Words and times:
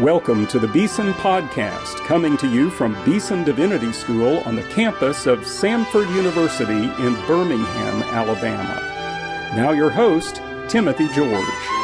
Welcome 0.00 0.46
to 0.46 0.58
the 0.58 0.66
Beeson 0.66 1.12
Podcast, 1.12 2.06
coming 2.06 2.38
to 2.38 2.48
you 2.48 2.70
from 2.70 2.96
Beeson 3.04 3.44
Divinity 3.44 3.92
School 3.92 4.38
on 4.46 4.56
the 4.56 4.62
campus 4.62 5.26
of 5.26 5.40
Samford 5.40 6.08
University 6.14 6.72
in 6.72 7.14
Birmingham, 7.26 8.02
Alabama. 8.04 8.80
Now, 9.54 9.72
your 9.72 9.90
host, 9.90 10.40
Timothy 10.68 11.06
George. 11.08 11.79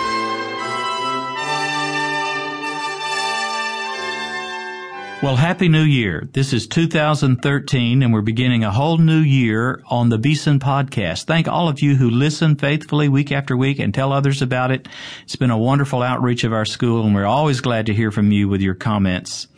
Well, 5.23 5.37
Happy 5.37 5.71
New 5.71 5.83
Year. 5.83 6.29
This 6.35 6.53
is 6.53 6.69
2013 6.69 8.03
and 8.03 8.13
we're 8.13 8.21
beginning 8.21 8.65
a 8.65 8.71
whole 8.71 8.99
new 8.99 9.19
year 9.19 9.83
on 9.87 10.11
the 10.11 10.19
Beeson 10.19 10.61
podcast. 10.61 11.25
Thank 11.25 11.49
all 11.49 11.69
of 11.71 11.81
you 11.81 11.97
who 11.97 12.11
listen 12.11 12.55
faithfully 12.55 13.09
week 13.09 13.33
after 13.33 13.57
week 13.57 13.79
and 13.79 13.95
tell 13.95 14.13
others 14.13 14.43
about 14.43 14.71
it. 14.71 14.89
It's 15.23 15.35
been 15.35 15.51
a 15.51 15.57
wonderful 15.57 16.03
outreach 16.03 16.45
of 16.45 16.53
our 16.53 16.67
school 16.67 17.07
and 17.07 17.15
we're 17.15 17.25
always 17.25 17.63
glad 17.63 17.87
to 17.87 17.95
hear 17.95 18.11
from 18.11 18.31
you 18.31 18.47
with 18.47 18.61
your 18.61 18.75
comments. 18.75 19.49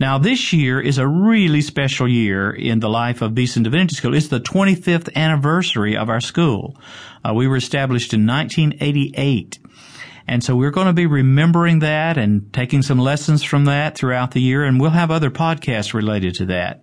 Now, 0.00 0.16
this 0.16 0.54
year 0.54 0.80
is 0.80 0.96
a 0.96 1.06
really 1.06 1.60
special 1.60 2.08
year 2.08 2.50
in 2.50 2.80
the 2.80 2.88
life 2.88 3.20
of 3.20 3.34
Beeson 3.34 3.64
Divinity 3.64 3.96
School. 3.96 4.14
It's 4.14 4.28
the 4.28 4.40
25th 4.40 5.14
anniversary 5.14 5.94
of 5.94 6.08
our 6.08 6.22
school. 6.22 6.74
Uh, 7.22 7.34
we 7.34 7.46
were 7.46 7.56
established 7.56 8.14
in 8.14 8.26
1988. 8.26 9.58
And 10.28 10.42
so 10.42 10.56
we're 10.56 10.70
going 10.70 10.88
to 10.88 10.92
be 10.92 11.06
remembering 11.06 11.80
that 11.80 12.18
and 12.18 12.52
taking 12.52 12.82
some 12.82 12.98
lessons 12.98 13.42
from 13.42 13.64
that 13.66 13.96
throughout 13.96 14.32
the 14.32 14.40
year, 14.40 14.64
and 14.64 14.80
we'll 14.80 14.90
have 14.90 15.10
other 15.10 15.30
podcasts 15.30 15.94
related 15.94 16.34
to 16.36 16.46
that. 16.46 16.82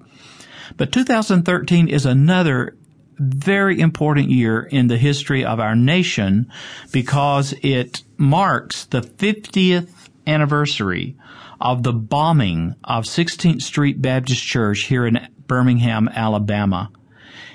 But 0.78 0.92
2013 0.92 1.88
is 1.88 2.06
another 2.06 2.78
very 3.20 3.80
important 3.80 4.30
year 4.30 4.62
in 4.62 4.88
the 4.88 4.98
history 4.98 5.46
of 5.46 5.60
our 5.60 5.76
nation 5.76 6.52
because 6.92 7.54
it 7.62 8.02
marks 8.18 8.86
the 8.86 9.02
50th 9.02 9.90
anniversary 10.26 11.16
of 11.60 11.84
the 11.84 11.94
bombing 11.94 12.76
of 12.84 13.06
16th 13.06 13.62
Street 13.62 14.02
Baptist 14.02 14.44
Church 14.44 14.82
here 14.82 15.06
in 15.06 15.28
Birmingham, 15.48 16.10
Alabama. 16.10 16.92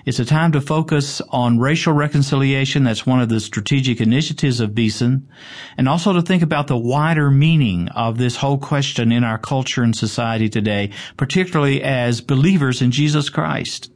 It's 0.09 0.19
a 0.19 0.25
time 0.25 0.53
to 0.53 0.63
focus 0.63 1.21
on 1.29 1.59
racial 1.59 1.93
reconciliation. 1.93 2.85
That's 2.85 3.05
one 3.05 3.21
of 3.21 3.29
the 3.29 3.41
strategic 3.41 4.01
initiatives 4.01 4.59
of 4.59 4.75
Beeson. 4.75 5.29
And 5.77 5.87
also 5.87 6.15
to 6.15 6.23
think 6.23 6.43
about 6.43 6.67
the 6.67 6.79
wider 6.79 7.31
meaning 7.31 7.91
of 7.91 8.17
this 8.17 8.37
whole 8.37 8.57
question 8.57 9.13
in 9.13 9.23
our 9.23 9.37
culture 9.37 9.83
and 9.83 9.95
society 9.95 10.49
today, 10.49 10.93
particularly 11.19 11.83
as 11.83 12.23
believers 12.23 12.81
in 12.81 12.91
Jesus 12.91 13.29
Christ. 13.29 13.93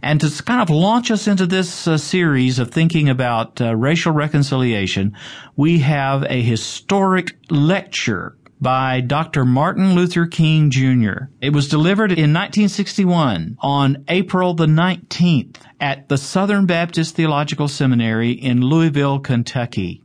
And 0.00 0.20
to 0.20 0.42
kind 0.44 0.62
of 0.62 0.70
launch 0.70 1.10
us 1.10 1.26
into 1.26 1.46
this 1.46 1.88
uh, 1.88 1.98
series 1.98 2.60
of 2.60 2.70
thinking 2.70 3.08
about 3.08 3.60
uh, 3.60 3.74
racial 3.74 4.12
reconciliation, 4.12 5.16
we 5.56 5.80
have 5.80 6.22
a 6.28 6.40
historic 6.40 7.32
lecture 7.50 8.36
by 8.62 9.00
Dr. 9.00 9.44
Martin 9.44 9.94
Luther 9.94 10.24
King 10.24 10.70
Jr. 10.70 11.24
It 11.40 11.52
was 11.52 11.68
delivered 11.68 12.12
in 12.12 12.32
1961 12.32 13.56
on 13.60 14.04
April 14.06 14.54
the 14.54 14.66
19th 14.66 15.56
at 15.80 16.08
the 16.08 16.16
Southern 16.16 16.64
Baptist 16.64 17.16
Theological 17.16 17.66
Seminary 17.66 18.30
in 18.30 18.60
Louisville, 18.60 19.18
Kentucky. 19.18 20.00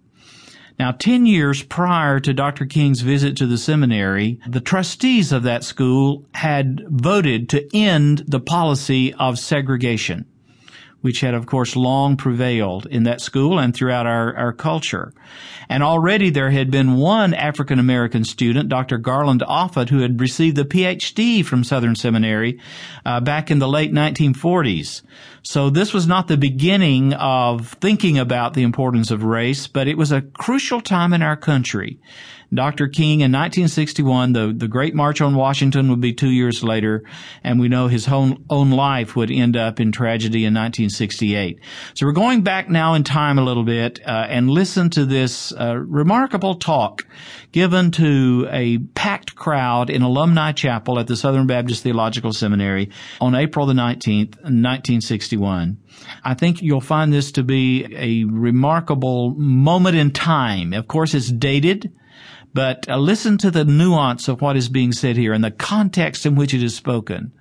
Now, 0.80 0.92
10 0.92 1.28
years 1.28 1.62
prior 1.62 2.20
to 2.20 2.34
Dr. 2.34 2.66
King's 2.66 3.02
visit 3.02 3.38
to 3.38 3.46
the 3.46 3.58
seminary, 3.58 4.40
the 4.48 4.62
trustees 4.62 5.32
of 5.32 5.44
that 5.44 5.64
school 5.64 6.26
had 6.34 6.84
voted 6.90 7.50
to 7.50 7.68
end 7.76 8.24
the 8.28 8.40
policy 8.40 9.14
of 9.14 9.38
segregation 9.38 10.26
which 11.02 11.22
had, 11.22 11.34
of 11.34 11.46
course, 11.46 11.76
long 11.76 12.18
prevailed 12.18 12.86
in 12.88 13.04
that 13.04 13.22
school 13.22 13.60
and 13.60 13.76
throughout 13.76 14.06
our, 14.06 14.36
our 14.36 14.54
culture. 14.54 15.14
And 15.70 15.84
already 15.84 16.30
there 16.30 16.50
had 16.50 16.72
been 16.72 16.96
one 16.96 17.34
African 17.34 17.80
American 17.80 18.24
student, 18.24 18.70
Dr. 18.70 18.98
Garland 18.98 19.44
Offutt, 19.44 19.90
who 19.90 20.00
had 20.00 20.20
received 20.20 20.56
the 20.56 20.66
PhD 20.66 21.44
from 21.46 21.64
Southern 21.64 21.96
Seminary 21.96 22.60
uh, 23.06 23.20
back 23.20 23.52
in 23.52 23.60
the 23.60 23.68
late 23.68 23.92
1940s. 23.92 25.02
So 25.44 25.70
this 25.70 25.94
was 25.94 26.08
not 26.08 26.28
the 26.28 26.38
beginning 26.38 27.14
of 27.14 27.74
thinking 27.74 28.18
about 28.18 28.54
the 28.54 28.64
importance 28.64 29.12
of 29.12 29.24
race, 29.24 29.68
but 29.68 29.88
it 29.88 29.98
was 29.98 30.12
a 30.12 30.22
crucial 30.22 30.82
time 30.82 31.14
in 31.14 31.22
our 31.22 31.38
country. 31.38 32.00
Dr. 32.54 32.88
King 32.88 33.20
in 33.20 33.32
1961, 33.32 34.34
the, 34.34 34.54
the 34.56 34.68
Great 34.68 34.96
March 34.96 35.20
on 35.20 35.36
Washington 35.36 35.90
would 35.90 36.00
be 36.00 36.14
two 36.14 36.30
years 36.30 36.64
later, 36.64 37.04
and 37.44 37.60
we 37.60 37.68
know 37.68 37.88
his 37.88 38.08
own, 38.08 38.46
own 38.50 38.72
life 38.72 39.16
would 39.16 39.30
end 39.30 39.58
up 39.58 39.80
in 39.80 39.92
tragedy 39.92 40.46
in 40.46 40.54
1968. 40.54 41.60
So 41.94 42.06
we're 42.06 42.14
going 42.14 42.44
back 42.44 42.70
now 42.70 42.94
in 42.94 43.04
time 43.04 43.38
a 43.38 43.44
little 43.44 43.66
bit 43.66 44.00
uh, 44.06 44.28
and 44.30 44.50
listen 44.50 44.90
to 44.92 45.06
this 45.06 45.52
uh, 45.52 45.76
remarkable 45.76 46.56
talk 46.56 47.06
given 47.52 47.92
to 47.92 48.48
a 48.50 48.78
packed 48.78 49.36
crowd 49.36 49.90
in 49.90 50.02
Alumni 50.02 50.52
Chapel 50.54 51.00
at 51.00 51.08
the 51.08 51.18
Southern 51.18 51.48
Baptist 51.48 51.84
Theological 51.84 52.32
Seminary 52.32 52.92
on 53.20 53.36
April 53.36 53.66
the 53.66 53.74
19th, 53.74 54.36
1961. 54.36 55.78
I 56.24 56.34
think 56.34 56.62
you'll 56.62 56.82
find 56.82 57.12
this 57.12 57.32
to 57.34 57.44
be 57.44 57.86
a 57.96 58.24
remarkable 58.26 59.32
moment 59.32 59.98
in 59.98 60.12
time. 60.12 60.74
Of 60.74 60.88
course, 60.88 61.14
it's 61.14 61.32
dated. 61.32 61.92
But 62.58 62.90
uh, 62.90 62.98
listen 62.98 63.38
to 63.38 63.52
the 63.52 63.66
nuance 63.66 64.28
of 64.28 64.42
what 64.42 64.58
is 64.58 64.68
being 64.68 64.92
said 64.92 65.16
here 65.16 65.32
and 65.32 65.44
the 65.44 65.52
context 65.52 66.26
in 66.26 66.34
which 66.34 66.56
it 66.56 66.64
is 66.64 66.76
spoken. 66.76 67.32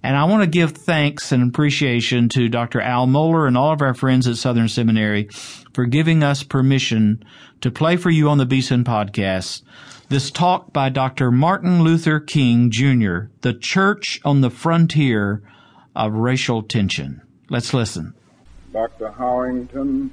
And 0.00 0.16
I 0.16 0.26
want 0.26 0.44
to 0.44 0.46
give 0.46 0.70
thanks 0.70 1.32
and 1.32 1.48
appreciation 1.48 2.28
to 2.28 2.48
Dr. 2.48 2.80
Al 2.80 3.08
Mohler 3.08 3.48
and 3.48 3.58
all 3.58 3.72
of 3.72 3.82
our 3.82 3.94
friends 3.94 4.28
at 4.28 4.36
Southern 4.36 4.68
Seminary 4.68 5.26
for 5.72 5.86
giving 5.86 6.22
us 6.22 6.44
permission 6.44 7.24
to 7.62 7.72
play 7.72 7.96
for 7.96 8.10
you 8.10 8.28
on 8.28 8.38
the 8.38 8.46
Beeson 8.46 8.84
podcast 8.84 9.62
this 10.08 10.30
talk 10.30 10.72
by 10.72 10.88
Dr. 10.88 11.32
Martin 11.32 11.82
Luther 11.82 12.20
King 12.20 12.70
Jr., 12.70 13.30
The 13.40 13.54
Church 13.54 14.20
on 14.24 14.40
the 14.40 14.50
Frontier 14.50 15.42
of 15.96 16.12
Racial 16.12 16.62
Tension. 16.62 17.22
Let's 17.50 17.74
listen. 17.74 18.14
Dr. 18.72 19.08
Howington, 19.18 20.10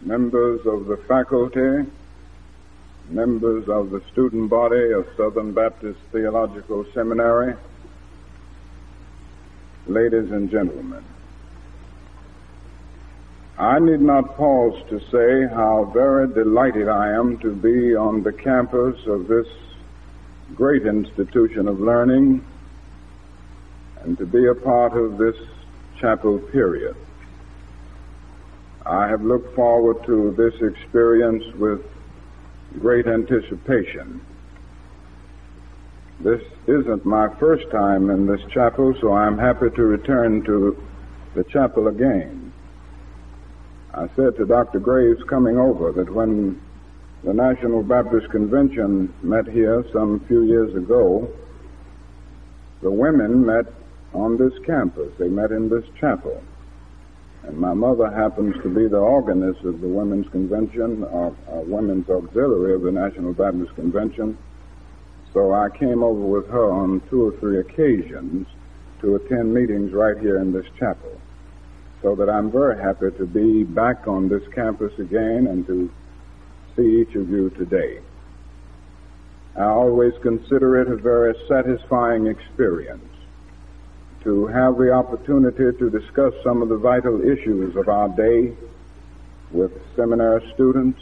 members 0.00 0.64
of 0.64 0.86
the 0.86 0.96
faculty, 0.96 1.90
members 3.08 3.68
of 3.68 3.90
the 3.90 4.02
student 4.12 4.50
body 4.50 4.90
of 4.90 5.06
Southern 5.16 5.52
Baptist 5.52 5.98
Theological 6.10 6.84
Seminary, 6.92 7.54
ladies 9.86 10.30
and 10.32 10.50
gentlemen. 10.50 11.04
I 13.58 13.78
need 13.78 14.00
not 14.00 14.36
pause 14.36 14.82
to 14.90 15.00
say 15.10 15.54
how 15.54 15.90
very 15.94 16.28
delighted 16.28 16.88
I 16.88 17.12
am 17.12 17.38
to 17.38 17.54
be 17.54 17.94
on 17.94 18.22
the 18.22 18.32
campus 18.32 19.06
of 19.06 19.28
this 19.28 19.46
great 20.54 20.84
institution 20.84 21.68
of 21.68 21.80
learning 21.80 22.44
and 24.02 24.18
to 24.18 24.26
be 24.26 24.46
a 24.46 24.54
part 24.54 24.92
of 24.92 25.16
this 25.16 25.36
chapel 25.98 26.38
period. 26.38 26.96
I 28.84 29.08
have 29.08 29.22
looked 29.22 29.54
forward 29.54 30.04
to 30.06 30.32
this 30.36 30.60
experience 30.60 31.44
with 31.54 31.84
great 32.80 33.06
anticipation. 33.06 34.20
This 36.20 36.42
isn't 36.66 37.04
my 37.04 37.28
first 37.38 37.70
time 37.70 38.10
in 38.10 38.26
this 38.26 38.40
chapel, 38.50 38.94
so 39.00 39.12
I'm 39.12 39.38
happy 39.38 39.70
to 39.70 39.82
return 39.82 40.42
to 40.44 40.82
the 41.34 41.44
chapel 41.44 41.88
again. 41.88 42.52
I 43.92 44.08
said 44.16 44.36
to 44.36 44.46
Dr. 44.46 44.80
Graves 44.80 45.22
coming 45.24 45.58
over 45.58 45.92
that 45.92 46.12
when 46.12 46.60
the 47.22 47.34
National 47.34 47.82
Baptist 47.82 48.30
Convention 48.30 49.12
met 49.22 49.46
here 49.46 49.84
some 49.92 50.20
few 50.20 50.42
years 50.42 50.74
ago, 50.74 51.30
the 52.82 52.90
women 52.90 53.44
met 53.44 53.66
on 54.14 54.36
this 54.36 54.52
campus. 54.64 55.12
They 55.18 55.28
met 55.28 55.50
in 55.50 55.68
this 55.68 55.84
chapel. 55.98 56.42
And 57.46 57.58
my 57.58 57.74
mother 57.74 58.10
happens 58.10 58.56
to 58.62 58.68
be 58.68 58.88
the 58.88 58.98
organist 58.98 59.60
of 59.62 59.80
the 59.80 59.86
Women's 59.86 60.28
Convention, 60.30 61.04
or, 61.04 61.34
or 61.46 61.62
Women's 61.62 62.10
Auxiliary 62.10 62.74
of 62.74 62.82
the 62.82 62.90
National 62.90 63.32
Baptist 63.32 63.74
Convention. 63.76 64.36
So 65.32 65.54
I 65.54 65.68
came 65.70 66.02
over 66.02 66.20
with 66.20 66.48
her 66.48 66.72
on 66.72 67.02
two 67.08 67.28
or 67.28 67.38
three 67.38 67.60
occasions 67.60 68.48
to 69.00 69.14
attend 69.14 69.54
meetings 69.54 69.92
right 69.92 70.18
here 70.18 70.38
in 70.38 70.52
this 70.52 70.66
chapel. 70.78 71.20
So 72.02 72.16
that 72.16 72.28
I'm 72.28 72.50
very 72.50 72.82
happy 72.82 73.10
to 73.16 73.26
be 73.26 73.62
back 73.62 74.08
on 74.08 74.28
this 74.28 74.42
campus 74.52 74.98
again 74.98 75.46
and 75.46 75.66
to 75.66 75.90
see 76.74 77.00
each 77.00 77.14
of 77.14 77.30
you 77.30 77.50
today. 77.50 78.00
I 79.56 79.64
always 79.64 80.14
consider 80.20 80.80
it 80.80 80.88
a 80.88 80.96
very 80.96 81.34
satisfying 81.48 82.26
experience 82.26 83.15
to 84.26 84.48
have 84.48 84.76
the 84.76 84.90
opportunity 84.90 85.70
to 85.78 85.88
discuss 85.88 86.34
some 86.42 86.60
of 86.60 86.68
the 86.68 86.76
vital 86.76 87.20
issues 87.22 87.76
of 87.76 87.88
our 87.88 88.08
day 88.08 88.52
with 89.52 89.70
seminary 89.94 90.42
students, 90.52 91.00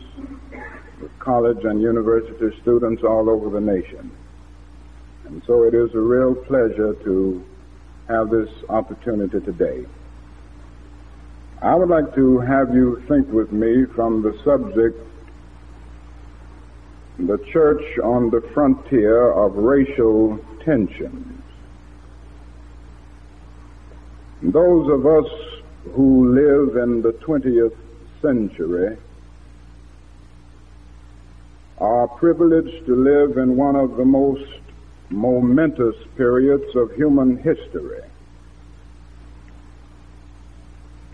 with 1.01 1.19
college 1.21 1.65
and 1.65 1.81
university 1.81 2.55
students 2.61 3.03
all 3.03 3.31
over 3.31 3.49
the 3.49 3.63
nation. 3.63 4.11
And 5.25 5.43
so 5.47 5.63
it 5.63 5.73
is 5.73 5.95
a 5.95 5.99
real 5.99 6.35
pleasure 6.35 6.93
to 7.03 7.43
have 8.09 8.29
this 8.29 8.51
opportunity 8.69 9.41
today. 9.41 9.87
I 11.63 11.75
would 11.77 11.89
like 11.89 12.15
to 12.17 12.41
have 12.41 12.75
you 12.75 13.03
think 13.09 13.33
with 13.33 13.53
me 13.53 13.87
from 13.95 14.21
the 14.21 14.39
subject 14.45 15.01
the 17.19 17.39
church 17.53 17.99
on 18.01 18.29
the 18.29 18.43
frontier 18.53 19.33
of 19.33 19.55
racial 19.55 20.39
tensions. 20.63 21.44
Those 24.45 24.91
of 24.91 25.07
us 25.07 25.27
who 25.95 26.35
live 26.35 26.77
in 26.77 27.01
the 27.01 27.13
20th 27.13 27.75
century 28.21 28.99
are 31.79 32.07
privileged 32.09 32.85
to 32.85 32.95
live 32.95 33.39
in 33.39 33.57
one 33.57 33.75
of 33.75 33.97
the 33.97 34.05
most 34.05 34.47
momentous 35.09 35.97
periods 36.19 36.77
of 36.77 36.93
human 36.93 37.39
history. 37.39 38.03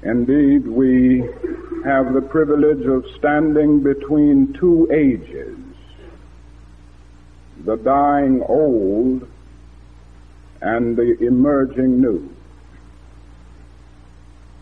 Indeed, 0.03 0.67
we 0.67 1.21
have 1.85 2.13
the 2.13 2.27
privilege 2.29 2.85
of 2.85 3.05
standing 3.17 3.81
between 3.81 4.55
two 4.55 4.91
ages, 4.91 5.57
the 7.65 7.77
dying 7.77 8.43
old 8.43 9.29
and 10.61 10.97
the 10.97 11.17
emerging 11.25 12.01
new. 12.01 12.35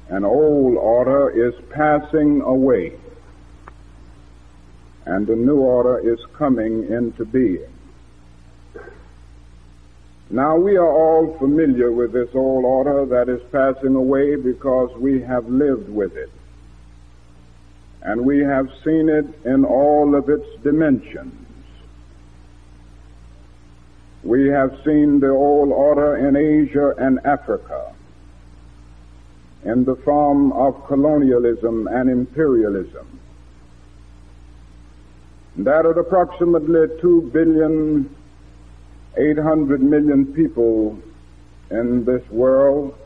An 0.08 0.24
old 0.24 0.76
order 0.76 1.28
is 1.28 1.54
passing 1.70 2.40
away 2.40 2.98
and 5.08 5.28
a 5.30 5.36
new 5.36 5.56
order 5.56 5.98
is 5.98 6.18
coming 6.34 6.90
into 6.90 7.24
being. 7.24 7.72
Now 10.30 10.56
we 10.56 10.76
are 10.76 10.86
all 10.86 11.36
familiar 11.38 11.90
with 11.90 12.12
this 12.12 12.28
old 12.34 12.66
order 12.66 13.06
that 13.06 13.30
is 13.30 13.42
passing 13.50 13.94
away 13.94 14.36
because 14.36 14.94
we 14.96 15.22
have 15.22 15.48
lived 15.48 15.88
with 15.88 16.14
it. 16.16 16.30
And 18.02 18.26
we 18.26 18.40
have 18.40 18.70
seen 18.84 19.08
it 19.08 19.26
in 19.46 19.64
all 19.64 20.14
of 20.14 20.28
its 20.28 20.46
dimensions. 20.62 21.34
We 24.22 24.48
have 24.48 24.78
seen 24.84 25.20
the 25.20 25.30
old 25.30 25.70
order 25.70 26.16
in 26.16 26.36
Asia 26.36 26.94
and 26.98 27.18
Africa 27.24 27.94
in 29.64 29.84
the 29.84 29.96
form 29.96 30.52
of 30.52 30.86
colonialism 30.86 31.86
and 31.88 32.08
imperialism. 32.08 33.20
That 35.56 35.86
at 35.86 35.98
approximately 35.98 36.88
2 37.00 37.30
billion 37.32 38.14
800 39.18 39.82
million 39.82 40.26
people 40.32 40.98
in 41.70 42.04
this 42.04 42.22
world. 42.30 42.96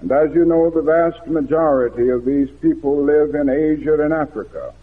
And 0.00 0.10
as 0.12 0.32
you 0.34 0.44
know, 0.44 0.70
the 0.70 0.82
vast 0.82 1.26
majority 1.26 2.08
of 2.08 2.24
these 2.24 2.48
people 2.60 3.02
live 3.02 3.34
in 3.34 3.48
Asia 3.48 4.00
and 4.02 4.12
Africa. 4.12 4.74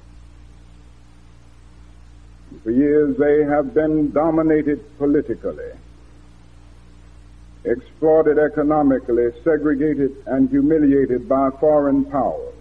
For 2.64 2.72
years 2.72 3.18
they 3.18 3.44
have 3.44 3.74
been 3.74 4.12
dominated 4.12 4.98
politically, 4.98 5.72
exploited 7.66 8.38
economically, 8.38 9.32
segregated 9.44 10.16
and 10.28 10.50
humiliated 10.50 11.28
by 11.28 11.50
foreign 11.60 12.06
powers. 12.06 12.56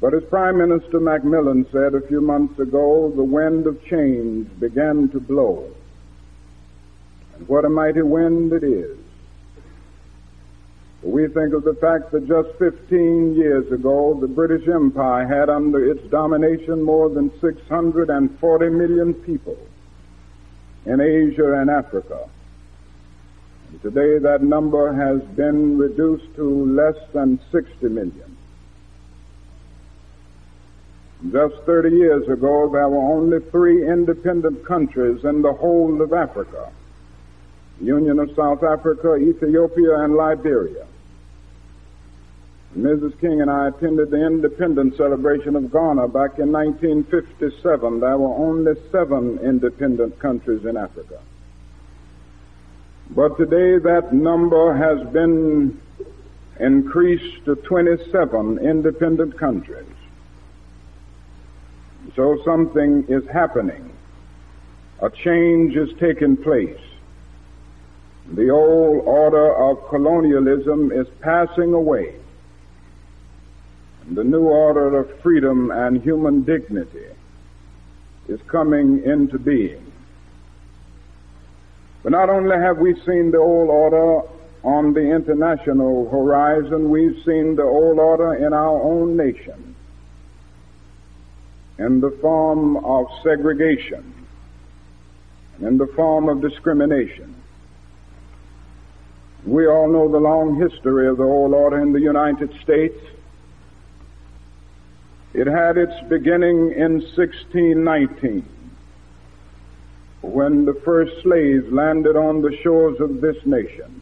But 0.00 0.12
as 0.12 0.24
Prime 0.24 0.58
Minister 0.58 1.00
Macmillan 1.00 1.66
said 1.72 1.94
a 1.94 2.06
few 2.06 2.20
months 2.20 2.58
ago, 2.58 3.10
the 3.16 3.24
wind 3.24 3.66
of 3.66 3.82
change 3.86 4.48
began 4.60 5.08
to 5.08 5.20
blow. 5.20 5.72
And 7.34 7.48
what 7.48 7.64
a 7.64 7.70
mighty 7.70 8.02
wind 8.02 8.52
it 8.52 8.62
is. 8.62 8.98
We 11.02 11.28
think 11.28 11.54
of 11.54 11.64
the 11.64 11.74
fact 11.74 12.10
that 12.12 12.28
just 12.28 12.58
15 12.58 13.34
years 13.36 13.70
ago, 13.72 14.18
the 14.20 14.28
British 14.28 14.68
Empire 14.68 15.26
had 15.26 15.48
under 15.48 15.90
its 15.90 16.02
domination 16.10 16.82
more 16.82 17.08
than 17.08 17.30
640 17.40 18.68
million 18.70 19.14
people 19.14 19.56
in 20.86 21.00
Asia 21.00 21.60
and 21.60 21.68
Africa. 21.68 22.28
And 23.70 23.82
today 23.82 24.18
that 24.18 24.42
number 24.42 24.92
has 24.92 25.20
been 25.36 25.76
reduced 25.76 26.34
to 26.36 26.64
less 26.66 26.96
than 27.12 27.40
60 27.50 27.88
million. 27.88 28.36
Just 31.32 31.56
30 31.64 31.90
years 31.96 32.28
ago, 32.28 32.70
there 32.70 32.88
were 32.88 33.14
only 33.14 33.40
three 33.50 33.88
independent 33.88 34.64
countries 34.64 35.24
in 35.24 35.42
the 35.42 35.52
whole 35.52 36.00
of 36.00 36.12
Africa. 36.12 36.70
The 37.80 37.86
Union 37.86 38.18
of 38.18 38.34
South 38.36 38.62
Africa, 38.62 39.16
Ethiopia, 39.16 40.00
and 40.00 40.14
Liberia. 40.14 40.86
Mrs. 42.76 43.18
King 43.20 43.40
and 43.40 43.50
I 43.50 43.68
attended 43.68 44.10
the 44.10 44.26
independence 44.26 44.98
celebration 44.98 45.56
of 45.56 45.72
Ghana 45.72 46.08
back 46.08 46.38
in 46.38 46.52
1957. 46.52 48.00
There 48.00 48.18
were 48.18 48.34
only 48.36 48.74
seven 48.92 49.38
independent 49.38 50.18
countries 50.18 50.66
in 50.66 50.76
Africa. 50.76 51.18
But 53.10 53.38
today 53.38 53.78
that 53.78 54.12
number 54.12 54.74
has 54.74 55.06
been 55.10 55.80
increased 56.60 57.46
to 57.46 57.56
27 57.56 58.58
independent 58.58 59.38
countries. 59.38 59.86
So 62.14 62.42
something 62.44 63.06
is 63.08 63.26
happening. 63.28 63.90
A 65.00 65.08
change 65.08 65.76
is 65.76 65.88
taking 65.98 66.36
place. 66.36 66.80
The 68.34 68.50
old 68.50 69.02
order 69.06 69.54
of 69.54 69.88
colonialism 69.88 70.92
is 70.92 71.06
passing 71.20 71.72
away. 71.72 72.16
The 74.10 74.24
new 74.24 74.44
order 74.44 74.98
of 74.98 75.20
freedom 75.20 75.70
and 75.70 76.00
human 76.00 76.42
dignity 76.42 77.06
is 78.28 78.40
coming 78.46 79.02
into 79.04 79.38
being. 79.38 79.92
But 82.02 82.12
not 82.12 82.30
only 82.30 82.56
have 82.56 82.78
we 82.78 82.94
seen 83.00 83.32
the 83.32 83.38
old 83.38 83.68
order 83.68 84.28
on 84.62 84.92
the 84.92 85.00
international 85.00 86.08
horizon, 86.08 86.88
we've 86.90 87.20
seen 87.24 87.56
the 87.56 87.64
old 87.64 87.98
order 87.98 88.34
in 88.34 88.52
our 88.52 88.80
own 88.80 89.16
nation 89.16 89.74
in 91.78 92.00
the 92.00 92.10
form 92.22 92.76
of 92.76 93.06
segregation, 93.22 94.14
and 95.58 95.66
in 95.66 95.78
the 95.78 95.86
form 95.88 96.28
of 96.28 96.40
discrimination. 96.40 97.34
We 99.44 99.66
all 99.66 99.88
know 99.88 100.10
the 100.10 100.18
long 100.18 100.56
history 100.58 101.06
of 101.06 101.18
the 101.18 101.24
old 101.24 101.52
order 101.52 101.80
in 101.80 101.92
the 101.92 102.00
United 102.00 102.58
States. 102.62 102.98
It 105.36 105.46
had 105.46 105.76
its 105.76 105.92
beginning 106.08 106.72
in 106.72 106.92
1619 107.14 108.42
when 110.22 110.64
the 110.64 110.80
first 110.82 111.12
slaves 111.22 111.70
landed 111.70 112.16
on 112.16 112.40
the 112.40 112.56
shores 112.62 112.98
of 113.00 113.20
this 113.20 113.36
nation. 113.44 114.00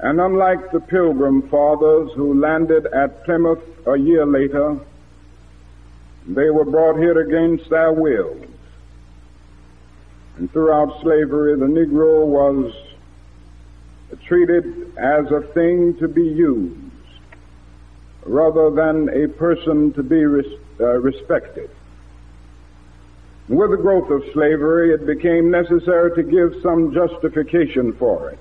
And 0.00 0.18
unlike 0.18 0.72
the 0.72 0.80
pilgrim 0.80 1.42
fathers 1.50 2.10
who 2.14 2.40
landed 2.40 2.86
at 2.86 3.22
Plymouth 3.24 3.60
a 3.86 3.98
year 3.98 4.24
later, 4.24 4.80
they 6.26 6.48
were 6.48 6.64
brought 6.64 6.96
here 6.96 7.20
against 7.20 7.68
their 7.68 7.92
wills. 7.92 8.46
And 10.38 10.50
throughout 10.50 11.02
slavery, 11.02 11.54
the 11.58 11.66
Negro 11.66 12.24
was 12.24 12.72
treated 14.24 14.96
as 14.96 15.30
a 15.30 15.42
thing 15.52 15.98
to 15.98 16.08
be 16.08 16.24
used 16.24 16.91
rather 18.24 18.70
than 18.70 19.08
a 19.08 19.28
person 19.28 19.92
to 19.92 20.02
be 20.02 20.24
res- 20.24 20.58
uh, 20.80 20.98
respected. 21.00 21.70
With 23.48 23.70
the 23.70 23.76
growth 23.76 24.10
of 24.10 24.22
slavery, 24.32 24.94
it 24.94 25.06
became 25.06 25.50
necessary 25.50 26.14
to 26.14 26.22
give 26.22 26.62
some 26.62 26.94
justification 26.94 27.92
for 27.94 28.30
it. 28.30 28.38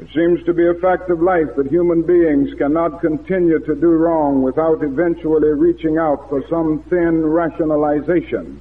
It 0.00 0.08
seems 0.14 0.42
to 0.46 0.54
be 0.54 0.66
a 0.66 0.74
fact 0.74 1.10
of 1.10 1.20
life 1.20 1.54
that 1.56 1.66
human 1.66 2.00
beings 2.00 2.54
cannot 2.54 3.02
continue 3.02 3.58
to 3.58 3.74
do 3.74 3.90
wrong 3.90 4.42
without 4.42 4.82
eventually 4.82 5.50
reaching 5.50 5.98
out 5.98 6.26
for 6.30 6.42
some 6.48 6.82
thin 6.88 7.24
rationalization 7.26 8.58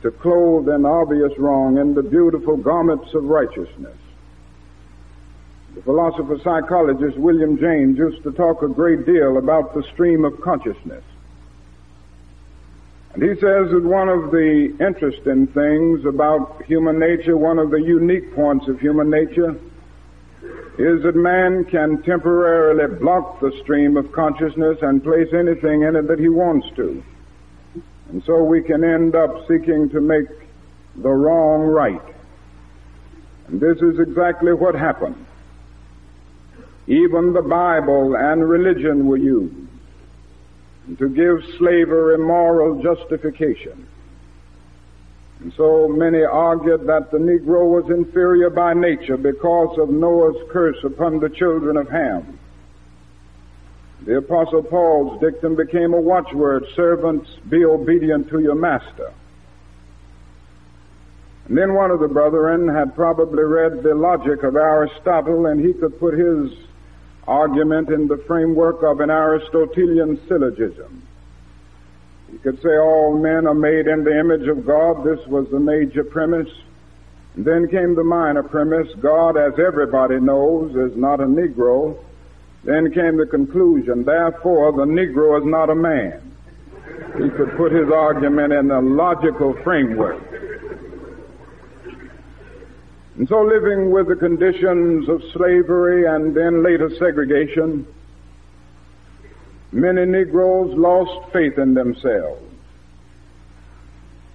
to 0.00 0.10
clothe 0.10 0.68
an 0.68 0.86
obvious 0.86 1.32
wrong 1.38 1.76
in 1.76 1.94
the 1.94 2.02
beautiful 2.02 2.56
garments 2.56 3.12
of 3.12 3.24
righteousness. 3.24 3.96
The 5.78 5.84
philosopher 5.84 6.40
psychologist 6.42 7.16
William 7.16 7.56
James 7.56 7.98
used 7.98 8.24
to 8.24 8.32
talk 8.32 8.62
a 8.62 8.68
great 8.68 9.06
deal 9.06 9.38
about 9.38 9.74
the 9.74 9.84
stream 9.84 10.24
of 10.24 10.40
consciousness. 10.40 11.04
And 13.14 13.22
he 13.22 13.34
says 13.34 13.70
that 13.70 13.84
one 13.84 14.08
of 14.08 14.32
the 14.32 14.76
interesting 14.80 15.46
things 15.46 16.04
about 16.04 16.64
human 16.64 16.98
nature, 16.98 17.36
one 17.36 17.60
of 17.60 17.70
the 17.70 17.80
unique 17.80 18.34
points 18.34 18.66
of 18.66 18.80
human 18.80 19.08
nature, 19.08 19.56
is 20.78 21.04
that 21.04 21.14
man 21.14 21.64
can 21.64 22.02
temporarily 22.02 22.96
block 22.96 23.38
the 23.38 23.56
stream 23.62 23.96
of 23.96 24.10
consciousness 24.10 24.78
and 24.82 25.04
place 25.04 25.32
anything 25.32 25.82
in 25.82 25.94
it 25.94 26.08
that 26.08 26.18
he 26.18 26.28
wants 26.28 26.66
to. 26.74 27.04
And 28.08 28.24
so 28.24 28.42
we 28.42 28.64
can 28.64 28.82
end 28.82 29.14
up 29.14 29.46
seeking 29.46 29.90
to 29.90 30.00
make 30.00 30.26
the 30.96 31.08
wrong 31.08 31.60
right. 31.60 32.02
And 33.46 33.60
this 33.60 33.78
is 33.78 34.00
exactly 34.00 34.52
what 34.52 34.74
happened. 34.74 35.26
Even 36.88 37.34
the 37.34 37.42
Bible 37.42 38.16
and 38.16 38.48
religion 38.48 39.06
were 39.06 39.18
used 39.18 39.54
to 40.96 41.08
give 41.10 41.44
slavery 41.58 42.16
moral 42.16 42.82
justification. 42.82 43.86
And 45.40 45.52
so 45.54 45.86
many 45.86 46.22
argued 46.22 46.86
that 46.86 47.10
the 47.10 47.18
Negro 47.18 47.70
was 47.70 47.90
inferior 47.90 48.48
by 48.48 48.72
nature 48.72 49.18
because 49.18 49.78
of 49.78 49.90
Noah's 49.90 50.42
curse 50.50 50.82
upon 50.82 51.20
the 51.20 51.28
children 51.28 51.76
of 51.76 51.90
Ham. 51.90 52.38
The 54.06 54.16
apostle 54.16 54.62
Paul's 54.62 55.20
dictum 55.20 55.56
became 55.56 55.92
a 55.92 56.00
watchword, 56.00 56.64
servants, 56.74 57.28
be 57.50 57.66
obedient 57.66 58.30
to 58.30 58.40
your 58.40 58.54
master. 58.54 59.12
And 61.46 61.58
then 61.58 61.74
one 61.74 61.90
of 61.90 62.00
the 62.00 62.08
brethren 62.08 62.66
had 62.66 62.94
probably 62.94 63.42
read 63.42 63.82
the 63.82 63.94
logic 63.94 64.42
of 64.42 64.56
Aristotle 64.56 65.46
and 65.46 65.64
he 65.64 65.74
could 65.74 66.00
put 66.00 66.14
his 66.14 66.50
argument 67.28 67.90
in 67.90 68.08
the 68.08 68.16
framework 68.26 68.82
of 68.82 69.00
an 69.00 69.10
Aristotelian 69.10 70.18
syllogism. 70.26 71.02
You 72.32 72.38
could 72.38 72.62
say 72.62 72.76
all 72.76 73.18
men 73.18 73.46
are 73.46 73.54
made 73.54 73.86
in 73.86 74.02
the 74.02 74.18
image 74.18 74.48
of 74.48 74.66
God. 74.66 75.04
This 75.04 75.24
was 75.26 75.46
the 75.50 75.60
major 75.60 76.04
premise. 76.04 76.48
And 77.36 77.44
then 77.44 77.68
came 77.68 77.94
the 77.94 78.04
minor 78.04 78.42
premise. 78.42 78.88
God, 79.00 79.36
as 79.36 79.52
everybody 79.58 80.18
knows, 80.18 80.74
is 80.74 80.96
not 80.96 81.20
a 81.20 81.26
Negro. 81.26 82.02
Then 82.64 82.92
came 82.92 83.18
the 83.18 83.26
conclusion. 83.26 84.04
Therefore, 84.04 84.72
the 84.72 84.84
Negro 84.84 85.38
is 85.38 85.46
not 85.46 85.70
a 85.70 85.74
man. 85.74 86.22
He 87.16 87.28
could 87.30 87.56
put 87.56 87.72
his 87.72 87.90
argument 87.90 88.52
in 88.52 88.70
a 88.70 88.80
logical 88.80 89.54
framework. 89.62 90.27
And 93.18 93.28
so 93.28 93.42
living 93.42 93.90
with 93.90 94.08
the 94.08 94.16
conditions 94.16 95.08
of 95.08 95.22
slavery 95.32 96.06
and 96.06 96.34
then 96.34 96.62
later 96.62 96.88
segregation, 96.98 97.86
Many 99.72 100.06
Negroes 100.06 100.74
lost 100.76 101.30
faith 101.32 101.58
in 101.58 101.74
themselves. 101.74 102.42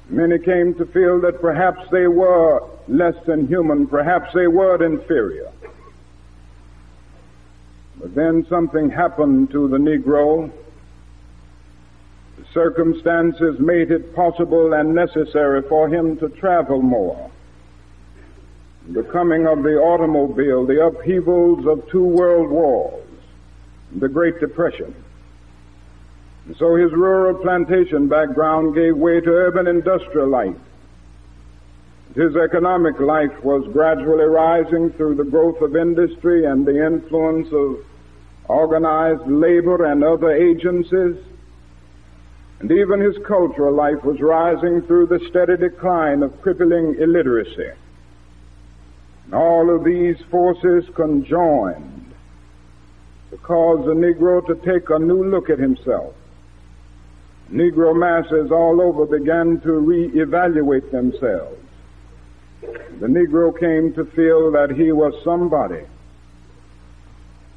Many 0.10 0.38
came 0.38 0.76
to 0.76 0.86
feel 0.86 1.22
that 1.22 1.42
perhaps 1.42 1.90
they 1.92 2.08
were 2.08 2.62
less 2.88 3.16
than 3.26 3.48
human, 3.48 3.88
perhaps 3.88 4.32
they 4.34 4.48
were 4.48 4.84
inferior. 4.84 5.52
But 8.00 8.14
then 8.14 8.46
something 8.48 8.92
happened 8.92 9.50
to 9.52 9.68
the 9.68 9.78
Negro. 9.78 10.52
The 12.38 12.46
circumstances 12.54 13.60
made 13.60 13.90
it 13.90 14.14
possible 14.14 14.74
and 14.74 14.94
necessary 14.94 15.64
for 15.64 15.88
him 15.88 16.18
to 16.18 16.30
travel 16.30 16.82
more. 16.82 17.32
The 18.90 19.04
coming 19.04 19.48
of 19.48 19.64
the 19.64 19.78
automobile, 19.78 20.66
the 20.66 20.86
upheavals 20.86 21.66
of 21.66 21.90
two 21.90 22.04
world 22.04 22.50
wars, 22.50 23.08
the 23.96 24.10
Great 24.10 24.40
Depression. 24.42 24.94
And 26.46 26.58
so 26.58 26.76
his 26.76 26.92
rural 26.92 27.42
plantation 27.42 28.10
background 28.10 28.76
gave 28.76 28.98
way 28.98 29.22
to 29.22 29.30
urban 29.30 29.68
industrial 29.68 30.28
life. 30.28 30.58
His 32.14 32.36
economic 32.36 33.00
life 33.00 33.44
was 33.44 33.66
gradually 33.72 34.26
rising 34.26 34.92
through 34.92 35.16
the 35.16 35.24
growth 35.24 35.62
of 35.62 35.76
industry 35.76 36.46
and 36.46 36.66
the 36.66 36.86
influence 36.86 37.48
of 37.54 37.78
organized 38.50 39.26
labor 39.26 39.86
and 39.86 40.04
other 40.04 40.32
agencies. 40.32 41.16
And 42.60 42.72
even 42.72 43.00
his 43.00 43.18
cultural 43.26 43.74
life 43.74 44.04
was 44.04 44.20
rising 44.20 44.82
through 44.82 45.08
the 45.08 45.26
steady 45.30 45.56
decline 45.58 46.22
of 46.22 46.42
crippling 46.42 46.98
illiteracy. 47.00 47.72
And 49.26 49.34
all 49.34 49.74
of 49.74 49.84
these 49.84 50.18
forces 50.30 50.86
conjoined 50.96 52.14
to 53.32 53.38
cause 53.38 53.86
the 53.86 53.94
Negro 53.94 54.46
to 54.48 54.56
take 54.56 54.90
a 54.90 55.00
new 55.00 55.24
look 55.24 55.50
at 55.50 55.60
himself 55.60 56.14
Negro 57.54 57.96
masses 57.96 58.52
all 58.52 58.82
over 58.82 59.06
began 59.06 59.60
to 59.62 59.70
reevaluate 59.70 60.90
themselves. 60.90 61.60
The 62.62 63.08
Negro 63.08 63.58
came 63.58 63.94
to 63.94 64.06
feel 64.06 64.52
that 64.52 64.72
he 64.72 64.92
was 64.92 65.14
somebody. 65.24 65.84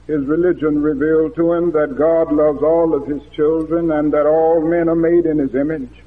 His 0.06 0.25
religion 0.26 0.82
revealed 0.82 1.35
to 1.37 1.52
him 1.52 1.73
that 1.73 1.96
God 1.96 2.30
loves 2.30 2.62
all 2.62 2.94
of 2.94 3.06
his 3.06 3.23
children 3.35 3.90
and 3.90 4.12
that 4.12 4.26
all 4.26 4.61
men 4.61 4.88
are 4.88 4.94
made 4.94 5.25
in 5.25 5.38
his 5.38 5.54
image. 5.54 6.02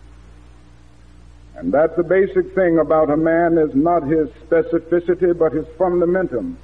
And 1.59 1.73
that 1.73 1.97
the 1.97 2.03
basic 2.03 2.55
thing 2.55 2.79
about 2.79 3.09
a 3.09 3.17
man 3.17 3.57
is 3.57 3.75
not 3.75 4.03
his 4.03 4.29
specificity, 4.47 5.37
but 5.37 5.51
his 5.51 5.65
fundamentum. 5.77 6.55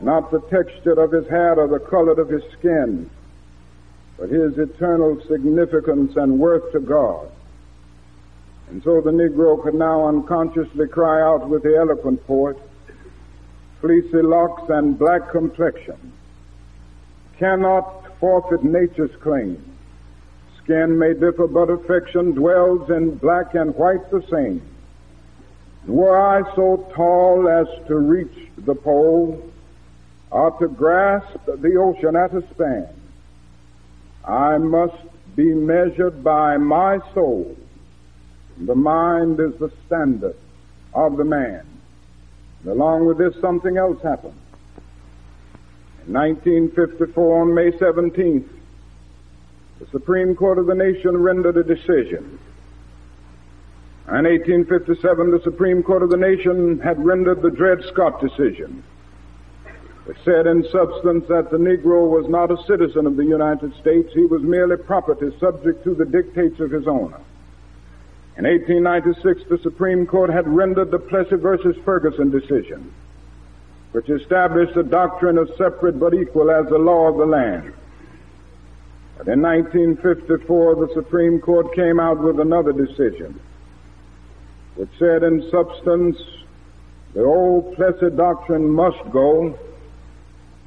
Not 0.00 0.30
the 0.30 0.40
texture 0.48 0.98
of 0.98 1.12
his 1.12 1.28
hair 1.28 1.60
or 1.60 1.68
the 1.68 1.78
color 1.78 2.18
of 2.18 2.30
his 2.30 2.42
skin, 2.52 3.10
but 4.16 4.30
his 4.30 4.56
eternal 4.56 5.20
significance 5.28 6.16
and 6.16 6.38
worth 6.38 6.72
to 6.72 6.80
God. 6.80 7.30
And 8.70 8.82
so 8.82 9.02
the 9.02 9.10
Negro 9.10 9.62
could 9.62 9.74
now 9.74 10.08
unconsciously 10.08 10.88
cry 10.88 11.20
out 11.20 11.46
with 11.46 11.62
the 11.62 11.76
eloquent 11.76 12.26
poet, 12.26 12.56
fleecy 13.82 14.22
locks 14.22 14.70
and 14.70 14.98
black 14.98 15.30
complexion 15.30 16.14
cannot 17.38 18.18
forfeit 18.18 18.64
nature's 18.64 19.14
claim. 19.16 19.75
Skin 20.66 20.98
may 20.98 21.14
differ, 21.14 21.46
but 21.46 21.70
affection 21.70 22.32
dwells 22.32 22.90
in 22.90 23.14
black 23.14 23.54
and 23.54 23.72
white 23.76 24.10
the 24.10 24.20
same. 24.28 24.60
Were 25.86 26.20
I 26.20 26.42
so 26.56 26.90
tall 26.92 27.48
as 27.48 27.68
to 27.86 27.96
reach 27.96 28.48
the 28.58 28.74
pole, 28.74 29.48
or 30.32 30.50
to 30.58 30.66
grasp 30.66 31.38
the 31.46 31.76
ocean 31.76 32.16
at 32.16 32.34
a 32.34 32.42
span, 32.50 32.88
I 34.24 34.58
must 34.58 34.96
be 35.36 35.54
measured 35.54 36.24
by 36.24 36.56
my 36.56 36.98
soul. 37.14 37.56
The 38.58 38.74
mind 38.74 39.38
is 39.38 39.54
the 39.60 39.70
standard 39.86 40.34
of 40.92 41.16
the 41.16 41.24
man. 41.24 41.64
And 42.64 42.72
along 42.72 43.06
with 43.06 43.18
this, 43.18 43.40
something 43.40 43.76
else 43.76 44.02
happened. 44.02 44.34
In 46.08 46.14
1954, 46.14 47.42
on 47.42 47.54
May 47.54 47.70
17th, 47.70 48.55
the 49.80 49.86
Supreme 49.90 50.34
Court 50.34 50.58
of 50.58 50.66
the 50.66 50.74
nation 50.74 51.16
rendered 51.16 51.56
a 51.56 51.62
decision. 51.62 52.38
In 54.08 54.24
1857, 54.24 55.30
the 55.30 55.40
Supreme 55.42 55.82
Court 55.82 56.02
of 56.02 56.10
the 56.10 56.16
nation 56.16 56.78
had 56.80 57.04
rendered 57.04 57.42
the 57.42 57.50
Dred 57.50 57.82
Scott 57.84 58.20
decision 58.20 58.82
which 60.06 60.18
said 60.24 60.46
in 60.46 60.62
substance 60.70 61.26
that 61.26 61.50
the 61.50 61.56
Negro 61.56 62.08
was 62.08 62.28
not 62.28 62.52
a 62.52 62.64
citizen 62.64 63.06
of 63.06 63.16
the 63.16 63.24
United 63.24 63.74
States, 63.80 64.12
he 64.14 64.24
was 64.24 64.40
merely 64.40 64.76
property 64.76 65.36
subject 65.40 65.82
to 65.82 65.94
the 65.94 66.04
dictates 66.04 66.60
of 66.60 66.70
his 66.70 66.86
owner. 66.86 67.18
In 68.38 68.44
1896, 68.44 69.48
the 69.48 69.58
Supreme 69.58 70.06
Court 70.06 70.30
had 70.30 70.46
rendered 70.46 70.92
the 70.92 71.00
Plessy 71.00 71.34
versus 71.34 71.76
Ferguson 71.84 72.30
decision, 72.30 72.92
which 73.90 74.08
established 74.08 74.74
the 74.74 74.84
doctrine 74.84 75.38
of 75.38 75.50
separate 75.56 75.98
but 75.98 76.14
equal 76.14 76.52
as 76.52 76.68
the 76.68 76.78
law 76.78 77.08
of 77.08 77.16
the 77.16 77.26
land. 77.26 77.72
But 79.16 79.28
in 79.28 79.40
1954, 79.40 80.74
the 80.74 80.94
Supreme 80.94 81.40
Court 81.40 81.74
came 81.74 81.98
out 81.98 82.22
with 82.22 82.38
another 82.38 82.72
decision, 82.72 83.40
which 84.74 84.90
said 84.98 85.22
in 85.22 85.48
substance, 85.50 86.18
the 87.14 87.24
old 87.24 87.74
Plessy 87.76 88.10
doctrine 88.10 88.68
must 88.68 88.98
go, 89.10 89.58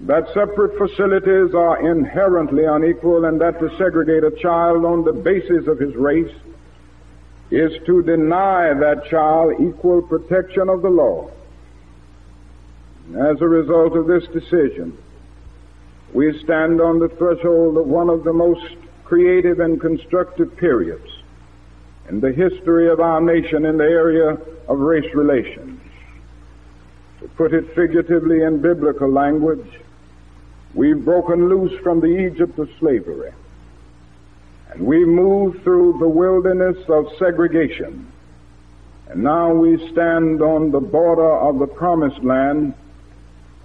that 0.01 0.27
separate 0.33 0.77
facilities 0.77 1.53
are 1.53 1.91
inherently 1.91 2.63
unequal 2.65 3.25
and 3.25 3.39
that 3.41 3.59
to 3.59 3.69
segregate 3.77 4.23
a 4.23 4.31
child 4.31 4.85
on 4.85 5.03
the 5.03 5.13
basis 5.13 5.67
of 5.67 5.77
his 5.77 5.95
race 5.95 6.33
is 7.51 7.71
to 7.85 8.01
deny 8.03 8.73
that 8.73 9.05
child 9.09 9.59
equal 9.59 10.01
protection 10.01 10.69
of 10.69 10.81
the 10.81 10.89
law. 10.89 11.29
As 13.09 13.41
a 13.41 13.47
result 13.47 13.95
of 13.95 14.07
this 14.07 14.25
decision, 14.27 14.97
we 16.13 16.37
stand 16.39 16.81
on 16.81 16.99
the 16.99 17.09
threshold 17.09 17.77
of 17.77 17.87
one 17.87 18.09
of 18.09 18.23
the 18.23 18.33
most 18.33 18.75
creative 19.03 19.59
and 19.59 19.79
constructive 19.79 20.55
periods 20.57 21.09
in 22.09 22.19
the 22.19 22.31
history 22.31 22.89
of 22.89 22.99
our 22.99 23.21
nation 23.21 23.65
in 23.65 23.77
the 23.77 23.83
area 23.83 24.37
of 24.67 24.79
race 24.79 25.13
relations. 25.13 25.79
To 27.19 27.27
put 27.29 27.53
it 27.53 27.75
figuratively 27.75 28.43
in 28.43 28.61
biblical 28.61 29.11
language, 29.11 29.79
We've 30.73 31.03
broken 31.03 31.49
loose 31.49 31.77
from 31.81 31.99
the 31.99 32.27
Egypt 32.27 32.59
of 32.59 32.69
slavery. 32.79 33.31
And 34.71 34.85
we 34.85 35.03
moved 35.03 35.63
through 35.63 35.97
the 35.99 36.07
wilderness 36.07 36.77
of 36.87 37.07
segregation. 37.17 38.11
And 39.07 39.23
now 39.23 39.51
we 39.51 39.77
stand 39.91 40.43
on 40.43 40.69
the 40.69 40.79
border 40.79 41.37
of 41.39 41.57
the 41.57 41.65
promised 41.65 42.23
land 42.23 42.75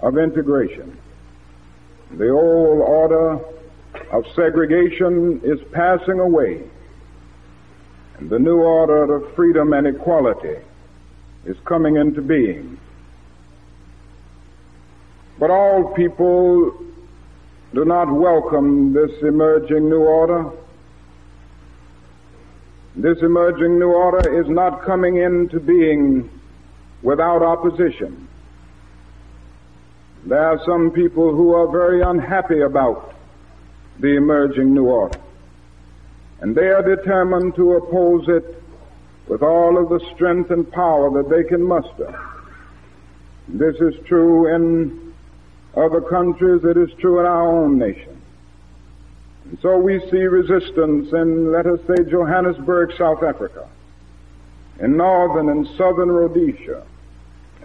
of 0.01 0.17
integration. 0.17 0.97
The 2.11 2.29
old 2.29 2.81
order 2.81 3.39
of 4.11 4.25
segregation 4.35 5.41
is 5.43 5.59
passing 5.71 6.19
away. 6.19 6.63
And 8.17 8.29
the 8.29 8.39
new 8.39 8.57
order 8.57 9.15
of 9.15 9.35
freedom 9.35 9.73
and 9.73 9.87
equality 9.87 10.57
is 11.45 11.57
coming 11.65 11.97
into 11.97 12.21
being. 12.21 12.79
But 15.37 15.51
all 15.51 15.93
people 15.93 16.73
do 17.73 17.83
not 17.83 18.09
welcome 18.09 18.93
this 18.93 19.11
emerging 19.21 19.89
new 19.89 20.01
order. 20.01 20.49
This 22.95 23.17
emerging 23.21 23.77
new 23.77 23.91
order 23.91 24.39
is 24.41 24.47
not 24.47 24.83
coming 24.83 25.17
into 25.17 25.59
being 25.59 26.29
without 27.01 27.43
opposition. 27.43 28.29
There 30.25 30.43
are 30.43 30.59
some 30.65 30.89
people 30.89 31.35
who 31.35 31.53
are 31.53 31.71
very 31.71 32.01
unhappy 32.01 32.61
about 32.61 33.13
the 33.99 34.17
emerging 34.17 34.73
new 34.73 34.85
order. 34.85 35.19
And 36.41 36.55
they 36.55 36.67
are 36.67 36.81
determined 36.81 37.55
to 37.55 37.73
oppose 37.73 38.27
it 38.27 38.63
with 39.27 39.43
all 39.43 39.77
of 39.77 39.89
the 39.89 40.03
strength 40.15 40.49
and 40.49 40.69
power 40.71 41.11
that 41.21 41.29
they 41.29 41.43
can 41.43 41.61
muster. 41.61 42.19
This 43.47 43.75
is 43.75 43.93
true 44.05 44.53
in 44.53 45.13
other 45.77 46.01
countries, 46.01 46.63
it 46.63 46.77
is 46.77 46.89
true 46.99 47.19
in 47.19 47.25
our 47.27 47.47
own 47.47 47.77
nation. 47.77 48.19
And 49.45 49.59
so 49.61 49.77
we 49.77 49.99
see 50.09 50.23
resistance 50.23 51.13
in, 51.13 51.51
let 51.51 51.67
us 51.67 51.79
say, 51.85 52.03
Johannesburg, 52.09 52.93
South 52.97 53.21
Africa, 53.21 53.67
in 54.79 54.97
northern 54.97 55.49
and 55.49 55.67
southern 55.77 56.09
Rhodesia, 56.09 56.83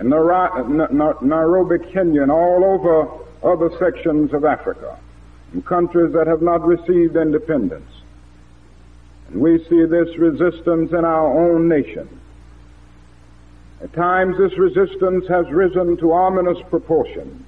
in 0.00 0.12
uh, 0.12 1.12
Nairobi, 1.20 1.92
Kenya, 1.92 2.22
and 2.22 2.32
all 2.32 2.64
over 2.64 3.08
other 3.42 3.70
sections 3.78 4.32
of 4.32 4.44
Africa, 4.44 4.98
in 5.52 5.62
countries 5.62 6.12
that 6.14 6.26
have 6.26 6.42
not 6.42 6.64
received 6.66 7.16
independence. 7.16 7.90
And 9.28 9.40
we 9.40 9.58
see 9.64 9.84
this 9.84 10.16
resistance 10.18 10.90
in 10.92 11.04
our 11.04 11.52
own 11.52 11.68
nation. 11.68 12.08
At 13.82 13.92
times 13.92 14.36
this 14.38 14.58
resistance 14.58 15.26
has 15.28 15.50
risen 15.50 15.96
to 15.98 16.12
ominous 16.12 16.58
proportions. 16.68 17.44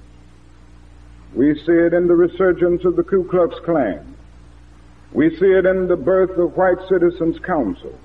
We 1.33 1.55
see 1.55 1.73
it 1.73 1.93
in 1.93 2.07
the 2.07 2.15
resurgence 2.15 2.85
of 2.85 2.95
the 2.95 3.03
Ku 3.03 3.23
Klux 3.23 3.55
Klan. 3.65 4.15
We 5.11 5.29
see 5.37 5.51
it 5.51 5.65
in 5.65 5.87
the 5.87 5.95
birth 5.95 6.37
of 6.37 6.55
white 6.55 6.77
citizens' 6.87 7.39
councils. 7.39 7.99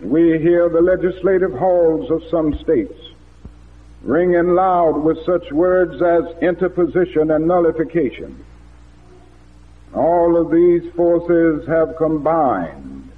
We 0.00 0.38
hear 0.38 0.68
the 0.68 0.80
legislative 0.80 1.52
halls 1.52 2.10
of 2.10 2.22
some 2.30 2.58
states 2.58 2.98
ringing 4.04 4.54
loud 4.54 5.02
with 5.02 5.24
such 5.24 5.50
words 5.50 6.00
as 6.02 6.42
interposition 6.42 7.30
and 7.30 7.48
nullification. 7.48 8.44
All 9.94 10.36
of 10.36 10.50
these 10.50 10.92
forces 10.92 11.66
have 11.66 11.96
combined 11.96 13.10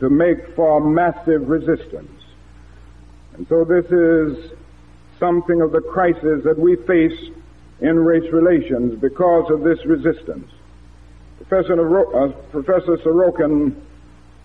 to 0.00 0.10
make 0.10 0.54
for 0.54 0.80
massive 0.80 1.48
resistance. 1.48 2.10
And 3.34 3.46
so 3.48 3.64
this 3.64 3.86
is 3.86 4.52
something 5.18 5.60
of 5.62 5.72
the 5.72 5.80
crisis 5.80 6.44
that 6.44 6.58
we 6.58 6.76
face 6.76 7.30
in 7.80 7.98
race 7.98 8.30
relations 8.32 9.00
because 9.00 9.50
of 9.50 9.62
this 9.62 9.84
resistance. 9.86 10.50
Professor, 11.38 11.98
uh, 12.16 12.28
Professor 12.50 12.98
Sorokin 12.98 13.74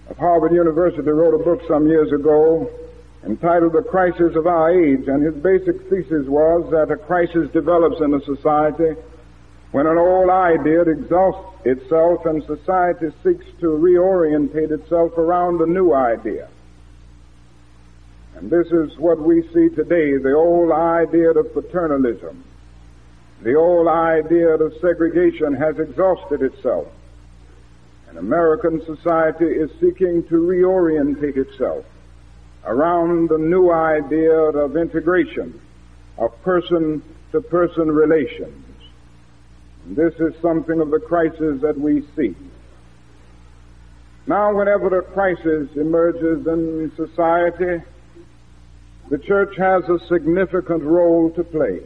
of 0.09 0.17
Harvard 0.17 0.53
University 0.53 1.09
wrote 1.09 1.39
a 1.39 1.43
book 1.43 1.62
some 1.67 1.88
years 1.88 2.12
ago 2.12 2.69
entitled 3.25 3.74
The 3.74 3.81
Crisis 3.81 4.35
of 4.35 4.45
Our 4.45 4.71
Age, 4.71 5.07
and 5.07 5.24
his 5.24 5.33
basic 5.35 5.89
thesis 5.89 6.27
was 6.27 6.69
that 6.71 6.91
a 6.91 6.97
crisis 6.97 7.50
develops 7.51 8.00
in 8.01 8.13
a 8.13 8.21
society 8.24 8.95
when 9.71 9.88
an 9.88 9.97
old 9.97 10.29
idea 10.29 10.81
exhausts 10.81 11.65
itself 11.65 12.25
and 12.25 12.43
society 12.43 13.07
seeks 13.24 13.45
to 13.59 13.65
reorientate 13.65 14.71
itself 14.71 15.17
around 15.17 15.59
a 15.59 15.65
new 15.65 15.93
idea. 15.93 16.47
And 18.35 18.50
this 18.50 18.67
is 18.67 18.97
what 18.97 19.19
we 19.19 19.41
see 19.53 19.69
today, 19.69 20.17
the 20.17 20.33
old 20.33 20.71
idea 20.71 21.31
of 21.31 21.53
paternalism. 21.53 22.43
The 23.41 23.55
old 23.55 23.88
idea 23.88 24.50
of 24.50 24.74
segregation 24.81 25.53
has 25.55 25.79
exhausted 25.79 26.41
itself. 26.41 26.88
And 28.15 28.25
American 28.25 28.82
society 28.86 29.45
is 29.45 29.69
seeking 29.82 30.23
to 30.30 30.36
reorientate 30.36 31.36
itself 31.36 31.84
around 32.63 33.28
the 33.30 33.38
new 33.38 33.71
idea 33.71 34.34
of 34.34 34.78
integration, 34.78 35.60
of 36.17 36.41
person 36.41 37.04
to 37.34 37.41
person 37.41 37.91
relations. 37.91 38.65
And 39.86 39.97
this 39.97 40.13
is 40.15 40.34
something 40.41 40.80
of 40.80 40.91
the 40.91 40.99
crisis 40.99 41.62
that 41.62 41.78
we 41.78 42.06
see. 42.15 42.36
Now, 44.28 44.56
whenever 44.56 44.97
a 44.97 45.04
crisis 45.04 45.69
emerges 45.75 46.47
in 46.47 46.91
society, 46.95 47.84
the 49.10 49.17
church 49.17 49.58
has 49.58 49.84
a 49.89 49.99
significant 50.08 50.84
role 50.84 51.32
to 51.32 51.43
play. 51.43 51.82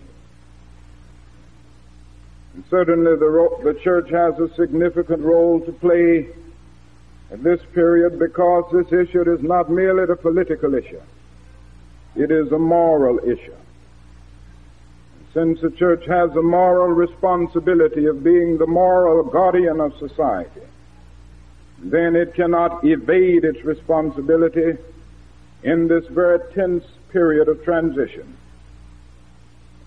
And 2.54 2.64
certainly 2.70 3.16
the, 3.16 3.30
ro- 3.30 3.62
the 3.64 3.74
church 3.76 4.10
has 4.10 4.38
a 4.40 4.54
significant 4.56 5.22
role 5.22 5.60
to 5.62 5.72
play 5.72 6.30
at 7.32 7.44
this 7.44 7.62
period 7.74 8.18
because 8.18 8.66
this 8.72 8.92
issue 8.92 9.32
is 9.32 9.42
not 9.44 9.70
merely 9.70 10.12
a 10.12 10.16
political 10.16 10.74
issue. 10.74 11.02
It 12.16 12.32
is 12.32 12.52
a 12.52 12.60
moral 12.60 13.20
issue. 13.20 13.56
Since 15.34 15.62
the 15.62 15.70
church 15.70 16.06
has 16.08 16.32
a 16.32 16.42
moral 16.42 16.88
responsibility 16.88 18.08
of 18.08 18.24
being 18.24 18.58
the 18.58 18.66
moral 18.66 19.24
guardian 19.24 19.80
of 19.80 19.96
society, 20.00 20.62
then 21.78 22.16
it 22.16 22.34
cannot 22.34 22.84
evade 22.84 23.46
its 23.46 23.64
responsibility 23.64 24.78
in 25.64 25.88
this 25.88 26.06
very 26.08 26.40
tense 26.54 26.84
period 27.12 27.48
of 27.48 27.64
transition. 27.64 28.36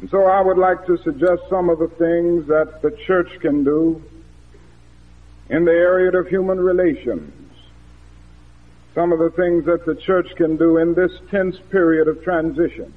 And 0.03 0.11
so 0.11 0.25
I 0.25 0.41
would 0.41 0.59
like 0.59 0.85
to 0.87 0.99
suggest 0.99 1.43
some 1.49 1.71
of 1.71 1.79
the 1.79 1.87
things 1.87 2.49
that 2.49 2.83
the 2.83 2.91
church 3.07 3.39
can 3.39 3.63
do 3.63 4.03
in 5.49 5.65
the 5.65 5.71
area 5.71 6.11
of 6.19 6.27
human 6.27 6.59
relations. 6.59 7.33
Some 8.97 9.13
of 9.13 9.21
the 9.21 9.31
things 9.31 9.65
that 9.67 9.87
the 9.87 9.95
church 9.95 10.35
can 10.35 10.57
do 10.57 10.79
in 10.79 10.95
this 10.95 11.13
tense 11.31 11.57
period 11.71 12.09
of 12.09 12.25
transition 12.25 12.93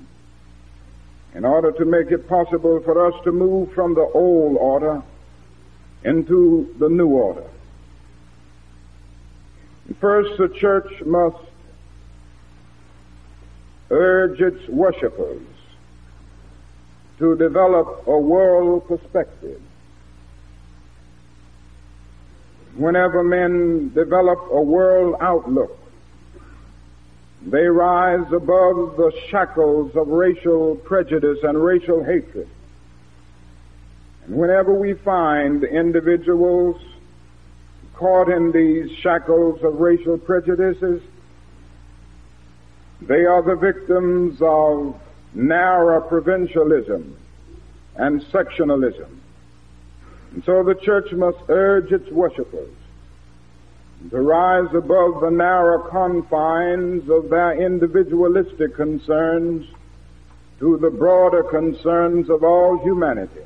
in 1.35 1.45
order 1.45 1.71
to 1.73 1.85
make 1.85 2.09
it 2.09 2.27
possible 2.27 2.81
for 2.81 3.05
us 3.05 3.23
to 3.23 3.31
move 3.31 3.71
from 3.73 3.93
the 3.93 4.01
old 4.01 4.57
order 4.57 5.03
into 6.03 6.73
the 6.79 6.89
new 6.89 7.09
order. 7.09 7.45
First, 10.01 10.39
the 10.39 10.49
church 10.49 11.03
must 11.05 11.37
urge 13.91 14.41
its 14.41 14.67
worshippers 14.67 15.43
to 17.19 17.35
develop 17.37 18.07
a 18.07 18.17
world 18.17 18.87
perspective. 18.87 19.61
Whenever 22.75 23.23
men 23.23 23.91
develop 23.93 24.39
a 24.51 24.61
world 24.61 25.15
outlook, 25.21 25.79
they 27.45 27.65
rise 27.67 28.25
above 28.33 28.97
the 28.97 29.11
shackles 29.29 29.95
of 29.95 30.07
racial 30.07 30.75
prejudice 30.75 31.39
and 31.43 31.63
racial 31.63 32.03
hatred. 32.03 32.49
And 34.25 34.35
whenever 34.35 34.73
we 34.73 34.95
find 34.95 35.63
individuals 35.63 36.81
caught 37.93 38.29
in 38.29 38.51
these 38.51 38.91
shackles 38.97 39.63
of 39.63 39.79
racial 39.79 40.17
prejudices, 40.17 41.01
they 43.01 43.25
are 43.25 43.43
the 43.43 43.55
victims 43.55 44.41
of 44.41 44.99
narrow 45.35 46.01
provincialism 46.01 47.17
and 47.95 48.21
sectionalism. 48.31 49.21
And 50.33 50.43
so 50.43 50.63
the 50.63 50.75
church 50.75 51.11
must 51.11 51.37
urge 51.49 51.91
its 51.91 52.09
worshippers 52.09 52.73
to 54.09 54.21
rise 54.21 54.73
above 54.73 55.21
the 55.21 55.31
narrow 55.31 55.89
confines 55.89 57.09
of 57.09 57.29
their 57.29 57.53
individualistic 57.53 58.75
concerns 58.75 59.67
to 60.59 60.77
the 60.77 60.89
broader 60.89 61.43
concerns 61.43 62.29
of 62.29 62.43
all 62.43 62.77
humanity. 62.83 63.41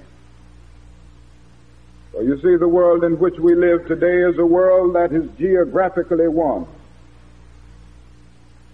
So 2.11 2.21
you 2.21 2.39
see, 2.41 2.55
the 2.57 2.67
world 2.67 3.03
in 3.03 3.19
which 3.19 3.37
we 3.39 3.55
live 3.55 3.87
today 3.87 4.23
is 4.23 4.37
a 4.37 4.45
world 4.45 4.95
that 4.95 5.13
is 5.13 5.29
geographically 5.37 6.27
one. 6.27 6.65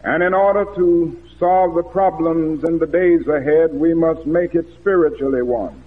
And 0.04 0.24
in 0.24 0.34
order 0.34 0.66
to 0.76 1.22
solve 1.40 1.76
the 1.76 1.84
problems 1.84 2.64
in 2.64 2.80
the 2.80 2.88
days 2.88 3.28
ahead, 3.28 3.74
we 3.74 3.94
must 3.94 4.26
make 4.26 4.56
it 4.56 4.66
spiritually 4.80 5.42
one. 5.42 5.82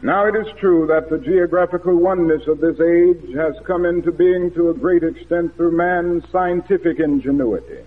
Now 0.00 0.26
it 0.26 0.34
is 0.34 0.52
true 0.58 0.86
that 0.88 1.10
the 1.10 1.18
geographical 1.18 1.94
oneness 1.94 2.48
of 2.48 2.60
this 2.60 2.80
age 2.80 3.34
has 3.34 3.54
come 3.64 3.84
into 3.84 4.10
being 4.10 4.50
to 4.54 4.70
a 4.70 4.74
great 4.74 5.04
extent 5.04 5.54
through 5.56 5.76
man's 5.76 6.28
scientific 6.30 6.98
ingenuity. 6.98 7.84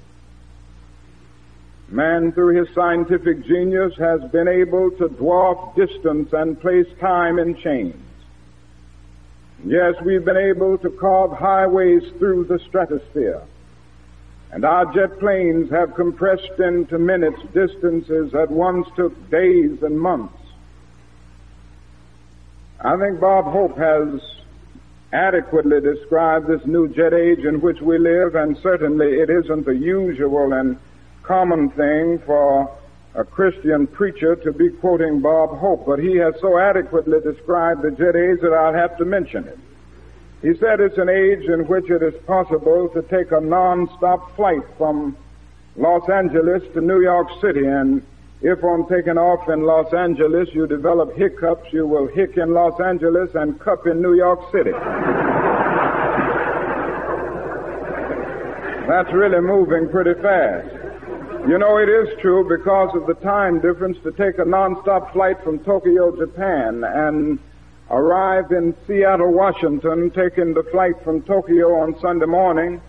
Man, 1.89 2.31
through 2.31 2.55
his 2.55 2.73
scientific 2.73 3.45
genius, 3.45 3.95
has 3.97 4.23
been 4.31 4.47
able 4.47 4.91
to 4.91 5.09
dwarf 5.09 5.75
distance 5.75 6.31
and 6.33 6.59
place 6.59 6.87
time 6.99 7.37
in 7.37 7.55
chains. 7.57 8.01
Yes, 9.65 9.95
we've 10.01 10.23
been 10.23 10.37
able 10.37 10.77
to 10.79 10.89
carve 10.89 11.31
highways 11.33 12.03
through 12.17 12.45
the 12.45 12.59
stratosphere 12.59 13.41
And 14.51 14.63
our 14.63 14.85
jet 14.93 15.19
planes 15.19 15.69
have 15.71 15.95
compressed 15.95 16.59
into 16.59 16.97
minutes 16.97 17.41
distances 17.53 18.31
that 18.31 18.49
once 18.49 18.87
took 18.95 19.29
days 19.29 19.83
and 19.83 19.99
months. 19.99 20.37
I 22.79 22.97
think 22.97 23.19
Bob 23.19 23.45
Hope 23.45 23.77
has 23.77 24.21
adequately 25.11 25.81
described 25.81 26.47
this 26.47 26.65
new 26.65 26.87
jet 26.87 27.13
age 27.13 27.39
in 27.39 27.61
which 27.61 27.81
we 27.81 27.97
live, 27.97 28.35
and 28.35 28.57
certainly 28.57 29.07
it 29.07 29.29
isn't 29.29 29.65
the 29.65 29.75
usual 29.75 30.53
and 30.53 30.77
common 31.23 31.69
thing 31.71 32.19
for 32.25 32.69
a 33.15 33.23
Christian 33.23 33.87
preacher 33.87 34.35
to 34.35 34.51
be 34.51 34.69
quoting 34.69 35.21
Bob 35.21 35.57
Hope, 35.57 35.85
but 35.85 35.99
he 35.99 36.17
has 36.17 36.35
so 36.41 36.57
adequately 36.57 37.19
described 37.21 37.81
the 37.81 37.91
jet 37.91 38.15
age 38.15 38.41
that 38.41 38.53
I'll 38.53 38.73
have 38.73 38.97
to 38.97 39.05
mention 39.05 39.45
it. 39.45 39.57
He 40.45 40.53
said 40.59 40.79
it's 40.79 40.99
an 40.99 41.09
age 41.09 41.49
in 41.49 41.65
which 41.65 41.89
it 41.89 42.03
is 42.03 42.13
possible 42.27 42.87
to 42.89 43.01
take 43.01 43.31
a 43.31 43.41
non-stop 43.41 44.35
flight 44.35 44.61
from 44.77 45.17
Los 45.75 46.07
Angeles 46.07 46.61
to 46.75 46.81
New 46.81 47.01
York 47.01 47.29
City, 47.41 47.65
and 47.65 48.03
if 48.43 48.63
on 48.63 48.87
taking 48.87 49.17
off 49.17 49.49
in 49.49 49.63
Los 49.63 49.91
Angeles 49.91 50.47
you 50.53 50.67
develop 50.67 51.15
hiccups, 51.15 51.73
you 51.73 51.87
will 51.87 52.05
hick 52.05 52.37
in 52.37 52.53
Los 52.53 52.79
Angeles 52.79 53.31
and 53.33 53.59
cup 53.59 53.87
in 53.87 54.03
New 54.03 54.13
York 54.13 54.39
City. 54.51 54.69
That's 58.87 59.11
really 59.13 59.41
moving 59.41 59.89
pretty 59.89 60.13
fast. 60.21 60.71
You 61.49 61.57
know, 61.57 61.79
it 61.79 61.89
is 61.89 62.07
true 62.21 62.47
because 62.47 62.93
of 62.93 63.07
the 63.07 63.15
time 63.15 63.61
difference 63.61 63.97
to 64.03 64.11
take 64.11 64.37
a 64.37 64.45
non-stop 64.45 65.11
flight 65.11 65.43
from 65.43 65.57
Tokyo, 65.65 66.15
Japan, 66.15 66.83
and 66.83 67.39
arrive 67.89 68.51
in 68.51 68.75
Seattle, 68.87 69.31
Washington, 69.31 70.11
taking 70.11 70.53
the 70.53 70.63
flight 70.71 70.95
from 71.03 71.21
Tokyo 71.21 71.79
on 71.81 71.99
Sunday 71.99 72.25
morning, 72.25 72.81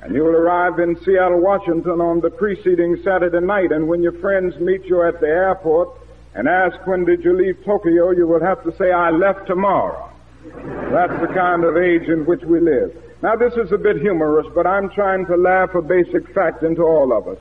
and 0.00 0.14
you 0.14 0.22
will 0.22 0.36
arrive 0.36 0.78
in 0.78 0.98
Seattle, 1.04 1.40
Washington 1.40 2.00
on 2.00 2.20
the 2.20 2.30
preceding 2.30 2.96
Saturday 3.04 3.44
night, 3.44 3.72
and 3.72 3.88
when 3.88 4.02
your 4.02 4.18
friends 4.20 4.58
meet 4.58 4.84
you 4.84 5.02
at 5.02 5.20
the 5.20 5.28
airport 5.28 5.90
and 6.34 6.48
ask 6.48 6.86
when 6.86 7.04
did 7.04 7.22
you 7.22 7.36
leave 7.36 7.62
Tokyo, 7.64 8.10
you 8.10 8.26
will 8.26 8.40
have 8.40 8.62
to 8.64 8.74
say, 8.76 8.90
I 8.90 9.10
left 9.10 9.46
tomorrow. 9.46 10.10
That's 10.44 11.20
the 11.20 11.30
kind 11.32 11.62
of 11.62 11.76
age 11.76 12.08
in 12.08 12.24
which 12.26 12.42
we 12.42 12.58
live. 12.58 12.96
Now 13.22 13.36
this 13.36 13.52
is 13.54 13.70
a 13.70 13.78
bit 13.78 14.00
humorous, 14.00 14.46
but 14.54 14.66
I'm 14.66 14.90
trying 14.90 15.26
to 15.26 15.36
laugh 15.36 15.74
a 15.74 15.82
basic 15.82 16.34
fact 16.34 16.64
into 16.64 16.82
all 16.82 17.16
of 17.16 17.28
us. 17.28 17.38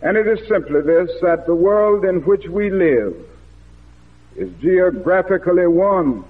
And 0.00 0.16
it 0.16 0.26
is 0.26 0.48
simply 0.48 0.80
this, 0.80 1.10
that 1.20 1.44
the 1.44 1.54
world 1.54 2.06
in 2.06 2.22
which 2.22 2.46
we 2.46 2.70
live 2.70 3.14
is 4.40 4.50
geographically 4.60 5.66
one. 5.66 6.24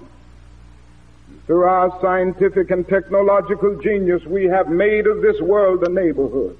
Through 1.47 1.63
our 1.63 1.99
scientific 2.01 2.69
and 2.69 2.87
technological 2.87 3.81
genius, 3.81 4.23
we 4.25 4.45
have 4.45 4.67
made 4.69 5.07
of 5.07 5.21
this 5.21 5.39
world 5.41 5.83
a 5.83 5.89
neighborhood. 5.89 6.57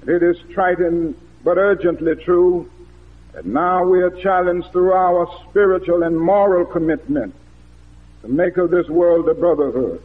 And 0.00 0.10
it 0.10 0.22
is 0.22 0.36
trite 0.52 0.78
and 0.78 1.14
but 1.44 1.56
urgently 1.56 2.16
true 2.16 2.70
that 3.32 3.46
now 3.46 3.84
we 3.84 4.02
are 4.02 4.10
challenged 4.10 4.70
through 4.72 4.92
our 4.92 5.28
spiritual 5.48 6.02
and 6.02 6.18
moral 6.18 6.66
commitment 6.66 7.34
to 8.22 8.28
make 8.28 8.56
of 8.56 8.70
this 8.70 8.88
world 8.88 9.28
a 9.28 9.34
brotherhood. 9.34 10.02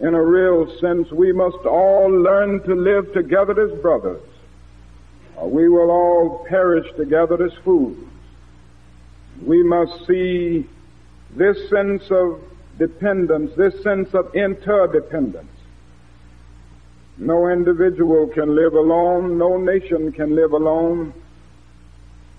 In 0.00 0.14
a 0.14 0.22
real 0.22 0.78
sense, 0.80 1.10
we 1.10 1.32
must 1.32 1.66
all 1.66 2.08
learn 2.08 2.62
to 2.62 2.74
live 2.74 3.12
together 3.12 3.60
as 3.60 3.78
brothers 3.80 4.22
or 5.36 5.48
we 5.48 5.68
will 5.68 5.90
all 5.90 6.44
perish 6.48 6.86
together 6.96 7.42
as 7.42 7.52
fools. 7.64 7.96
We 9.44 9.62
must 9.62 10.06
see 10.06 10.66
this 11.36 11.68
sense 11.68 12.10
of 12.10 12.40
dependence, 12.78 13.52
this 13.56 13.82
sense 13.82 14.12
of 14.14 14.34
interdependence. 14.34 15.46
No 17.18 17.48
individual 17.48 18.28
can 18.28 18.54
live 18.54 18.74
alone, 18.74 19.38
no 19.38 19.58
nation 19.58 20.12
can 20.12 20.34
live 20.34 20.52
alone. 20.52 21.12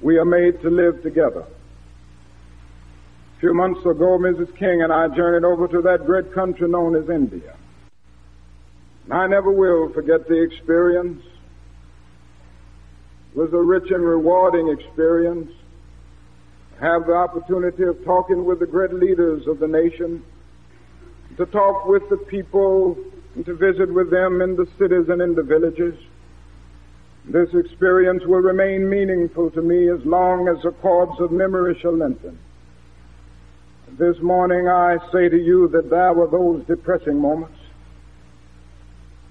We 0.02 0.18
are 0.18 0.26
made 0.26 0.62
to 0.62 0.70
live 0.70 1.04
together. 1.04 1.46
A 3.38 3.40
few 3.40 3.54
months 3.54 3.82
ago, 3.82 4.18
Mrs. 4.18 4.56
King 4.58 4.82
and 4.82 4.92
I 4.92 5.08
journeyed 5.10 5.44
over 5.44 5.68
to 5.68 5.82
that 5.84 6.06
great 6.06 6.34
country 6.34 6.68
known 6.68 6.96
as 6.96 7.10
India. 7.10 7.56
And 9.06 9.14
I 9.14 9.28
never 9.28 9.52
will 9.52 9.90
forget 9.94 10.28
the 10.28 10.42
experience 10.42 11.24
it 13.34 13.38
was 13.38 13.54
a 13.54 13.62
rich 13.62 13.90
and 13.92 14.04
rewarding 14.04 14.68
experience. 14.68 15.52
Have 16.82 17.06
the 17.06 17.14
opportunity 17.14 17.84
of 17.84 18.04
talking 18.04 18.44
with 18.44 18.60
the 18.60 18.66
great 18.66 18.94
leaders 18.94 19.48
of 19.48 19.60
the 19.60 19.68
nation, 19.68 20.24
to 21.38 21.46
talk 21.46 21.88
with 21.88 22.10
the 22.10 22.18
people, 22.18 22.98
and 23.36 23.46
to 23.46 23.54
visit 23.54 23.94
with 23.94 24.12
them 24.12 24.42
in 24.42 24.56
the 24.56 24.68
cities 24.78 25.08
and 25.08 25.22
in 25.22 25.36
the 25.36 25.44
villages. 25.44 25.96
This 27.26 27.54
experience 27.54 28.24
will 28.26 28.40
remain 28.42 28.90
meaningful 28.90 29.52
to 29.52 29.62
me 29.62 29.90
as 29.90 30.04
long 30.06 30.48
as 30.48 30.62
the 30.64 30.72
cords 30.72 31.20
of 31.22 31.32
memory 31.32 31.78
shall 31.80 31.96
lengthen. 31.96 32.38
This 33.98 34.20
morning 34.20 34.68
I 34.68 34.98
say 35.12 35.30
to 35.30 35.38
you 35.38 35.68
that 35.70 35.90
there 35.90 36.14
were 36.14 36.28
those 36.28 36.66
depressing 36.66 37.20
moments 37.20 37.62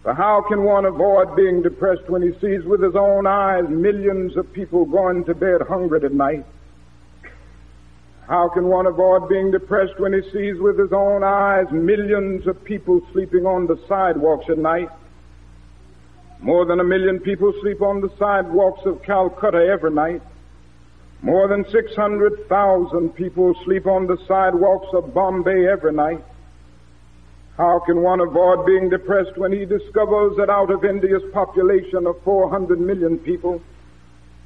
but 0.02 0.16
how 0.16 0.42
can 0.48 0.64
one 0.64 0.86
avoid 0.86 1.36
being 1.36 1.62
depressed 1.62 2.08
when 2.08 2.22
he 2.22 2.32
sees 2.40 2.64
with 2.64 2.82
his 2.82 2.96
own 2.96 3.26
eyes 3.26 3.68
millions 3.68 4.36
of 4.36 4.50
people 4.52 4.86
going 4.86 5.24
to 5.24 5.34
bed 5.34 5.60
hungry 5.68 6.00
at 6.02 6.12
night? 6.12 6.46
How 8.30 8.48
can 8.48 8.66
one 8.66 8.86
avoid 8.86 9.28
being 9.28 9.50
depressed 9.50 9.98
when 9.98 10.12
he 10.12 10.22
sees 10.30 10.60
with 10.60 10.78
his 10.78 10.92
own 10.92 11.24
eyes 11.24 11.66
millions 11.72 12.46
of 12.46 12.62
people 12.62 13.00
sleeping 13.12 13.44
on 13.44 13.66
the 13.66 13.76
sidewalks 13.88 14.48
at 14.48 14.56
night? 14.56 14.88
More 16.38 16.64
than 16.64 16.78
a 16.78 16.84
million 16.84 17.18
people 17.18 17.52
sleep 17.60 17.82
on 17.82 18.00
the 18.00 18.08
sidewalks 18.20 18.86
of 18.86 19.02
Calcutta 19.02 19.66
every 19.66 19.90
night. 19.90 20.22
More 21.22 21.48
than 21.48 21.68
600,000 21.72 23.10
people 23.16 23.52
sleep 23.64 23.88
on 23.88 24.06
the 24.06 24.16
sidewalks 24.28 24.94
of 24.94 25.12
Bombay 25.12 25.66
every 25.66 25.92
night. 25.92 26.22
How 27.56 27.80
can 27.80 28.00
one 28.00 28.20
avoid 28.20 28.64
being 28.64 28.90
depressed 28.90 29.36
when 29.38 29.50
he 29.50 29.64
discovers 29.64 30.36
that 30.36 30.48
out 30.48 30.70
of 30.70 30.84
India's 30.84 31.24
population 31.32 32.06
of 32.06 32.22
400 32.22 32.78
million 32.78 33.18
people, 33.18 33.60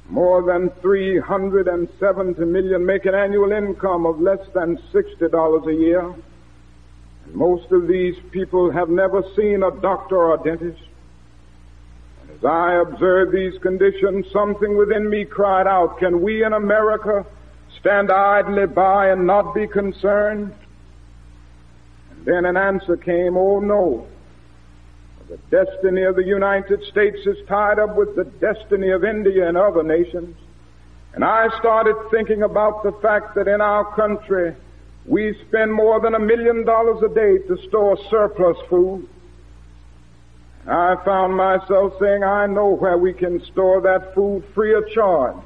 more 0.09 0.43
than 0.43 0.69
370 0.81 2.45
million 2.45 2.85
make 2.85 3.05
an 3.05 3.15
annual 3.15 3.51
income 3.51 4.05
of 4.05 4.19
less 4.21 4.45
than 4.53 4.77
$60 4.93 5.67
a 5.67 5.73
year? 5.73 6.01
And 7.25 7.35
most 7.35 7.71
of 7.71 7.87
these 7.87 8.15
people 8.31 8.71
have 8.71 8.89
never 8.89 9.23
seen 9.35 9.63
a 9.63 9.71
doctor 9.71 10.17
or 10.17 10.35
a 10.35 10.43
dentist. 10.43 10.81
And 12.21 12.31
as 12.37 12.45
I 12.45 12.75
observed 12.75 13.31
these 13.33 13.59
conditions, 13.61 14.27
something 14.31 14.77
within 14.77 15.09
me 15.09 15.25
cried 15.25 15.67
out, 15.67 15.97
can 15.97 16.21
we 16.21 16.43
in 16.43 16.53
America 16.53 17.25
stand 17.79 18.11
idly 18.11 18.67
by 18.67 19.09
and 19.09 19.25
not 19.25 19.55
be 19.55 19.67
concerned? 19.67 20.53
And 22.11 22.25
then 22.25 22.45
an 22.45 22.57
answer 22.57 22.95
came, 22.95 23.35
oh 23.37 23.59
no. 23.59 24.07
The 25.27 25.37
destiny 25.49 26.03
of 26.03 26.15
the 26.15 26.23
United 26.23 26.83
States 26.83 27.17
is 27.25 27.37
tied 27.47 27.79
up 27.79 27.95
with 27.95 28.15
the 28.15 28.25
destiny 28.25 28.91
of 28.91 29.03
India 29.03 29.47
and 29.47 29.57
other 29.57 29.81
nations. 29.81 30.37
And 31.13 31.23
I 31.23 31.47
started 31.57 31.95
thinking 32.11 32.43
about 32.43 32.83
the 32.83 32.91
fact 33.01 33.33
that 33.35 33.47
in 33.47 33.59
our 33.59 33.85
country, 33.95 34.55
we 35.07 35.35
spend 35.47 35.73
more 35.73 35.99
than 35.99 36.13
a 36.13 36.19
million 36.19 36.63
dollars 36.63 37.01
a 37.01 37.13
day 37.13 37.39
to 37.47 37.57
store 37.67 37.97
surplus 38.09 38.57
food. 38.69 39.07
I 40.67 40.95
found 41.03 41.35
myself 41.35 41.93
saying, 41.99 42.23
I 42.23 42.45
know 42.45 42.75
where 42.75 42.97
we 42.97 43.13
can 43.13 43.43
store 43.45 43.81
that 43.81 44.13
food 44.13 44.43
free 44.53 44.75
of 44.75 44.87
charge. 44.89 45.37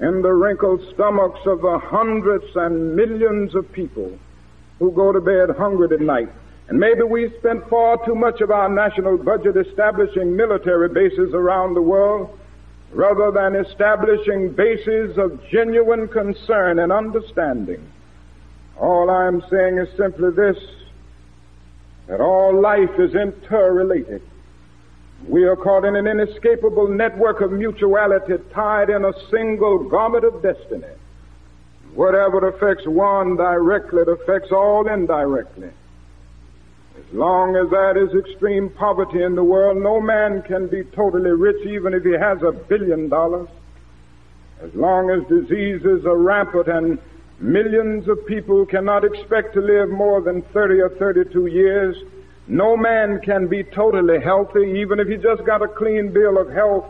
In 0.00 0.22
the 0.22 0.32
wrinkled 0.32 0.80
stomachs 0.94 1.46
of 1.46 1.60
the 1.60 1.78
hundreds 1.78 2.56
and 2.56 2.96
millions 2.96 3.54
of 3.54 3.70
people 3.70 4.18
who 4.80 4.90
go 4.90 5.12
to 5.12 5.20
bed 5.20 5.50
hungry 5.56 5.88
at 5.92 6.00
night. 6.00 6.30
And 6.72 6.80
maybe 6.80 7.02
we 7.02 7.30
spend 7.38 7.64
far 7.68 8.02
too 8.06 8.14
much 8.14 8.40
of 8.40 8.50
our 8.50 8.66
national 8.66 9.18
budget 9.18 9.58
establishing 9.58 10.34
military 10.34 10.88
bases 10.88 11.34
around 11.34 11.74
the 11.74 11.82
world 11.82 12.38
rather 12.92 13.30
than 13.30 13.56
establishing 13.56 14.54
bases 14.54 15.18
of 15.18 15.38
genuine 15.50 16.08
concern 16.08 16.78
and 16.78 16.90
understanding. 16.90 17.86
All 18.80 19.10
I'm 19.10 19.42
saying 19.50 19.76
is 19.76 19.88
simply 19.98 20.30
this, 20.30 20.56
that 22.06 22.22
all 22.22 22.58
life 22.58 22.98
is 22.98 23.14
interrelated. 23.14 24.22
We 25.28 25.44
are 25.44 25.56
caught 25.56 25.84
in 25.84 25.94
an 25.94 26.06
inescapable 26.06 26.88
network 26.88 27.42
of 27.42 27.52
mutuality 27.52 28.36
tied 28.54 28.88
in 28.88 29.04
a 29.04 29.12
single 29.30 29.90
garment 29.90 30.24
of 30.24 30.42
destiny. 30.42 30.94
Whatever 31.94 32.48
affects 32.48 32.86
one 32.86 33.36
directly, 33.36 34.00
it 34.00 34.08
affects 34.08 34.52
all 34.52 34.88
indirectly. 34.88 35.68
As 36.98 37.14
long 37.14 37.56
as 37.56 37.70
there 37.70 37.96
is 37.96 38.14
extreme 38.14 38.68
poverty 38.68 39.22
in 39.22 39.34
the 39.34 39.44
world, 39.44 39.78
no 39.78 40.00
man 40.00 40.42
can 40.42 40.66
be 40.66 40.84
totally 40.84 41.30
rich 41.30 41.66
even 41.66 41.94
if 41.94 42.04
he 42.04 42.12
has 42.12 42.42
a 42.42 42.52
billion 42.52 43.08
dollars. 43.08 43.48
As 44.60 44.74
long 44.74 45.10
as 45.10 45.26
diseases 45.28 46.04
are 46.04 46.16
rampant 46.16 46.68
and 46.68 46.98
millions 47.40 48.08
of 48.08 48.24
people 48.26 48.66
cannot 48.66 49.04
expect 49.04 49.54
to 49.54 49.60
live 49.60 49.88
more 49.88 50.20
than 50.20 50.42
30 50.42 50.80
or 50.80 50.90
32 50.90 51.46
years, 51.46 51.96
No 52.48 52.76
man 52.76 53.20
can 53.20 53.46
be 53.46 53.62
totally 53.62 54.20
healthy, 54.20 54.80
even 54.80 54.98
if 54.98 55.08
he 55.08 55.16
just 55.16 55.44
got 55.44 55.62
a 55.62 55.68
clean 55.68 56.12
bill 56.12 56.38
of 56.38 56.50
health 56.50 56.84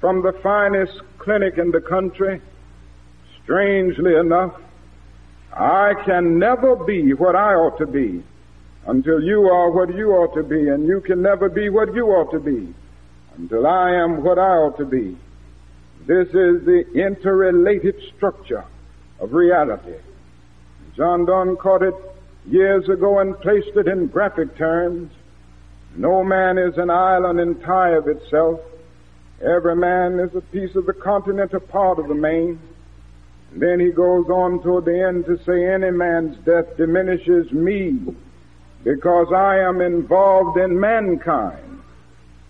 from 0.00 0.22
the 0.22 0.32
finest 0.42 1.00
clinic 1.18 1.58
in 1.58 1.70
the 1.70 1.80
country. 1.80 2.40
Strangely 3.42 4.16
enough, 4.16 4.60
I 5.52 5.94
can 6.04 6.38
never 6.38 6.76
be 6.76 7.14
what 7.14 7.36
I 7.36 7.54
ought 7.54 7.78
to 7.78 7.86
be 7.86 8.22
until 8.86 9.22
you 9.22 9.48
are 9.48 9.70
what 9.70 9.94
you 9.94 10.12
ought 10.12 10.34
to 10.34 10.42
be, 10.42 10.68
and 10.68 10.86
you 10.86 11.00
can 11.00 11.20
never 11.20 11.48
be 11.48 11.68
what 11.68 11.92
you 11.94 12.06
ought 12.06 12.30
to 12.30 12.40
be 12.40 12.72
until 13.36 13.66
I 13.66 13.92
am 13.94 14.22
what 14.22 14.38
I 14.38 14.56
ought 14.56 14.78
to 14.78 14.84
be. 14.84 15.16
This 16.06 16.28
is 16.28 16.64
the 16.64 16.84
interrelated 16.94 17.96
structure 18.16 18.64
of 19.18 19.32
reality. 19.32 19.96
John 20.96 21.26
Donne 21.26 21.56
caught 21.56 21.82
it 21.82 21.94
years 22.46 22.88
ago 22.88 23.18
and 23.18 23.38
placed 23.40 23.76
it 23.76 23.88
in 23.88 24.06
graphic 24.06 24.56
terms. 24.56 25.10
No 25.96 26.22
man 26.22 26.56
is 26.56 26.78
an 26.78 26.90
island 26.90 27.40
entire 27.40 27.98
of 27.98 28.08
itself. 28.08 28.60
Every 29.42 29.74
man 29.74 30.20
is 30.20 30.34
a 30.34 30.40
piece 30.40 30.76
of 30.76 30.86
the 30.86 30.92
continent, 30.92 31.52
a 31.54 31.60
part 31.60 31.98
of 31.98 32.06
the 32.06 32.14
main. 32.14 32.60
And 33.52 33.60
then 33.60 33.80
he 33.80 33.90
goes 33.90 34.26
on 34.28 34.62
toward 34.62 34.84
the 34.84 35.06
end 35.06 35.26
to 35.26 35.42
say 35.44 35.66
any 35.66 35.90
man's 35.90 36.36
death 36.44 36.76
diminishes 36.76 37.50
me 37.50 38.14
because 38.86 39.32
I 39.32 39.58
am 39.58 39.80
involved 39.80 40.56
in 40.58 40.78
mankind. 40.78 41.82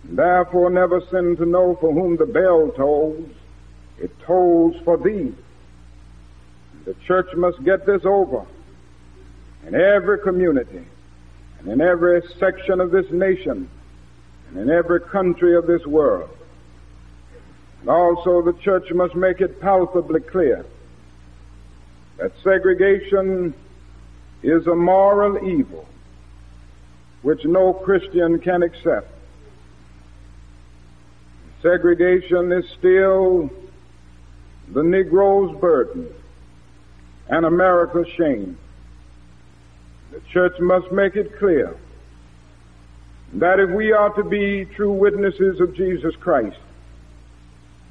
Therefore 0.03 0.69
never 0.69 1.01
sin 1.09 1.35
to 1.37 1.47
know 1.47 1.75
for 1.81 1.91
whom 1.91 2.15
the 2.15 2.27
bell 2.27 2.71
tolls. 2.77 3.27
It 3.97 4.11
tolls 4.19 4.75
for 4.85 4.97
thee. 4.97 5.33
The 6.85 6.93
church 7.07 7.33
must 7.35 7.63
get 7.63 7.87
this 7.87 8.05
over 8.05 8.45
in 9.65 9.73
every 9.73 10.19
community 10.19 10.85
and 11.59 11.69
in 11.69 11.81
every 11.81 12.21
section 12.37 12.81
of 12.81 12.91
this 12.91 13.09
nation 13.09 13.67
and 14.49 14.59
in 14.59 14.69
every 14.69 15.01
country 15.01 15.55
of 15.55 15.65
this 15.65 15.87
world. 15.87 16.29
And 17.81 17.89
also 17.89 18.43
the 18.43 18.53
church 18.61 18.91
must 18.91 19.15
make 19.15 19.41
it 19.41 19.59
palpably 19.59 20.19
clear 20.19 20.67
that 22.17 22.31
segregation 22.43 23.55
is 24.43 24.67
a 24.67 24.75
moral 24.75 25.43
evil 25.43 25.87
which 27.21 27.43
no 27.45 27.73
Christian 27.73 28.39
can 28.39 28.63
accept. 28.63 29.11
Segregation 31.61 32.51
is 32.51 32.65
still 32.77 33.49
the 34.69 34.83
Negro's 34.83 35.59
burden 35.59 36.07
and 37.29 37.45
America's 37.45 38.07
shame. 38.17 38.57
The 40.11 40.21
church 40.31 40.53
must 40.59 40.91
make 40.91 41.15
it 41.15 41.37
clear 41.37 41.75
that 43.33 43.59
if 43.59 43.69
we 43.71 43.91
are 43.91 44.13
to 44.13 44.23
be 44.23 44.65
true 44.65 44.91
witnesses 44.91 45.59
of 45.59 45.75
Jesus 45.75 46.15
Christ, 46.15 46.57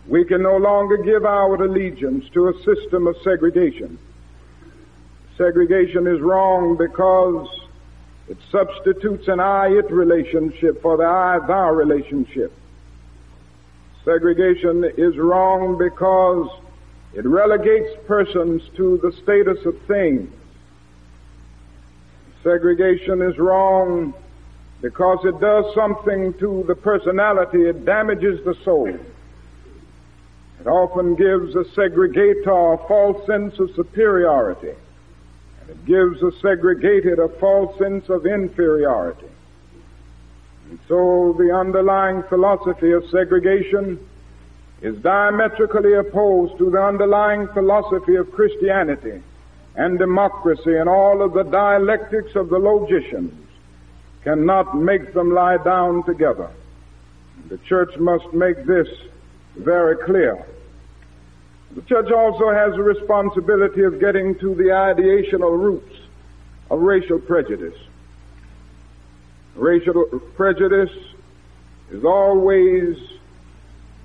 we 0.09 0.25
can 0.25 0.43
no 0.43 0.57
longer 0.57 0.99
give 0.99 1.25
our 1.25 1.55
allegiance 1.63 2.29
to 2.31 2.49
a 2.49 2.55
system 2.63 3.07
of 3.07 3.17
segregation. 3.23 3.99
Segregation 5.37 6.07
is 6.07 6.21
wrong 6.21 6.77
because 6.77 7.49
it 8.29 8.39
substitutes 8.51 9.29
an 9.29 9.41
I-it 9.41 9.91
relationship 9.91 10.83
for 10.83 10.97
the 10.97 11.05
I-thou 11.05 11.71
relationship. 11.71 12.53
Segregation 14.05 14.85
is 14.97 15.17
wrong 15.17 15.79
because 15.79 16.49
it 17.15 17.25
relegates 17.25 17.91
persons 18.07 18.63
to 18.77 18.99
the 18.99 19.13
status 19.23 19.65
of 19.65 19.81
things. 19.83 20.31
Segregation 22.43 23.23
is 23.23 23.39
wrong 23.39 24.15
because 24.81 25.25
it 25.25 25.41
does 25.41 25.73
something 25.75 26.35
to 26.35 26.65
the 26.67 26.75
personality. 26.75 27.63
It 27.63 27.85
damages 27.85 28.45
the 28.45 28.55
soul. 28.65 28.89
It 28.89 30.67
often 30.67 31.15
gives 31.15 31.55
a 31.55 31.65
segregator 31.75 32.75
a 32.75 32.89
false 32.89 33.25
sense 33.27 33.59
of 33.59 33.75
superiority. 33.75 34.73
It 35.69 35.85
gives 35.85 36.21
the 36.21 36.33
segregated 36.41 37.19
a 37.19 37.29
false 37.29 37.77
sense 37.79 38.09
of 38.09 38.27
inferiority. 38.27 39.27
And 40.71 40.79
so 40.89 41.35
the 41.39 41.55
underlying 41.55 42.23
philosophy 42.25 42.93
of 42.93 43.09
segregation 43.11 43.99
is 44.83 44.97
diametrically 44.99 45.95
opposed 45.95 46.59
to 46.59 46.71
the 46.71 46.83
underlying 46.83 47.49
philosophy 47.49 48.17
of 48.17 48.31
Christianity 48.33 49.23
and 49.75 49.99
democracy 49.99 50.77
and 50.77 50.89
all 50.89 51.23
of 51.23 51.35
the 51.35 51.45
dialectics 51.45 52.35
of 52.35 52.49
the 52.49 52.59
logicians 52.59 53.33
cannot 54.25 54.77
make 54.77 55.15
them 55.15 55.33
lie 55.33 55.57
down 55.59 56.03
together. 56.05 56.51
The 57.49 57.59
church 57.59 57.97
must 57.97 58.33
make 58.33 58.65
this 58.65 58.89
very 59.57 59.97
clear. 60.05 60.45
The 61.77 61.83
church 61.83 62.11
also 62.11 62.51
has 62.51 62.73
a 62.75 62.83
responsibility 62.83 63.83
of 63.83 64.01
getting 64.01 64.39
to 64.39 64.55
the 64.55 64.71
ideational 64.71 65.61
roots 65.61 65.95
of 66.71 66.81
racial 66.81 67.19
prejudice. 67.19 67.79
Racial 69.55 70.07
prejudice 70.37 70.97
is 71.91 72.03
always 72.03 72.97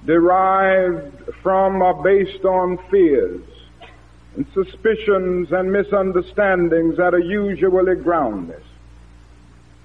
derived 0.05 1.34
from 1.41 1.81
or 1.81 2.03
based 2.03 2.43
on 2.43 2.77
fears 2.89 3.41
and 4.36 4.45
suspicions 4.53 5.53
and 5.53 5.71
misunderstandings 5.71 6.97
that 6.97 7.13
are 7.13 7.19
usually 7.19 7.95
groundless. 7.95 8.63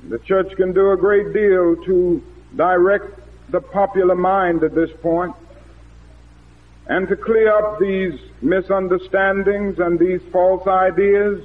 The 0.08 0.18
church 0.18 0.56
can 0.56 0.72
do 0.72 0.90
a 0.90 0.96
great 0.96 1.32
deal 1.32 1.76
to 1.84 2.22
direct 2.56 3.20
the 3.50 3.60
popular 3.60 4.16
mind 4.16 4.64
at 4.64 4.74
this 4.74 4.90
point 5.02 5.36
and 6.88 7.08
to 7.08 7.16
clear 7.16 7.52
up 7.52 7.78
these 7.80 8.18
misunderstandings 8.40 9.78
and 9.78 9.98
these 9.98 10.20
false 10.30 10.66
ideas. 10.66 11.42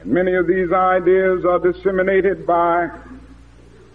And 0.00 0.12
many 0.12 0.34
of 0.34 0.46
these 0.46 0.72
ideas 0.72 1.44
are 1.44 1.60
disseminated 1.60 2.46
by 2.46 2.90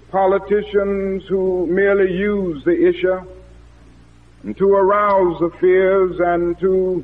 politicians 0.10 1.24
who 1.28 1.68
merely 1.68 2.14
use 2.14 2.64
the 2.64 2.88
issue 2.88 3.20
and 4.44 4.56
to 4.58 4.74
arouse 4.74 5.40
the 5.40 5.50
fears 5.60 6.20
and 6.20 6.58
to 6.60 7.04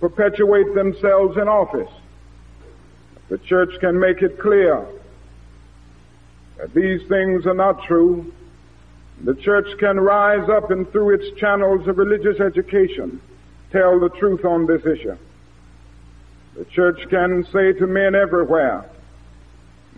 perpetuate 0.00 0.74
themselves 0.74 1.36
in 1.36 1.46
office. 1.46 1.90
The 3.28 3.36
church 3.38 3.78
can 3.80 4.00
make 4.00 4.22
it 4.22 4.38
clear 4.38 4.86
that 6.56 6.72
these 6.72 7.06
things 7.06 7.46
are 7.46 7.54
not 7.54 7.84
true 7.84 8.32
the 9.22 9.34
church 9.34 9.66
can 9.78 10.00
rise 10.00 10.48
up 10.48 10.70
and 10.70 10.90
through 10.90 11.14
its 11.14 11.38
channels 11.38 11.86
of 11.86 11.98
religious 11.98 12.40
education 12.40 13.20
tell 13.70 14.00
the 14.00 14.08
truth 14.08 14.44
on 14.44 14.66
this 14.66 14.84
issue. 14.86 15.16
The 16.56 16.64
church 16.66 17.08
can 17.10 17.44
say 17.52 17.72
to 17.74 17.86
men 17.86 18.14
everywhere 18.14 18.88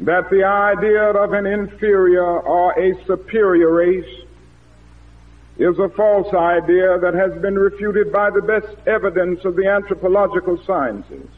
that 0.01 0.29
the 0.31 0.45
idea 0.45 1.05
of 1.05 1.33
an 1.33 1.47
inferior 1.47 2.41
or 2.41 2.73
a 2.79 3.05
superior 3.07 3.73
race 3.73 4.25
is 5.59 5.79
a 5.79 5.89
false 5.91 6.33
idea 6.35 6.99
that 6.99 7.15
has 7.15 7.41
been 7.41 7.59
refuted 7.59 8.13
by 8.13 8.31
the 8.31 8.43
best 8.43 8.75
evidence 8.87 9.45
of 9.45 9.55
the 9.55 9.67
anthropological 9.67 10.63
sciences. 10.65 11.29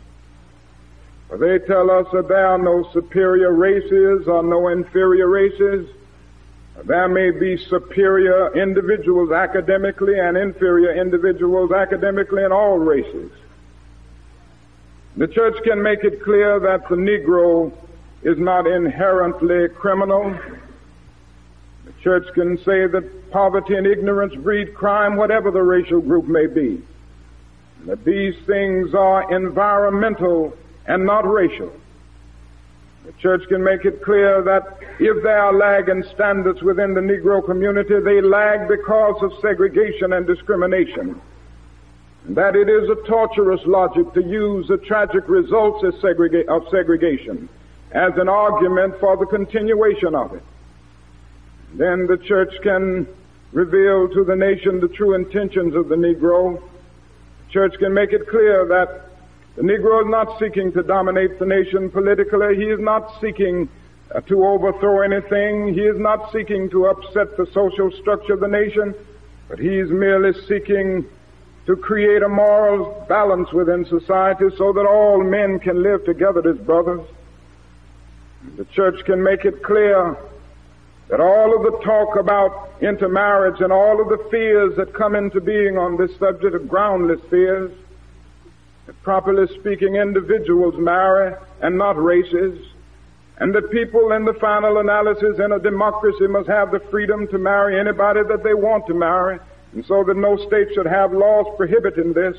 For 1.28 1.36
they 1.36 1.58
tell 1.66 1.90
us 1.90 2.06
that 2.12 2.28
there 2.28 2.46
are 2.46 2.58
no 2.58 2.88
superior 2.92 3.52
races 3.52 4.26
or 4.26 4.42
no 4.42 4.68
inferior 4.68 5.28
races 5.28 5.88
there 6.82 7.08
may 7.08 7.30
be 7.30 7.56
superior 7.56 8.54
individuals 8.60 9.30
academically 9.30 10.18
and 10.18 10.37
inferior 10.37 10.92
individuals 11.00 11.70
academically 11.70 12.42
in 12.42 12.50
all 12.50 12.78
races. 12.78 13.30
The 15.16 15.28
church 15.28 15.62
can 15.62 15.80
make 15.82 16.02
it 16.02 16.22
clear 16.22 16.58
that 16.58 16.88
the 16.88 16.96
Negro 16.96 17.72
is 18.22 18.37
not 18.38 18.66
inherently 18.66 19.68
criminal. 19.68 20.37
The 21.84 21.92
church 22.02 22.26
can 22.34 22.58
say 22.58 22.88
that 22.88 23.30
poverty 23.30 23.76
and 23.76 23.87
ignorance 23.87 24.34
breed 24.34 24.74
crime, 24.74 25.14
whatever 25.16 25.52
the 25.52 25.62
racial 25.62 26.00
group 26.00 26.26
may 26.26 26.46
be. 26.46 26.82
And 27.78 27.88
That 27.88 28.04
these 28.04 28.34
things 28.46 28.94
are 28.94 29.32
environmental 29.32 30.56
and 30.87 31.06
not 31.06 31.30
racial. 31.30 31.72
The 33.04 33.12
church 33.20 33.42
can 33.48 33.62
make 33.62 33.84
it 33.84 34.02
clear 34.02 34.42
that 34.42 34.78
if 34.98 35.22
there 35.22 35.38
are 35.38 35.52
lagging 35.52 36.04
standards 36.14 36.62
within 36.62 36.94
the 36.94 37.02
Negro 37.02 37.44
community, 37.44 38.00
they 38.00 38.22
lag 38.22 38.66
because 38.66 39.22
of 39.22 39.32
segregation 39.42 40.14
and 40.14 40.26
discrimination. 40.26 41.20
And 42.26 42.36
That 42.36 42.56
it 42.56 42.70
is 42.70 42.88
a 42.88 42.96
torturous 43.06 43.60
logic 43.66 44.14
to 44.14 44.22
use 44.22 44.68
the 44.68 44.78
tragic 44.78 45.28
results 45.28 45.84
of, 45.84 45.94
segrega- 45.96 46.48
of 46.48 46.66
segregation 46.70 47.50
as 47.92 48.12
an 48.16 48.30
argument 48.30 48.94
for 49.00 49.18
the 49.18 49.26
continuation 49.26 50.14
of 50.14 50.32
it. 50.34 50.42
Then 51.74 52.06
the 52.06 52.16
church 52.16 52.54
can 52.62 53.06
reveal 53.52 54.08
to 54.08 54.24
the 54.24 54.34
nation 54.34 54.80
the 54.80 54.88
true 54.88 55.14
intentions 55.14 55.74
of 55.74 55.88
the 55.88 55.94
Negro. 55.94 56.58
The 56.58 57.52
church 57.52 57.74
can 57.78 57.92
make 57.92 58.12
it 58.14 58.26
clear 58.28 58.66
that 58.66 59.13
the 59.56 59.62
Negro 59.62 60.02
is 60.02 60.10
not 60.10 60.38
seeking 60.40 60.72
to 60.72 60.82
dominate 60.82 61.38
the 61.38 61.46
nation 61.46 61.90
politically. 61.90 62.56
He 62.56 62.64
is 62.64 62.80
not 62.80 63.20
seeking 63.20 63.68
uh, 64.12 64.20
to 64.22 64.44
overthrow 64.44 65.02
anything. 65.02 65.72
He 65.74 65.82
is 65.82 65.98
not 65.98 66.32
seeking 66.32 66.68
to 66.70 66.86
upset 66.86 67.36
the 67.36 67.46
social 67.52 67.90
structure 67.92 68.34
of 68.34 68.40
the 68.40 68.48
nation, 68.48 68.94
but 69.48 69.60
he 69.60 69.78
is 69.78 69.90
merely 69.90 70.32
seeking 70.48 71.06
to 71.66 71.76
create 71.76 72.22
a 72.22 72.28
moral 72.28 73.06
balance 73.08 73.52
within 73.52 73.84
society 73.86 74.46
so 74.56 74.72
that 74.72 74.86
all 74.86 75.22
men 75.22 75.58
can 75.60 75.82
live 75.82 76.04
together 76.04 76.46
as 76.50 76.58
brothers. 76.58 77.06
The 78.56 78.64
church 78.66 79.04
can 79.06 79.22
make 79.22 79.44
it 79.44 79.62
clear 79.62 80.16
that 81.08 81.20
all 81.20 81.54
of 81.56 81.62
the 81.62 81.78
talk 81.84 82.16
about 82.16 82.72
intermarriage 82.82 83.60
and 83.60 83.72
all 83.72 84.00
of 84.00 84.08
the 84.08 84.28
fears 84.30 84.76
that 84.76 84.92
come 84.92 85.14
into 85.14 85.40
being 85.40 85.78
on 85.78 85.96
this 85.96 86.16
subject 86.18 86.54
are 86.54 86.58
groundless 86.58 87.20
fears. 87.30 87.72
Properly 89.04 89.46
speaking, 89.60 89.96
individuals 89.96 90.74
marry 90.78 91.36
and 91.60 91.76
not 91.76 92.02
races. 92.02 92.58
And 93.36 93.54
that 93.54 93.70
people 93.70 94.12
in 94.12 94.24
the 94.24 94.32
final 94.40 94.78
analysis 94.78 95.38
in 95.38 95.52
a 95.52 95.58
democracy 95.58 96.26
must 96.26 96.48
have 96.48 96.70
the 96.70 96.80
freedom 96.90 97.28
to 97.28 97.36
marry 97.36 97.78
anybody 97.78 98.20
that 98.26 98.42
they 98.42 98.54
want 98.54 98.86
to 98.86 98.94
marry. 98.94 99.38
And 99.74 99.84
so 99.84 100.04
that 100.04 100.16
no 100.16 100.38
state 100.46 100.68
should 100.74 100.86
have 100.86 101.12
laws 101.12 101.44
prohibiting 101.58 102.14
this. 102.14 102.34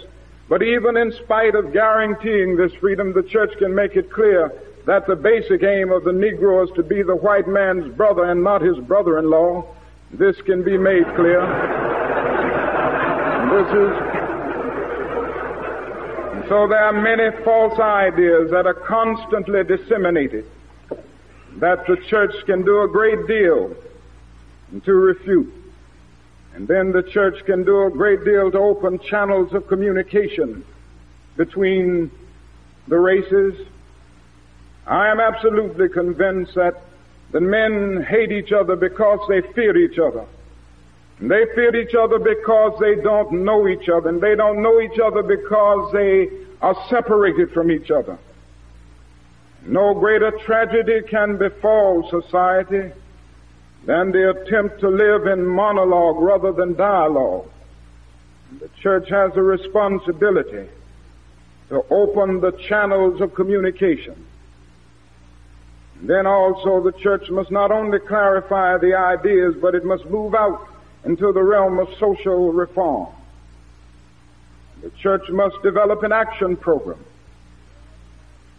But 0.50 0.64
even 0.64 0.98
in 0.98 1.12
spite 1.24 1.54
of 1.54 1.72
guaranteeing 1.72 2.58
this 2.58 2.74
freedom, 2.80 3.14
the 3.14 3.24
church 3.24 3.52
can 3.60 3.76
make 3.76 3.96
it 3.96 4.12
clear 4.12 4.52
that 4.88 5.06
the 5.06 5.16
basic 5.16 5.62
aim 5.62 5.92
of 5.92 6.04
the 6.04 6.12
Negro 6.12 6.64
is 6.64 6.72
to 6.76 6.84
be 6.84 7.04
the 7.04 7.16
white 7.16 7.48
man's 7.48 7.94
brother 7.96 8.24
and 8.24 8.44
not 8.44 8.62
his 8.62 8.78
brother-in-law. 8.80 9.68
This 10.14 10.42
can 10.42 10.64
be 10.64 10.78
made 10.78 11.06
clear. 11.16 11.42
this 13.54 13.70
is 13.70 14.25
so 16.48 16.68
there 16.68 16.84
are 16.84 16.94
many 16.94 17.36
false 17.44 17.80
ideas 17.80 18.52
that 18.52 18.66
are 18.66 18.74
constantly 18.74 19.64
disseminated 19.64 20.46
that 21.58 21.88
the 21.88 21.98
church 22.08 22.34
can 22.46 22.64
do 22.64 22.82
a 22.82 22.88
great 22.88 23.28
deal 23.28 23.76
to 24.84 24.94
refute. 24.94 25.54
And 26.54 26.68
then 26.68 26.92
the 26.92 27.04
church 27.04 27.46
can 27.46 27.64
do 27.64 27.86
a 27.86 27.90
great 27.90 28.24
deal 28.24 28.52
to 28.52 28.58
open 28.58 29.00
channels 29.00 29.54
of 29.54 29.68
communication 29.68 30.66
between 31.38 32.12
the 32.88 32.98
races 32.98 33.68
I 34.88 35.10
am 35.10 35.20
absolutely 35.20 35.90
convinced 35.90 36.54
that 36.56 36.80
the 37.32 37.42
men 37.42 38.06
hate 38.08 38.32
each 38.32 38.52
other 38.52 38.76
because 38.76 39.20
they 39.28 39.42
fear 39.54 39.76
each 39.76 39.98
other. 39.98 40.26
They 41.20 41.46
fear 41.56 41.76
each 41.76 41.96
other 41.96 42.20
because 42.20 42.78
they 42.80 42.96
don't 42.96 43.44
know 43.46 43.68
each 43.68 43.88
other. 43.88 44.10
And 44.10 44.22
they 44.22 44.36
don't 44.36 44.62
know 44.62 44.82
each 44.82 45.00
other 45.00 45.24
because 45.24 45.92
they 45.94 46.30
are 46.62 46.76
separated 46.90 47.52
from 47.52 47.72
each 47.72 47.90
other. 47.90 48.18
No 49.66 49.94
greater 49.94 50.32
tragedy 50.46 51.02
can 51.08 51.38
befall 51.38 52.08
society 52.10 52.92
than 53.86 54.12
the 54.12 54.30
attempt 54.32 54.80
to 54.82 54.90
live 54.90 55.26
in 55.28 55.46
monologue 55.46 56.18
rather 56.18 56.52
than 56.52 56.76
dialogue. 56.76 57.50
The 58.60 58.70
church 58.82 59.10
has 59.10 59.32
a 59.36 59.42
responsibility 59.42 60.68
to 61.70 61.84
open 61.90 62.42
the 62.42 62.52
channels 62.52 63.22
of 63.22 63.34
communication. 63.34 64.26
And 66.00 66.10
Then 66.10 66.28
also 66.28 66.82
the 66.84 66.92
church 66.92 67.30
must 67.30 67.52
not 67.52 67.72
only 67.72 68.00
clarify 68.00 68.78
the 68.78 68.96
ideas, 68.96 69.56
but 69.60 69.74
it 69.76 69.84
must 69.84 70.06
move 70.06 70.36
out 70.36 70.75
into 71.06 71.32
the 71.32 71.44
realm 71.44 71.80
of 71.80 71.88
social 72.00 72.52
reform. 72.52 73.08
The 74.82 74.90
church 74.92 75.30
must 75.30 75.62
develop 75.64 76.04
an 76.04 76.12
action 76.12 76.58
program. 76.58 77.04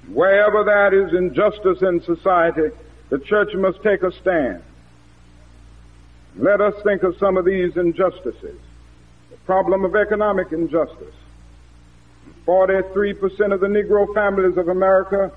Wherever 0.08 0.64
there 0.64 1.06
is 1.06 1.12
injustice 1.12 1.82
in 1.82 2.00
society, 2.02 2.70
the 3.10 3.18
church 3.18 3.54
must 3.54 3.82
take 3.82 4.02
a 4.02 4.12
stand. 4.12 4.62
Let 6.36 6.60
us 6.60 6.74
think 6.84 7.02
of 7.02 7.16
some 7.18 7.36
of 7.36 7.44
these 7.44 7.76
injustices. 7.76 8.58
The 9.30 9.36
problem 9.44 9.84
of 9.84 9.96
economic 9.96 10.52
injustice. 10.52 11.14
43% 12.46 13.52
of 13.52 13.60
the 13.60 13.66
Negro 13.66 14.12
families 14.14 14.56
of 14.56 14.68
America 14.68 15.32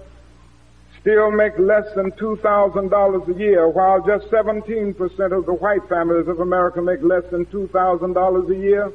still 1.01 1.31
make 1.31 1.57
less 1.57 1.85
than 1.95 2.12
$2,000 2.12 3.27
a 3.27 3.39
year, 3.39 3.67
while 3.67 4.05
just 4.05 4.29
17% 4.29 4.97
of 5.31 5.45
the 5.45 5.53
white 5.53 5.88
families 5.88 6.27
of 6.27 6.39
America 6.39 6.81
make 6.81 7.01
less 7.01 7.23
than 7.31 7.45
$2,000 7.45 8.49
a 8.49 8.55
year. 8.55 8.91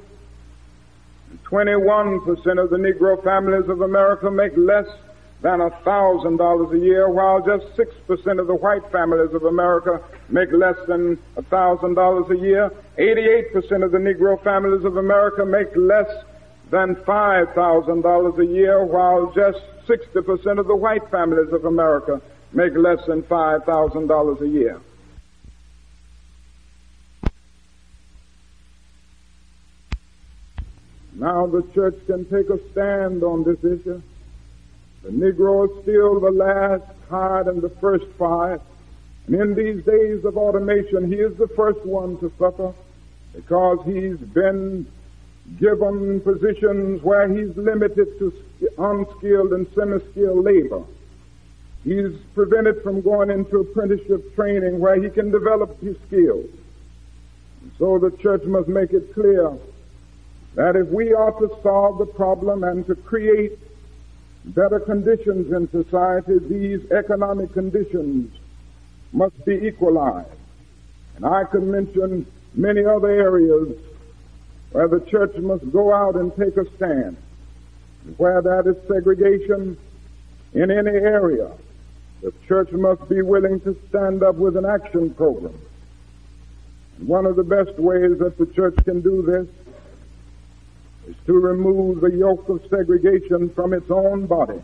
21% 1.44 2.62
of 2.62 2.70
the 2.70 2.76
Negro 2.76 3.22
families 3.24 3.68
of 3.68 3.80
America 3.80 4.30
make 4.30 4.56
less 4.56 4.86
than 5.42 5.60
$1,000 5.60 6.72
a 6.72 6.78
year, 6.78 7.08
while 7.08 7.40
just 7.44 7.66
6% 7.76 8.40
of 8.40 8.46
the 8.46 8.54
white 8.54 8.90
families 8.90 9.34
of 9.34 9.44
America 9.44 10.00
make 10.28 10.50
less 10.52 10.76
than 10.86 11.18
$1,000 11.36 12.30
a 12.30 12.38
year. 12.38 12.70
88% 12.98 13.84
of 13.84 13.92
the 13.92 13.98
Negro 13.98 14.42
families 14.42 14.84
of 14.84 14.96
America 14.96 15.44
make 15.44 15.74
less 15.76 16.08
than 16.70 16.96
$5,000 16.96 18.38
a 18.38 18.46
year, 18.46 18.84
while 18.84 19.32
just 19.32 19.58
60% 19.86 20.58
of 20.58 20.66
the 20.66 20.76
white 20.76 21.08
families 21.10 21.52
of 21.52 21.64
America 21.64 22.20
make 22.52 22.74
less 22.74 23.04
than 23.06 23.22
$5,000 23.22 24.40
a 24.40 24.48
year. 24.48 24.80
Now 31.14 31.46
the 31.46 31.62
church 31.74 31.94
can 32.06 32.24
take 32.24 32.48
a 32.50 32.58
stand 32.72 33.22
on 33.22 33.44
this 33.44 33.58
issue. 33.58 34.02
The 35.04 35.10
Negro 35.10 35.70
is 35.70 35.82
still 35.82 36.18
the 36.18 36.30
last 36.30 36.84
hired 37.08 37.46
and 37.46 37.62
the 37.62 37.68
first 37.68 38.06
fired. 38.18 38.60
And 39.26 39.36
in 39.36 39.54
these 39.54 39.84
days 39.84 40.24
of 40.24 40.36
automation, 40.36 41.10
he 41.10 41.16
is 41.16 41.36
the 41.36 41.48
first 41.48 41.84
one 41.84 42.18
to 42.18 42.32
suffer 42.38 42.74
because 43.32 43.78
he's 43.86 44.16
been 44.16 44.86
given 45.58 46.20
positions 46.20 47.02
where 47.02 47.28
he's 47.28 47.56
limited 47.56 48.18
to 48.18 48.32
unskilled 48.78 49.52
and 49.52 49.66
semi-skilled 49.74 50.44
labor. 50.44 50.82
He's 51.84 52.16
prevented 52.34 52.82
from 52.82 53.02
going 53.02 53.30
into 53.30 53.58
apprenticeship 53.58 54.34
training 54.34 54.80
where 54.80 55.00
he 55.02 55.10
can 55.10 55.30
develop 55.30 55.80
his 55.80 55.96
skills. 56.06 56.48
So 57.78 57.98
the 57.98 58.10
church 58.18 58.44
must 58.44 58.68
make 58.68 58.92
it 58.92 59.12
clear 59.12 59.52
that 60.54 60.76
if 60.76 60.88
we 60.88 61.12
are 61.12 61.32
to 61.32 61.58
solve 61.62 61.98
the 61.98 62.06
problem 62.06 62.64
and 62.64 62.86
to 62.86 62.94
create 62.94 63.58
better 64.46 64.80
conditions 64.80 65.52
in 65.52 65.70
society, 65.70 66.38
these 66.38 66.90
economic 66.90 67.52
conditions 67.52 68.32
must 69.12 69.44
be 69.44 69.54
equalized. 69.54 70.28
And 71.16 71.26
I 71.26 71.44
could 71.44 71.62
mention 71.64 72.26
many 72.54 72.84
other 72.84 73.10
areas 73.10 73.76
where 74.74 74.88
the 74.88 74.98
church 75.08 75.36
must 75.36 75.70
go 75.70 75.94
out 75.94 76.16
and 76.16 76.34
take 76.34 76.56
a 76.56 76.68
stand. 76.74 77.16
Where 78.16 78.42
that 78.42 78.66
is 78.66 78.76
segregation 78.88 79.78
in 80.52 80.70
any 80.72 80.90
area, 80.90 81.52
the 82.22 82.32
church 82.48 82.72
must 82.72 83.08
be 83.08 83.22
willing 83.22 83.60
to 83.60 83.78
stand 83.88 84.24
up 84.24 84.34
with 84.34 84.56
an 84.56 84.66
action 84.66 85.14
program. 85.14 85.56
And 86.98 87.06
one 87.06 87.24
of 87.24 87.36
the 87.36 87.44
best 87.44 87.78
ways 87.78 88.18
that 88.18 88.36
the 88.36 88.46
church 88.46 88.74
can 88.82 89.00
do 89.00 89.22
this 89.22 89.46
is 91.06 91.14
to 91.26 91.34
remove 91.34 92.00
the 92.00 92.10
yoke 92.10 92.48
of 92.48 92.60
segregation 92.68 93.50
from 93.50 93.74
its 93.74 93.92
own 93.92 94.26
body. 94.26 94.60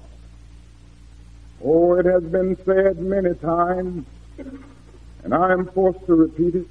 Oh, 1.63 1.95
it 1.95 2.07
has 2.07 2.25
been 2.25 2.57
said 2.65 2.99
many 2.99 3.35
times, 3.35 4.07
and 5.23 5.33
I 5.33 5.53
am 5.53 5.67
forced 5.67 6.05
to 6.07 6.17
repeat 6.17 6.57
it. 6.57 6.67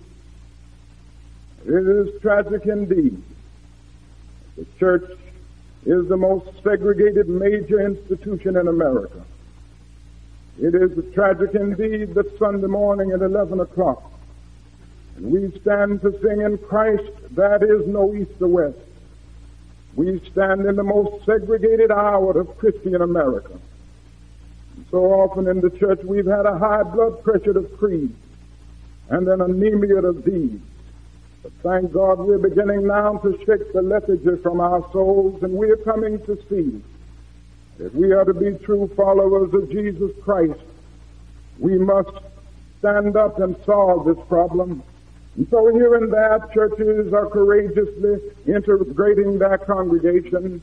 It 1.66 1.88
is 1.88 2.22
tragic 2.22 2.66
indeed. 2.66 3.22
The 4.58 4.66
church 4.80 5.10
is 5.86 6.08
the 6.08 6.18
most 6.18 6.48
segregated 6.64 7.30
major 7.30 7.80
institution 7.80 8.58
in 8.58 8.68
America. 8.68 9.24
It 10.62 10.76
is 10.76 11.14
tragic 11.14 11.56
indeed 11.56 12.16
that 12.16 12.38
Sunday 12.38 12.68
morning 12.68 13.12
at 13.12 13.22
11 13.22 13.62
o'clock, 13.62 14.12
and 15.16 15.32
we 15.32 15.58
stand 15.62 16.02
to 16.02 16.12
sing 16.22 16.42
in 16.42 16.58
Christ, 16.58 17.12
that 17.32 17.64
is 17.64 17.88
no 17.88 18.14
east 18.14 18.42
or 18.42 18.48
west. 18.48 18.78
We 19.96 20.20
stand 20.32 20.66
in 20.66 20.76
the 20.76 20.84
most 20.84 21.26
segregated 21.26 21.92
hour 21.92 22.40
of 22.40 22.58
Christian 22.58 23.02
America. 23.02 23.60
So 24.92 25.06
often 25.14 25.48
in 25.48 25.62
the 25.62 25.70
church 25.70 26.02
we've 26.04 26.26
had 26.26 26.46
a 26.46 26.58
high 26.58 26.84
blood 26.84 27.24
pressure 27.24 27.58
of 27.58 27.78
creed 27.78 28.14
and 29.10 29.28
an 29.28 29.42
anemia 29.42 29.98
of 29.98 30.26
deeds. 30.26 30.64
But 31.42 31.54
thank 31.64 31.94
God 31.94 32.20
we're 32.20 32.38
beginning 32.38 32.88
now 32.88 33.18
to 33.18 33.38
shake 33.46 33.72
the 33.72 33.82
lethargy 33.82 34.42
from 34.42 34.60
our 34.60 34.82
souls 34.92 35.42
and 35.44 35.54
we're 35.54 35.78
coming 35.78 36.20
to 36.26 36.38
see 36.50 36.82
that 37.78 37.96
we 37.96 38.12
are 38.12 38.26
to 38.26 38.34
be 38.34 38.54
true 38.64 38.92
followers 38.96 39.54
of 39.54 39.72
Jesus 39.72 40.12
Christ. 40.22 40.60
We 41.60 41.78
must 41.78 42.12
stand 42.80 43.16
up 43.16 43.40
and 43.40 43.56
solve 43.66 44.06
this 44.06 44.26
problem. 44.28 44.84
And 45.38 45.48
so 45.50 45.74
here 45.74 45.96
and 45.96 46.12
there, 46.12 46.40
churches 46.54 47.14
are 47.14 47.28
courageously 47.28 48.20
integrating 48.46 49.40
their 49.40 49.58
congregations. 49.58 50.62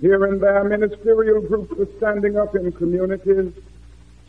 Here 0.00 0.24
and 0.26 0.40
there, 0.40 0.64
ministerial 0.64 1.40
groups 1.40 1.72
are 1.78 1.88
standing 1.96 2.36
up 2.36 2.54
in 2.54 2.70
communities. 2.72 3.52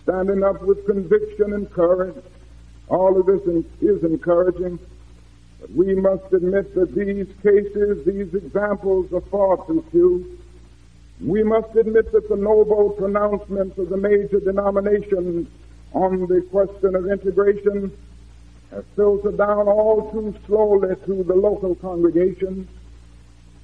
standing 0.04 0.44
up 0.44 0.62
with 0.64 0.86
conviction 0.86 1.54
and 1.54 1.70
courage. 1.72 2.16
All 2.90 3.20
of 3.20 3.26
this 3.26 3.64
is 3.82 4.04
encouraging. 4.04 4.80
But 5.62 5.72
we 5.74 5.94
must 5.94 6.34
admit 6.34 6.74
that 6.74 6.96
these 6.96 7.28
cases, 7.44 8.04
these 8.04 8.34
examples 8.34 9.14
are 9.14 9.22
far 9.22 9.64
too 9.68 9.86
few. 9.92 10.40
We 11.22 11.44
must 11.44 11.76
admit 11.76 12.12
that 12.14 12.28
the 12.28 12.36
noble 12.36 12.90
pronouncements 12.90 13.78
of 13.78 13.90
the 13.90 13.98
major 13.98 14.40
denominations 14.40 15.48
on 15.94 16.22
the 16.26 16.42
question 16.50 16.96
of 16.96 17.06
integration 17.12 17.96
have 18.72 18.86
filtered 18.96 19.38
down 19.38 19.68
all 19.68 20.12
too 20.12 20.34
slowly 20.48 20.96
to 21.06 21.24
the 21.24 21.36
local 21.36 21.76
congregations. 21.76 22.68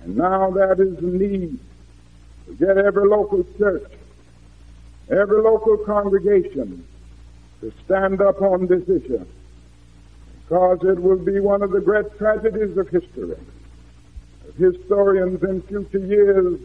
And 0.02 0.16
now 0.16 0.52
that 0.52 0.80
is 0.80 0.98
the 0.98 1.08
need 1.08 1.58
to 2.46 2.54
get 2.54 2.78
every 2.78 3.08
local 3.08 3.44
church, 3.58 3.92
every 5.10 5.42
local 5.42 5.78
congregation 5.78 6.86
to 7.62 7.74
stand 7.86 8.22
up 8.22 8.40
on 8.40 8.68
this 8.68 8.84
issue 8.88 9.26
because 10.48 10.80
it 10.84 11.02
will 11.02 11.18
be 11.18 11.40
one 11.42 11.62
of 11.62 11.72
the 11.72 11.82
great 11.82 12.18
tragedies 12.18 12.78
of 12.78 12.88
history. 12.88 13.38
Historians 14.58 15.44
in 15.44 15.62
future 15.64 16.00
years 16.00 16.60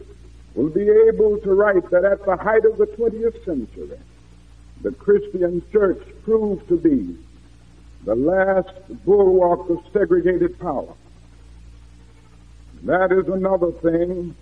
will 0.55 0.69
be 0.69 0.89
able 0.89 1.37
to 1.39 1.53
write 1.53 1.89
that 1.89 2.05
at 2.05 2.23
the 2.25 2.37
height 2.37 2.63
of 2.63 2.77
the 2.77 2.85
20th 2.85 3.43
century, 3.43 3.99
the 4.81 4.91
Christian 4.91 5.61
church 5.71 6.01
proved 6.23 6.67
to 6.69 6.77
be 6.77 7.17
the 8.05 8.15
last 8.15 8.73
bulwark 9.05 9.69
of 9.69 9.83
segregated 9.91 10.57
power. 10.59 10.93
That 12.83 13.11
is 13.11 13.27
another 13.27 13.71
thing, 13.71 14.33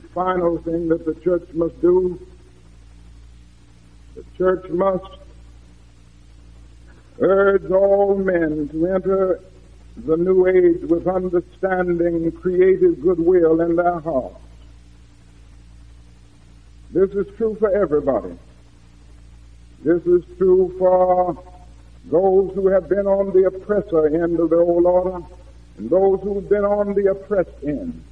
the 0.00 0.08
final 0.08 0.58
thing 0.58 0.88
that 0.88 1.04
the 1.04 1.14
church 1.16 1.48
must 1.52 1.78
do. 1.82 2.18
The 4.14 4.24
church 4.36 4.68
must 4.70 5.21
urge 7.22 7.70
all 7.70 8.16
men 8.16 8.68
to 8.68 8.86
enter 8.86 9.40
the 9.96 10.16
new 10.16 10.46
age 10.46 10.82
with 10.82 11.06
understanding, 11.06 12.32
creative 12.32 13.00
goodwill 13.00 13.60
in 13.60 13.76
their 13.76 14.00
hearts. 14.00 14.36
This 16.90 17.10
is 17.10 17.26
true 17.36 17.56
for 17.58 17.70
everybody. 17.70 18.36
This 19.84 20.04
is 20.06 20.24
true 20.36 20.74
for 20.78 21.38
those 22.06 22.54
who 22.54 22.68
have 22.68 22.88
been 22.88 23.06
on 23.06 23.32
the 23.32 23.46
oppressor 23.46 24.06
end 24.06 24.40
of 24.40 24.50
the 24.50 24.56
old 24.56 24.84
order 24.84 25.24
and 25.78 25.88
those 25.88 26.20
who 26.20 26.34
have 26.34 26.48
been 26.48 26.64
on 26.64 26.94
the 26.94 27.10
oppressed 27.10 27.64
end. 27.64 28.02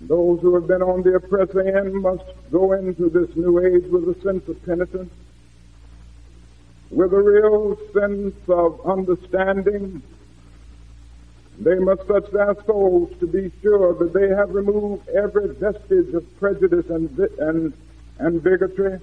Those 0.00 0.40
who 0.40 0.54
have 0.54 0.66
been 0.66 0.82
on 0.82 1.02
the 1.02 1.14
oppressor 1.14 1.60
end 1.60 1.94
must 1.94 2.24
go 2.50 2.72
into 2.72 3.08
this 3.08 3.34
new 3.36 3.58
age 3.58 3.90
with 3.90 4.08
a 4.08 4.20
sense 4.22 4.46
of 4.48 4.64
penitence 4.64 5.12
with 6.90 7.12
a 7.12 7.20
real 7.20 7.76
sense 7.92 8.34
of 8.48 8.80
understanding. 8.86 10.02
They 11.60 11.78
must 11.78 12.06
touch 12.06 12.30
their 12.30 12.54
souls 12.66 13.12
to 13.20 13.26
be 13.26 13.50
sure 13.62 13.92
that 13.94 14.12
they 14.12 14.28
have 14.28 14.54
removed 14.54 15.08
every 15.08 15.48
vestige 15.54 16.14
of 16.14 16.38
prejudice 16.38 16.88
and, 16.88 17.18
and, 17.18 17.72
and 18.18 18.42
bigotry, 18.42 18.98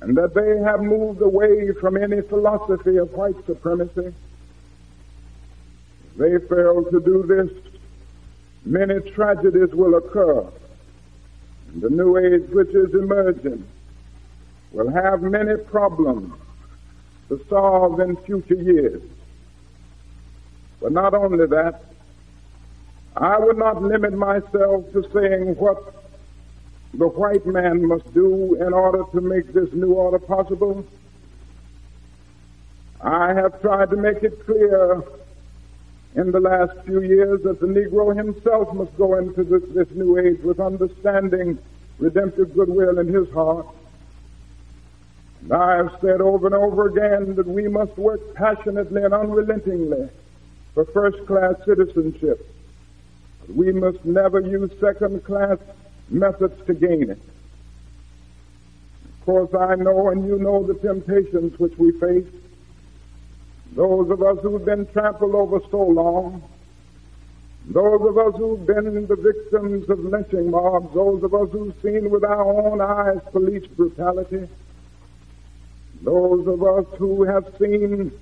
and 0.00 0.16
that 0.16 0.34
they 0.34 0.58
have 0.64 0.80
moved 0.80 1.20
away 1.20 1.72
from 1.72 1.96
any 1.96 2.22
philosophy 2.22 2.96
of 2.96 3.12
white 3.12 3.36
supremacy. 3.46 4.14
If 6.06 6.16
they 6.16 6.38
fail 6.48 6.84
to 6.84 7.00
do 7.00 7.22
this, 7.22 7.50
many 8.64 9.00
tragedies 9.10 9.74
will 9.74 9.94
occur. 9.94 10.40
And 11.68 11.82
the 11.82 11.90
new 11.90 12.16
age 12.16 12.48
which 12.48 12.70
is 12.70 12.94
emerging 12.94 13.64
will 14.72 14.90
have 14.90 15.22
many 15.22 15.56
problems 15.56 16.32
to 17.28 17.44
solve 17.48 18.00
in 18.00 18.16
future 18.16 18.54
years. 18.54 19.02
But 20.80 20.92
not 20.92 21.14
only 21.14 21.46
that, 21.46 21.82
I 23.16 23.38
would 23.38 23.56
not 23.56 23.82
limit 23.82 24.12
myself 24.12 24.92
to 24.92 25.08
saying 25.12 25.56
what 25.56 25.94
the 26.94 27.08
white 27.08 27.46
man 27.46 27.86
must 27.86 28.12
do 28.14 28.54
in 28.60 28.72
order 28.72 29.04
to 29.12 29.20
make 29.20 29.52
this 29.52 29.72
new 29.72 29.94
order 29.94 30.18
possible. 30.18 30.86
I 33.00 33.34
have 33.34 33.60
tried 33.60 33.90
to 33.90 33.96
make 33.96 34.22
it 34.22 34.44
clear 34.44 35.02
in 36.14 36.30
the 36.30 36.40
last 36.40 36.72
few 36.84 37.02
years 37.02 37.42
that 37.42 37.60
the 37.60 37.66
Negro 37.66 38.16
himself 38.16 38.72
must 38.74 38.96
go 38.96 39.18
into 39.18 39.44
this, 39.44 39.62
this 39.74 39.90
new 39.94 40.18
age 40.18 40.40
with 40.40 40.60
understanding 40.60 41.58
redemptive 41.98 42.54
goodwill 42.54 42.98
in 42.98 43.08
his 43.08 43.30
heart 43.30 43.66
and 45.46 45.54
I 45.54 45.76
have 45.76 45.96
said 46.00 46.20
over 46.20 46.46
and 46.46 46.56
over 46.56 46.88
again 46.88 47.36
that 47.36 47.46
we 47.46 47.68
must 47.68 47.96
work 47.96 48.34
passionately 48.34 49.04
and 49.04 49.14
unrelentingly 49.14 50.08
for 50.74 50.84
first 50.86 51.24
class 51.24 51.54
citizenship. 51.64 52.44
We 53.48 53.70
must 53.70 54.04
never 54.04 54.40
use 54.40 54.72
second 54.80 55.22
class 55.22 55.58
methods 56.08 56.66
to 56.66 56.74
gain 56.74 57.10
it. 57.10 57.20
Of 59.20 59.24
course, 59.24 59.54
I 59.54 59.76
know 59.76 60.10
and 60.10 60.26
you 60.26 60.36
know 60.40 60.64
the 60.64 60.74
temptations 60.74 61.56
which 61.60 61.78
we 61.78 61.92
face. 61.92 62.26
Those 63.76 64.10
of 64.10 64.20
us 64.22 64.38
who've 64.42 64.64
been 64.64 64.86
trampled 64.86 65.36
over 65.36 65.60
so 65.70 65.80
long, 65.80 66.42
those 67.68 68.00
of 68.00 68.18
us 68.18 68.34
who've 68.36 68.66
been 68.66 69.06
the 69.06 69.14
victims 69.14 69.88
of 69.90 70.00
lynching 70.00 70.50
mobs, 70.50 70.92
those 70.92 71.22
of 71.22 71.34
us 71.34 71.52
who've 71.52 71.74
seen 71.82 72.10
with 72.10 72.24
our 72.24 72.44
own 72.44 72.80
eyes 72.80 73.20
police 73.30 73.66
brutality, 73.68 74.48
those 76.06 76.46
of 76.46 76.62
us 76.62 76.86
who 76.98 77.24
have 77.24 77.52
seen 77.58 78.12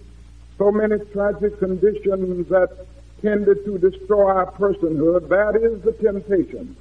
so 0.57 0.73
many 0.73 0.99
tragic 1.13 1.59
conditions 1.59 2.49
that 2.49 2.87
tended 3.21 3.63
to 3.67 3.77
destroy 3.77 4.31
our 4.31 4.51
personhood, 4.53 5.29
that 5.29 5.55
is 5.55 5.83
the 5.83 5.93
temptation. 5.93 6.75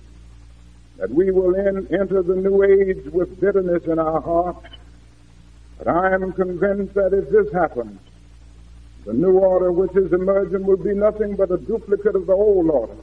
That 0.97 1.09
we 1.09 1.29
will 1.31 1.55
in, 1.55 1.93
enter 1.93 2.23
the 2.23 2.37
new 2.37 2.63
age 2.63 3.03
with 3.11 3.37
bitterness 3.41 3.83
in 3.83 3.99
our 3.99 4.21
hearts. 4.21 4.65
But 5.77 5.89
I 5.89 6.13
am 6.13 6.31
convinced 6.31 6.93
that 6.93 7.13
if 7.13 7.29
this 7.29 7.51
happens, 7.51 7.99
the 9.05 9.11
new 9.11 9.39
order 9.39 9.73
which 9.73 9.95
is 9.97 10.13
emerging 10.13 10.65
will 10.65 10.77
be 10.77 10.93
nothing 10.93 11.35
but 11.35 11.51
a 11.51 11.57
duplicate 11.57 12.15
of 12.15 12.27
the 12.27 12.33
old 12.33 12.69
order. 12.69 12.95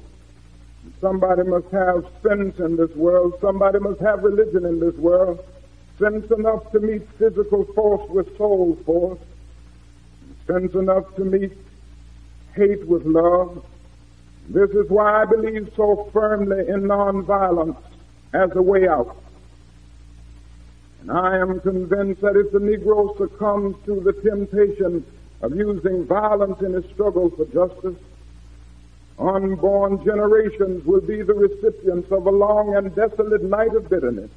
Somebody 1.03 1.42
must 1.42 1.68
have 1.68 2.07
sense 2.22 2.59
in 2.61 2.76
this 2.76 2.94
world. 2.96 3.34
Somebody 3.42 3.78
must 3.78 4.01
have 4.01 4.22
religion 4.22 4.64
in 4.64 4.80
this 4.80 4.94
world 4.94 5.44
sense 6.01 6.30
enough 6.30 6.72
to 6.72 6.80
meet 6.80 7.03
physical 7.18 7.64
force 7.74 8.11
with 8.11 8.36
soul 8.38 8.76
force, 8.86 9.20
sense 10.46 10.74
enough 10.74 11.14
to 11.16 11.24
meet 11.24 11.53
hate 12.55 12.84
with 12.86 13.05
love. 13.05 13.64
This 14.48 14.70
is 14.70 14.88
why 14.88 15.22
I 15.22 15.24
believe 15.26 15.70
so 15.76 16.11
firmly 16.12 16.66
in 16.68 16.82
nonviolence 16.82 17.76
as 18.32 18.51
a 18.57 18.62
way 18.62 18.88
out. 18.88 19.16
And 21.03 21.12
I 21.12 21.38
am 21.38 21.61
convinced 21.61 22.20
that 22.22 22.36
if 22.36 22.51
the 22.51 22.59
Negro 22.59 23.16
succumbs 23.16 23.76
to 23.84 24.01
the 24.01 24.12
temptation 24.12 25.05
of 25.42 25.55
using 25.55 26.07
violence 26.07 26.61
in 26.61 26.72
his 26.72 26.84
struggle 26.86 27.30
for 27.30 27.44
justice, 27.46 27.96
unborn 29.18 30.03
generations 30.05 30.84
will 30.84 31.01
be 31.01 31.22
the 31.22 31.34
recipients 31.34 32.11
of 32.11 32.26
a 32.26 32.30
long 32.30 32.74
and 32.74 32.94
desolate 32.94 33.42
night 33.42 33.74
of 33.74 33.88
bitterness. 33.88 34.30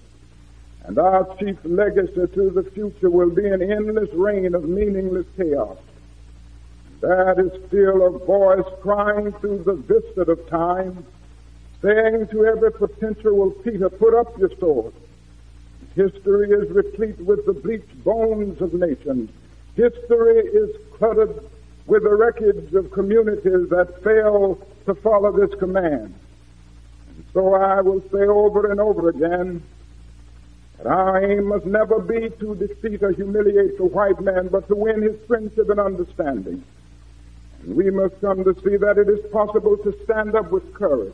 And 0.86 0.98
our 0.98 1.36
chief 1.38 1.58
legacy 1.64 2.28
to 2.28 2.50
the 2.50 2.70
future 2.74 3.10
will 3.10 3.30
be 3.30 3.48
an 3.48 3.62
endless 3.62 4.14
reign 4.14 4.54
of 4.54 4.66
meaningless 4.66 5.26
chaos. 5.38 5.78
That 7.00 7.40
is 7.40 7.68
still 7.68 8.06
a 8.06 8.20
voice 8.20 8.66
crying 8.82 9.32
through 9.34 9.64
the 9.64 9.76
vista 9.76 10.22
of 10.22 10.50
time, 10.50 11.06
saying 11.82 12.28
to 12.28 12.46
every 12.46 12.72
potential 12.72 13.52
Peter, 13.64 13.90
put 13.90 14.14
up 14.14 14.38
your 14.38 14.52
sword. 14.58 14.94
History 15.96 16.50
is 16.50 16.70
replete 16.72 17.20
with 17.20 17.46
the 17.46 17.54
bleached 17.54 18.04
bones 18.04 18.62
of 18.62 18.74
nations. 18.74 19.30
History 19.76 20.40
is 20.40 20.76
cluttered 20.94 21.44
with 21.86 22.04
the 22.04 22.16
wreckage 22.16 22.74
of 22.74 22.92
communities 22.92 23.70
that 23.70 24.02
fail 24.04 24.60
to 24.86 24.96
follow 24.96 25.32
this 25.32 25.58
command. 25.60 26.14
And 27.10 27.26
so 27.34 27.54
I 27.54 27.82
will 27.82 28.02
say 28.12 28.24
over 28.24 28.72
and 28.72 28.80
over 28.80 29.10
again, 29.10 29.62
our 30.86 31.24
aim 31.24 31.46
must 31.46 31.66
never 31.66 32.00
be 32.00 32.30
to 32.30 32.56
defeat 32.56 33.04
or 33.04 33.12
humiliate 33.12 33.78
the 33.78 33.86
white 33.86 34.20
man, 34.20 34.48
but 34.50 34.68
to 34.68 34.76
win 34.76 35.02
his 35.02 35.20
friendship 35.28 35.70
and 35.70 35.80
understanding. 35.80 36.64
And 37.62 37.76
we 37.76 37.90
must 37.90 38.20
come 38.22 38.44
to 38.44 38.54
see 38.56 38.78
that 38.78 38.98
it 38.98 39.08
is 39.08 39.26
possible 39.32 39.78
to 39.78 39.98
stand 40.04 40.36
up 40.36 40.52
with 40.52 40.74
courage. 40.74 41.14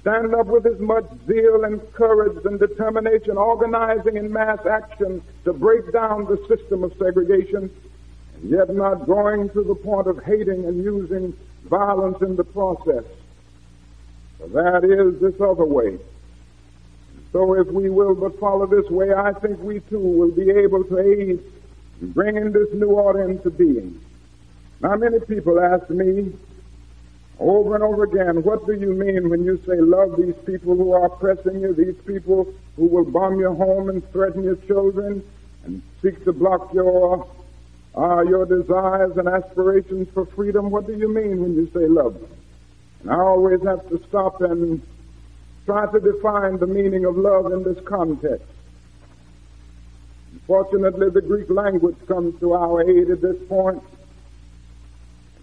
Stand 0.00 0.34
up 0.34 0.46
with 0.46 0.66
as 0.66 0.80
much 0.80 1.04
zeal 1.26 1.62
and 1.64 1.80
courage 1.92 2.44
and 2.44 2.58
determination, 2.58 3.36
organizing 3.36 4.16
in 4.16 4.32
mass 4.32 4.64
action 4.66 5.22
to 5.44 5.52
break 5.52 5.92
down 5.92 6.24
the 6.24 6.44
system 6.48 6.82
of 6.82 6.92
segregation, 6.98 7.70
and 8.34 8.50
yet 8.50 8.68
not 8.70 9.06
going 9.06 9.50
to 9.50 9.62
the 9.62 9.76
point 9.76 10.08
of 10.08 10.24
hating 10.24 10.64
and 10.64 10.82
using 10.82 11.36
violence 11.66 12.20
in 12.20 12.34
the 12.34 12.42
process. 12.42 13.04
For 14.38 14.48
that 14.48 14.82
is 14.82 15.20
this 15.20 15.40
other 15.40 15.64
way 15.64 15.98
So 17.32 17.54
if 17.54 17.66
we 17.68 17.88
will 17.88 18.14
but 18.14 18.38
follow 18.38 18.66
this 18.66 18.90
way, 18.90 19.12
I 19.12 19.32
think 19.32 19.58
we 19.60 19.80
too 19.80 19.98
will 19.98 20.30
be 20.30 20.50
able 20.50 20.84
to 20.84 20.98
aid 20.98 21.40
in 22.00 22.12
bringing 22.12 22.52
this 22.52 22.68
new 22.74 22.90
order 22.90 23.28
into 23.28 23.50
being. 23.50 24.00
Now 24.80 24.96
many 24.96 25.18
people 25.20 25.58
ask 25.58 25.88
me 25.88 26.32
over 27.38 27.74
and 27.74 27.82
over 27.82 28.04
again, 28.04 28.42
what 28.42 28.66
do 28.66 28.74
you 28.74 28.92
mean 28.92 29.30
when 29.30 29.44
you 29.44 29.60
say 29.66 29.80
love 29.80 30.16
these 30.16 30.36
people 30.44 30.76
who 30.76 30.92
are 30.92 31.06
oppressing 31.06 31.60
you, 31.60 31.72
these 31.72 31.96
people 32.06 32.52
who 32.76 32.86
will 32.86 33.04
bomb 33.04 33.38
your 33.40 33.54
home 33.54 33.88
and 33.88 34.08
threaten 34.12 34.44
your 34.44 34.56
children 34.56 35.24
and 35.64 35.82
seek 36.02 36.22
to 36.24 36.32
block 36.32 36.72
your 36.74 37.26
uh, 37.94 38.22
your 38.22 38.46
desires 38.46 39.16
and 39.16 39.28
aspirations 39.28 40.08
for 40.12 40.26
freedom? 40.26 40.70
What 40.70 40.86
do 40.86 40.96
you 40.96 41.08
mean 41.08 41.42
when 41.42 41.54
you 41.54 41.70
say 41.72 41.86
love 41.86 42.14
them? 42.20 42.30
And 43.00 43.10
I 43.10 43.16
always 43.16 43.62
have 43.62 43.88
to 43.88 44.02
stop 44.08 44.40
and 44.40 44.82
try 45.66 45.90
to 45.90 46.00
define 46.00 46.58
the 46.58 46.66
meaning 46.66 47.04
of 47.04 47.16
love 47.16 47.52
in 47.52 47.62
this 47.62 47.78
context. 47.84 48.46
Fortunately, 50.46 51.08
the 51.10 51.22
Greek 51.22 51.48
language 51.50 51.96
comes 52.06 52.38
to 52.40 52.54
our 52.54 52.82
aid 52.82 53.10
at 53.10 53.20
this 53.20 53.36
point. 53.48 53.82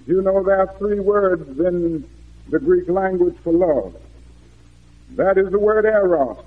You 0.05 0.21
know 0.21 0.43
there 0.43 0.59
are 0.59 0.75
three 0.77 0.99
words 0.99 1.59
in 1.59 2.03
the 2.49 2.59
Greek 2.59 2.89
language 2.89 3.35
for 3.43 3.53
love. 3.53 3.95
That 5.11 5.37
is 5.37 5.51
the 5.51 5.59
word 5.59 5.85
eros. 5.85 6.37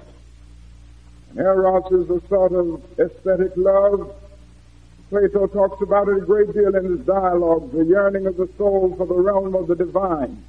And 1.31 1.39
eros 1.39 1.91
is 1.93 2.11
a 2.11 2.27
sort 2.29 2.53
of 2.53 2.83
aesthetic 2.99 3.53
love. 3.57 4.14
Plato 5.09 5.47
talks 5.47 5.81
about 5.83 6.09
it 6.09 6.18
a 6.18 6.20
great 6.20 6.53
deal 6.53 6.75
in 6.75 6.85
his 6.85 7.01
dialogues, 7.07 7.73
the 7.73 7.85
yearning 7.85 8.27
of 8.27 8.37
the 8.37 8.49
soul 8.59 8.95
for 8.97 9.07
the 9.07 9.14
realm 9.14 9.55
of 9.55 9.66
the 9.66 9.77
divine. 9.77 10.43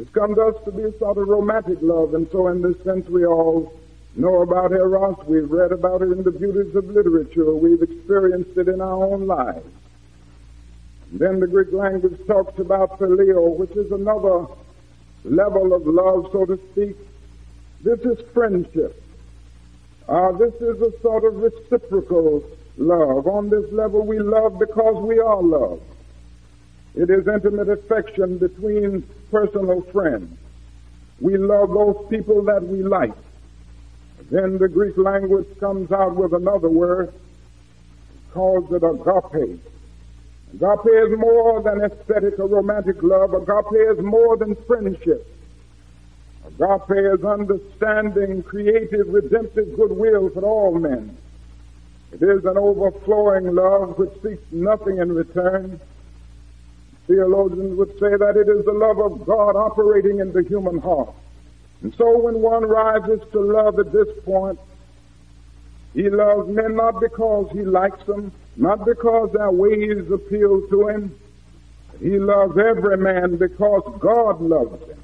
It's 0.00 0.10
come 0.12 0.34
to 0.34 0.46
us 0.46 0.64
to 0.64 0.72
be 0.72 0.84
a 0.84 0.98
sort 0.98 1.18
of 1.18 1.28
romantic 1.28 1.76
love, 1.82 2.14
and 2.14 2.26
so 2.30 2.48
in 2.48 2.62
this 2.62 2.82
sense 2.84 3.06
we 3.10 3.26
all 3.26 3.70
know 4.16 4.40
about 4.40 4.72
Eros. 4.72 5.18
We've 5.26 5.50
read 5.50 5.72
about 5.72 6.00
it 6.00 6.10
in 6.10 6.22
the 6.22 6.30
beauties 6.30 6.74
of 6.74 6.86
literature. 6.86 7.54
We've 7.54 7.82
experienced 7.82 8.56
it 8.56 8.68
in 8.68 8.80
our 8.80 9.04
own 9.04 9.26
lives. 9.26 9.68
And 11.10 11.20
then 11.20 11.38
the 11.38 11.46
Greek 11.46 11.70
language 11.74 12.18
talks 12.26 12.58
about 12.58 12.98
phileo, 12.98 13.54
which 13.58 13.72
is 13.72 13.92
another 13.92 14.46
level 15.24 15.74
of 15.74 15.86
love, 15.86 16.30
so 16.32 16.46
to 16.46 16.58
speak. 16.72 16.96
This 17.82 18.00
is 18.00 18.18
friendship. 18.32 19.04
Uh, 20.08 20.32
this 20.32 20.54
is 20.62 20.80
a 20.80 20.98
sort 21.02 21.24
of 21.24 21.36
reciprocal 21.36 22.42
love. 22.78 23.26
On 23.26 23.50
this 23.50 23.70
level, 23.70 24.06
we 24.06 24.18
love 24.18 24.58
because 24.58 24.96
we 25.04 25.18
are 25.18 25.42
loved. 25.42 25.82
It 26.94 27.10
is 27.10 27.28
intimate 27.28 27.68
affection 27.68 28.38
between 28.38 29.04
personal 29.30 29.82
friends. 29.92 30.36
We 31.20 31.36
love 31.36 31.70
those 31.70 32.06
people 32.08 32.42
that 32.44 32.66
we 32.66 32.82
like. 32.82 33.12
Then 34.30 34.58
the 34.58 34.68
Greek 34.68 34.96
language 34.96 35.46
comes 35.58 35.90
out 35.92 36.14
with 36.16 36.32
another 36.32 36.68
word, 36.68 37.12
calls 38.32 38.70
it 38.72 38.82
agape. 38.82 39.60
Agape 40.54 40.86
is 40.86 41.18
more 41.18 41.62
than 41.62 41.80
aesthetic 41.82 42.38
or 42.38 42.48
romantic 42.48 43.02
love. 43.02 43.34
Agape 43.34 43.98
is 43.98 43.98
more 44.04 44.36
than 44.36 44.54
friendship. 44.66 45.26
Agape 46.44 46.96
is 46.96 47.24
understanding, 47.24 48.42
creative, 48.42 49.08
redemptive 49.08 49.76
goodwill 49.76 50.30
for 50.30 50.42
all 50.42 50.78
men. 50.78 51.16
It 52.12 52.22
is 52.22 52.44
an 52.44 52.58
overflowing 52.58 53.54
love 53.54 53.98
which 53.98 54.10
seeks 54.22 54.42
nothing 54.50 54.98
in 54.98 55.12
return 55.12 55.80
Theologians 57.10 57.76
would 57.76 57.98
say 57.98 58.16
that 58.16 58.36
it 58.36 58.48
is 58.48 58.64
the 58.64 58.72
love 58.72 59.00
of 59.00 59.26
God 59.26 59.56
operating 59.56 60.20
in 60.20 60.32
the 60.32 60.44
human 60.44 60.78
heart. 60.78 61.12
And 61.82 61.92
so 61.96 62.16
when 62.16 62.40
one 62.40 62.64
rises 62.64 63.20
to 63.32 63.40
love 63.40 63.80
at 63.80 63.90
this 63.90 64.06
point, 64.24 64.60
he 65.92 66.08
loves 66.08 66.48
men 66.48 66.76
not 66.76 67.00
because 67.00 67.50
he 67.50 67.62
likes 67.62 68.04
them, 68.06 68.30
not 68.56 68.84
because 68.84 69.32
their 69.32 69.50
ways 69.50 70.08
appeal 70.08 70.68
to 70.68 70.86
him. 70.86 71.18
He 71.98 72.16
loves 72.16 72.56
every 72.56 72.96
man 72.96 73.38
because 73.38 73.82
God 73.98 74.40
loves 74.40 74.80
him. 74.88 75.02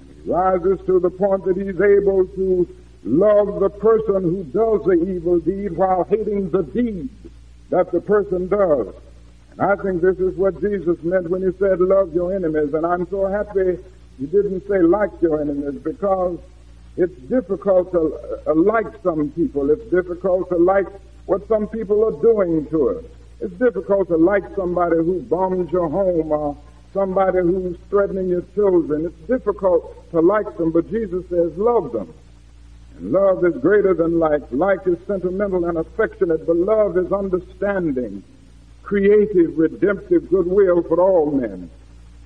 And 0.00 0.24
he 0.24 0.28
rises 0.28 0.84
to 0.86 0.98
the 0.98 1.10
point 1.10 1.44
that 1.44 1.56
he's 1.56 1.80
able 1.80 2.26
to 2.26 2.76
love 3.04 3.60
the 3.60 3.70
person 3.70 4.22
who 4.24 4.42
does 4.42 4.84
the 4.86 5.14
evil 5.14 5.38
deed 5.38 5.76
while 5.76 6.02
hating 6.02 6.50
the 6.50 6.64
deed 6.64 7.10
that 7.68 7.92
the 7.92 8.00
person 8.00 8.48
does. 8.48 8.92
I 9.58 9.76
think 9.76 10.00
this 10.00 10.18
is 10.18 10.36
what 10.36 10.60
Jesus 10.60 11.02
meant 11.02 11.28
when 11.28 11.42
he 11.42 11.56
said, 11.58 11.80
love 11.80 12.14
your 12.14 12.34
enemies. 12.34 12.72
And 12.74 12.86
I'm 12.86 13.08
so 13.10 13.26
happy 13.26 13.78
he 14.18 14.26
didn't 14.26 14.68
say 14.68 14.80
like 14.82 15.10
your 15.22 15.40
enemies 15.40 15.80
because 15.82 16.38
it's 16.96 17.16
difficult 17.22 17.90
to 17.92 18.42
uh, 18.46 18.54
like 18.54 19.02
some 19.02 19.30
people. 19.30 19.70
It's 19.70 19.90
difficult 19.90 20.50
to 20.50 20.56
like 20.56 20.86
what 21.24 21.46
some 21.48 21.66
people 21.68 22.04
are 22.04 22.20
doing 22.20 22.68
to 22.68 22.90
us. 22.90 23.04
It's 23.40 23.54
difficult 23.54 24.08
to 24.08 24.16
like 24.16 24.44
somebody 24.54 24.96
who 24.96 25.22
bombs 25.22 25.72
your 25.72 25.88
home 25.88 26.32
or 26.32 26.56
somebody 26.92 27.38
who's 27.38 27.78
threatening 27.88 28.28
your 28.28 28.42
children. 28.54 29.06
It's 29.06 29.28
difficult 29.28 30.10
to 30.10 30.20
like 30.20 30.56
them, 30.58 30.70
but 30.70 30.90
Jesus 30.90 31.26
says 31.30 31.56
love 31.56 31.92
them. 31.92 32.12
And 32.98 33.12
love 33.12 33.42
is 33.44 33.56
greater 33.62 33.94
than 33.94 34.18
like. 34.18 34.42
Like 34.50 34.86
is 34.86 34.98
sentimental 35.06 35.64
and 35.64 35.78
affectionate, 35.78 36.46
but 36.46 36.56
love 36.56 36.98
is 36.98 37.10
understanding 37.10 38.22
creative, 38.90 39.56
redemptive 39.56 40.28
goodwill 40.28 40.82
for 40.82 41.00
all 41.00 41.30
men. 41.30 41.70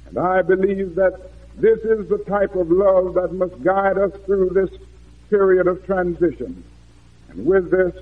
And 0.07 0.19
I 0.19 0.41
believe 0.41 0.95
that 0.95 1.31
this 1.57 1.79
is 1.81 2.09
the 2.09 2.25
type 2.27 2.55
of 2.55 2.71
love 2.71 3.13
that 3.15 3.35
must 3.35 3.63
guide 3.63 3.99
us 3.99 4.13
through 4.25 4.49
this 4.49 4.71
period 5.29 5.67
of 5.67 5.85
transition. 5.85 6.65
And 7.29 7.45
with 7.45 7.71
this, 7.71 7.95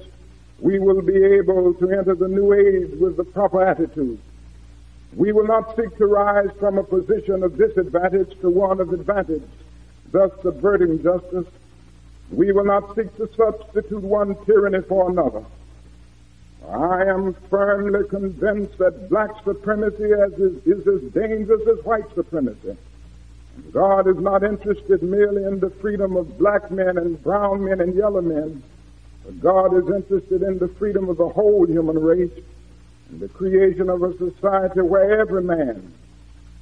we 0.60 0.78
will 0.78 1.02
be 1.02 1.24
able 1.24 1.74
to 1.74 1.90
enter 1.90 2.14
the 2.14 2.28
new 2.28 2.52
age 2.52 2.92
with 3.00 3.16
the 3.16 3.24
proper 3.24 3.66
attitude. 3.66 4.20
We 5.16 5.32
will 5.32 5.48
not 5.48 5.74
seek 5.74 5.96
to 5.96 6.06
rise 6.06 6.50
from 6.60 6.78
a 6.78 6.84
position 6.84 7.42
of 7.42 7.58
disadvantage 7.58 8.40
to 8.42 8.48
one 8.48 8.80
of 8.80 8.92
advantage, 8.92 9.42
thus 10.12 10.30
subverting 10.40 11.02
justice. 11.02 11.48
We 12.30 12.52
will 12.52 12.64
not 12.64 12.94
seek 12.94 13.12
to 13.16 13.28
substitute 13.36 14.04
one 14.04 14.36
tyranny 14.44 14.82
for 14.82 15.10
another. 15.10 15.44
I 16.68 17.04
am 17.04 17.34
firmly 17.50 18.08
convinced 18.08 18.78
that 18.78 19.08
black 19.08 19.30
supremacy 19.44 20.04
is, 20.04 20.66
is 20.66 20.86
as 20.86 21.12
dangerous 21.12 21.66
as 21.66 21.84
white 21.84 22.14
supremacy. 22.14 22.76
God 23.72 24.06
is 24.08 24.16
not 24.16 24.42
interested 24.42 25.02
merely 25.02 25.44
in 25.44 25.60
the 25.60 25.70
freedom 25.70 26.16
of 26.16 26.38
black 26.38 26.70
men 26.70 26.98
and 26.98 27.22
brown 27.22 27.64
men 27.64 27.80
and 27.80 27.94
yellow 27.94 28.22
men, 28.22 28.62
but 29.24 29.40
God 29.40 29.74
is 29.76 29.94
interested 29.94 30.42
in 30.42 30.58
the 30.58 30.68
freedom 30.68 31.08
of 31.08 31.18
the 31.18 31.28
whole 31.28 31.66
human 31.66 31.98
race 31.98 32.32
and 33.10 33.20
the 33.20 33.28
creation 33.28 33.90
of 33.90 34.02
a 34.02 34.16
society 34.16 34.80
where 34.80 35.20
every 35.20 35.42
man 35.42 35.92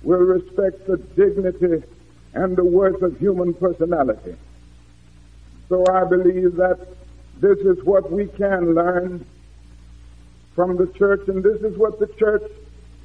will 0.03 0.19
respect 0.19 0.87
the 0.87 0.97
dignity 0.97 1.87
and 2.35 2.57
the 2.57 2.65
worth 2.65 3.03
of 3.03 3.19
human 3.19 3.55
personality. 3.55 4.35
So 5.69 5.85
I 5.93 6.05
believe 6.05 6.57
that 6.57 6.79
this 7.39 7.59
is 7.59 7.83
what 7.85 8.11
we 8.11 8.27
can 8.27 8.75
learn 8.75 9.25
from 10.55 10.77
the 10.77 10.87
church, 10.99 11.29
and 11.29 11.43
this 11.43 11.61
is 11.63 11.77
what 11.77 11.99
the 11.99 12.07
church 12.19 12.43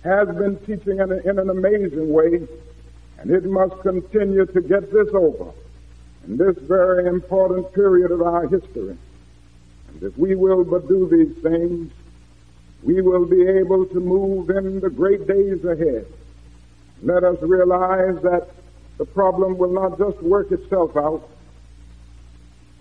has 0.04 0.28
been 0.28 0.58
teaching 0.60 1.00
in, 1.00 1.12
a, 1.12 1.18
in 1.18 1.39
an 1.39 1.50
amazing 1.50 2.12
way, 2.12 2.48
and 3.18 3.32
it 3.32 3.46
must 3.46 3.80
continue 3.82 4.46
to 4.46 4.62
get 4.62 4.91
this 4.91 5.10
over 5.14 5.52
in 6.28 6.38
this 6.38 6.58
very 6.60 7.08
important 7.08 7.72
period 7.74 8.12
of 8.12 8.22
our 8.22 8.48
history. 8.48 8.98
And 9.89 10.04
if 10.04 10.18
we 10.18 10.36
will 10.36 10.64
but 10.64 10.88
do 10.88 11.08
these 11.08 11.41
things, 11.43 11.91
we 12.84 13.02
will 13.02 13.26
be 13.26 13.48
able 13.48 13.86
to 13.88 14.00
move 14.00 14.50
in 14.50 14.80
the 14.80 14.89
great 14.89 15.28
days 15.28 15.64
ahead. 15.66 16.06
Let 17.02 17.24
us 17.24 17.41
realize 17.41 18.22
that 18.22 18.50
the 18.98 19.06
problem 19.06 19.58
will 19.58 19.72
not 19.72 19.98
just 19.98 20.22
work 20.22 20.52
itself 20.52 20.96
out. 20.96 21.30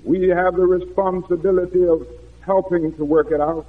We 0.05 0.29
have 0.29 0.57
the 0.57 0.67
responsibility 0.67 1.87
of 1.87 2.07
helping 2.43 2.95
to 2.97 3.05
work 3.05 3.31
it 3.31 3.41
out. 3.41 3.67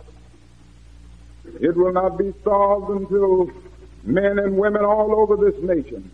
It 1.59 1.75
will 1.75 1.93
not 1.93 2.17
be 2.17 2.33
solved 2.43 2.89
until 2.89 3.49
men 4.03 4.39
and 4.39 4.57
women 4.57 4.83
all 4.83 5.15
over 5.15 5.37
this 5.37 5.61
nation 5.63 6.11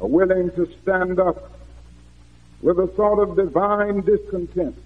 are 0.00 0.08
willing 0.08 0.50
to 0.52 0.68
stand 0.82 1.20
up 1.20 1.52
with 2.60 2.78
a 2.78 2.92
sort 2.96 3.20
of 3.20 3.36
divine 3.36 4.00
discontent. 4.00 4.76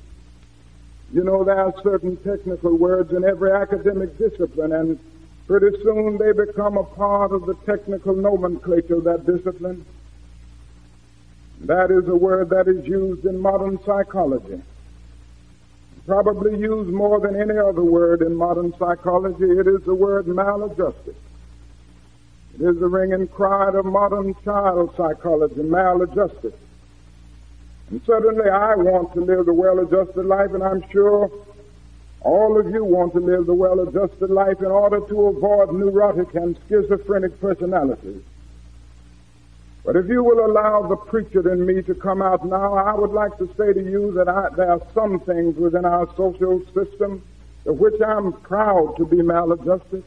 You 1.13 1.25
know, 1.25 1.45
there 1.45 1.59
are 1.59 1.75
certain 1.83 2.17
technical 2.19 2.77
words 2.77 3.13
in 3.13 3.25
every 3.25 3.53
academic 3.53 4.17
discipline, 4.19 4.73
and 4.73 4.99
pretty 5.47 5.77
soon 5.83 6.19
they 6.19 6.33
become 6.33 6.77
a 6.77 6.85
part 6.85 7.33
of 7.33 7.47
the 7.47 7.55
technical 7.67 8.15
nomenclature 8.15 8.97
of 8.97 9.05
that 9.05 9.27
discipline. 9.27 9.85
That 11.63 11.91
is 11.91 12.09
a 12.09 12.17
word 12.17 12.51
that 12.51 12.69
is 12.69 12.87
used 12.87 13.25
in 13.25 13.39
modern 13.39 13.83
psychology 13.85 14.63
probably 16.07 16.59
used 16.59 16.91
more 16.91 17.21
than 17.21 17.41
any 17.41 17.59
other 17.59 17.83
word 17.83 18.23
in 18.23 18.35
modern 18.35 18.73
psychology. 18.79 19.45
It 19.45 19.67
is 19.67 19.83
the 19.85 19.95
word 19.95 20.27
maladjusted. 20.27 21.15
It 22.55 22.61
is 22.61 22.79
the 22.79 22.89
ringing 22.89 23.29
cry 23.29 23.69
of 23.69 23.85
modern 23.85 24.35
child 24.45 24.95
psychology, 24.97 25.63
maladjusted. 25.63 26.55
And 27.91 28.01
certainly 28.05 28.51
I 28.51 28.75
want 28.75 29.13
to 29.15 29.21
live 29.21 29.47
the 29.47 29.53
well-adjusted 29.53 30.25
life, 30.25 30.53
and 30.53 30.63
I'm 30.63 30.83
sure 30.91 31.31
all 32.21 32.59
of 32.59 32.71
you 32.71 32.85
want 32.85 33.13
to 33.15 33.21
live 33.21 33.47
the 33.47 33.55
well-adjusted 33.55 34.31
life 34.31 34.61
in 34.61 34.67
order 34.67 35.01
to 35.01 35.27
avoid 35.27 35.73
neurotic 35.73 36.35
and 36.35 36.59
schizophrenic 36.69 37.41
personalities. 37.41 38.23
But 39.85 39.97
if 39.97 40.07
you 40.09 40.23
will 40.23 40.47
allow 40.47 40.83
the 40.83 40.97
preacher 40.97 41.53
in 41.53 41.67
me 41.67 41.83
to 41.83 41.95
come 41.95 42.23
out 42.23 42.47
now, 42.47 42.75
I 42.75 42.95
would 42.95 43.11
like 43.11 43.37
to 43.39 43.49
say 43.57 43.73
to 43.73 43.83
you 43.83 44.13
that 44.13 44.29
I, 44.29 44.49
there 44.57 44.71
are 44.71 44.83
some 44.95 45.19
things 45.21 45.57
within 45.57 45.85
our 45.85 46.07
social 46.17 46.63
system 46.73 47.23
of 47.67 47.79
which 47.79 48.01
I'm 48.01 48.33
proud 48.33 48.97
to 48.97 49.07
be 49.07 49.23
maladjusted, 49.23 50.05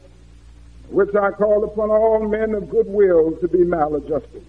which 0.88 1.14
I 1.14 1.30
call 1.30 1.64
upon 1.64 1.90
all 1.90 2.26
men 2.26 2.54
of 2.54 2.70
goodwill 2.70 3.36
to 3.36 3.48
be 3.48 3.64
maladjusted. 3.64 4.44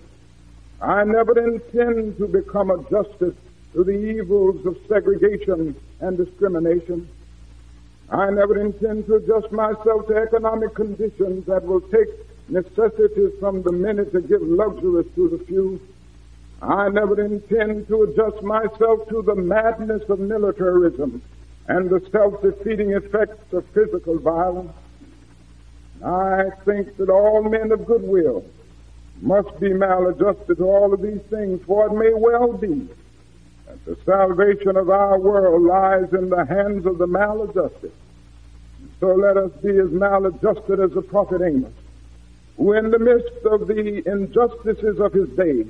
I 0.81 1.03
never 1.03 1.37
intend 1.37 2.17
to 2.17 2.27
become 2.27 2.71
adjusted 2.71 3.35
to 3.73 3.83
the 3.83 3.91
evils 3.91 4.65
of 4.65 4.77
segregation 4.87 5.75
and 5.99 6.17
discrimination. 6.17 7.09
I 8.09 8.29
never 8.29 8.59
intend 8.59 9.07
to 9.07 9.15
adjust 9.15 9.51
myself 9.51 10.07
to 10.07 10.15
economic 10.15 10.73
conditions 10.73 11.45
that 11.47 11.65
will 11.65 11.81
take 11.81 12.07
necessities 12.49 13.31
from 13.39 13.61
the 13.63 13.71
many 13.71 14.05
to 14.05 14.21
give 14.21 14.41
luxuries 14.41 15.07
to 15.15 15.29
the 15.29 15.43
few. 15.45 15.81
I 16.61 16.89
never 16.89 17.23
intend 17.23 17.87
to 17.87 18.03
adjust 18.03 18.41
myself 18.41 19.07
to 19.09 19.21
the 19.21 19.35
madness 19.35 20.03
of 20.09 20.19
militarism 20.19 21.21
and 21.67 21.89
the 21.89 22.01
self-defeating 22.11 22.93
effects 22.93 23.53
of 23.53 23.65
physical 23.67 24.17
violence. 24.17 24.71
I 26.03 26.49
think 26.65 26.97
that 26.97 27.09
all 27.09 27.43
men 27.43 27.71
of 27.71 27.85
goodwill 27.85 28.45
must 29.21 29.59
be 29.59 29.73
maladjusted 29.73 30.57
to 30.57 30.63
all 30.63 30.93
of 30.93 31.01
these 31.01 31.21
things, 31.29 31.61
for 31.65 31.87
it 31.87 31.93
may 31.93 32.13
well 32.13 32.53
be 32.53 32.87
that 33.65 33.85
the 33.85 33.97
salvation 34.05 34.77
of 34.77 34.89
our 34.89 35.19
world 35.19 35.63
lies 35.63 36.13
in 36.13 36.29
the 36.29 36.45
hands 36.45 36.85
of 36.85 36.97
the 36.97 37.07
maladjusted. 37.07 37.91
So 38.99 39.13
let 39.13 39.37
us 39.37 39.51
be 39.61 39.77
as 39.77 39.91
maladjusted 39.91 40.79
as 40.79 40.91
the 40.91 41.01
prophet 41.01 41.41
Amos, 41.41 41.73
who 42.57 42.73
in 42.73 42.91
the 42.91 42.99
midst 42.99 43.45
of 43.45 43.67
the 43.67 44.03
injustices 44.05 44.99
of 44.99 45.13
his 45.13 45.29
day 45.29 45.65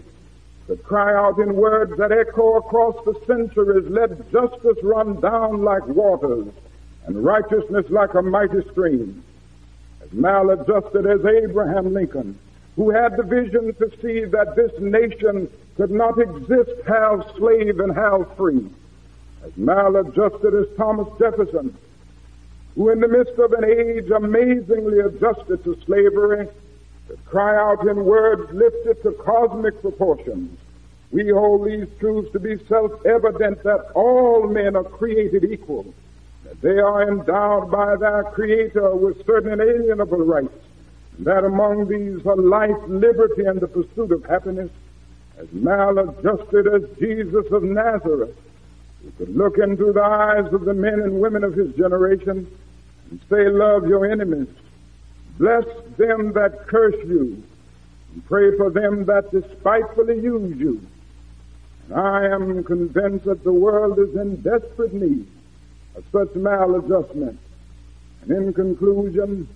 could 0.66 0.84
cry 0.84 1.14
out 1.14 1.38
in 1.40 1.56
words 1.56 1.98
that 1.98 2.12
echo 2.12 2.58
across 2.58 2.96
the 3.06 3.14
centuries, 3.26 3.90
let 3.90 4.32
justice 4.32 4.78
run 4.84 5.20
down 5.22 5.64
like 5.64 5.86
waters 5.88 6.48
and 7.06 7.24
righteousness 7.24 7.86
like 7.90 8.14
a 8.14 8.22
mighty 8.22 8.62
stream. 8.72 9.24
As 10.02 10.12
maladjusted 10.12 11.06
as 11.06 11.26
Abraham 11.26 11.94
Lincoln, 11.94 12.38
who 12.76 12.90
had 12.90 13.16
the 13.18 13.24
vision 13.24 13.74
to 13.76 13.90
see 14.02 14.26
that 14.26 14.56
this 14.56 14.72
nation 14.80 15.50
could 15.76 15.92
not 15.92 16.20
exist 16.20 16.72
half 16.88 17.36
slave 17.36 17.80
and 17.80 17.96
half 17.96 18.36
free. 18.36 18.70
As 19.46 19.56
maladjusted 19.56 20.54
as 20.54 20.78
Thomas 20.78 21.08
Jefferson, 21.18 21.76
who 22.76 22.90
in 22.90 23.00
the 23.00 23.08
midst 23.08 23.40
of 23.40 23.54
an 23.54 23.64
age 23.64 24.10
amazingly 24.12 25.00
adjusted 25.00 25.64
to 25.64 25.80
slavery, 25.86 26.48
could 27.08 27.24
cry 27.26 27.56
out 27.56 27.88
in 27.88 28.06
words 28.06 28.52
lifted 28.52 29.02
to 29.04 29.12
cosmic 29.14 29.82
proportions. 29.82 30.58
We 31.12 31.30
hold 31.30 31.66
these 31.66 31.88
truths 32.00 32.32
to 32.34 32.40
be 32.40 32.58
self-evident 32.68 33.64
that 33.64 33.92
all 33.96 34.48
men 34.48 34.76
are 34.76 34.84
created 34.84 35.46
equal, 35.46 35.86
that 36.44 36.62
they 36.62 36.80
are 36.80 37.08
endowed 37.08 37.72
by 37.72 37.96
their 37.96 38.24
Creator 38.24 38.96
with 38.96 39.26
certain 39.26 39.54
inalienable 39.54 40.26
rights, 40.26 40.54
that 41.20 41.46
among 41.46 41.88
these 41.88 42.26
are 42.26 42.36
life, 42.36 42.76
liberty, 42.88 43.46
and 43.46 43.62
the 43.62 43.68
pursuit 43.68 44.12
of 44.12 44.26
happiness, 44.26 44.70
as 45.38 45.48
maladjusted 45.54 46.68
as 46.68 46.98
Jesus 47.00 47.46
of 47.52 47.64
Nazareth, 47.64 48.36
who 49.02 49.12
could 49.12 49.36
look 49.36 49.58
into 49.60 49.94
the 49.94 50.04
eyes 50.04 50.52
of 50.52 50.66
the 50.66 50.74
men 50.74 51.00
and 51.00 51.22
women 51.22 51.44
of 51.44 51.54
his 51.54 51.74
generation 51.76 52.52
and 53.10 53.22
say, 53.30 53.48
love 53.48 53.88
your 53.88 54.12
enemies, 54.12 54.50
bless 55.38 55.66
them 55.98 56.34
that 56.34 56.68
curse 56.68 56.96
you, 57.06 57.44
and 58.14 58.26
pray 58.26 58.56
for 58.58 58.70
them 58.70 59.06
that 59.06 59.32
despitefully 59.32 60.20
use 60.20 60.58
you. 60.58 60.86
And 61.86 62.00
I 62.00 62.26
am 62.26 62.64
convinced 62.64 63.26
that 63.26 63.44
the 63.44 63.54
world 63.54 64.00
is 64.00 64.16
in 64.16 64.42
desperate 64.42 64.94
need 64.94 65.28
of 65.96 66.04
such 66.12 66.36
maladjustment. 66.36 67.38
And 68.22 68.32
in 68.32 68.54
conclusion, 68.54 69.48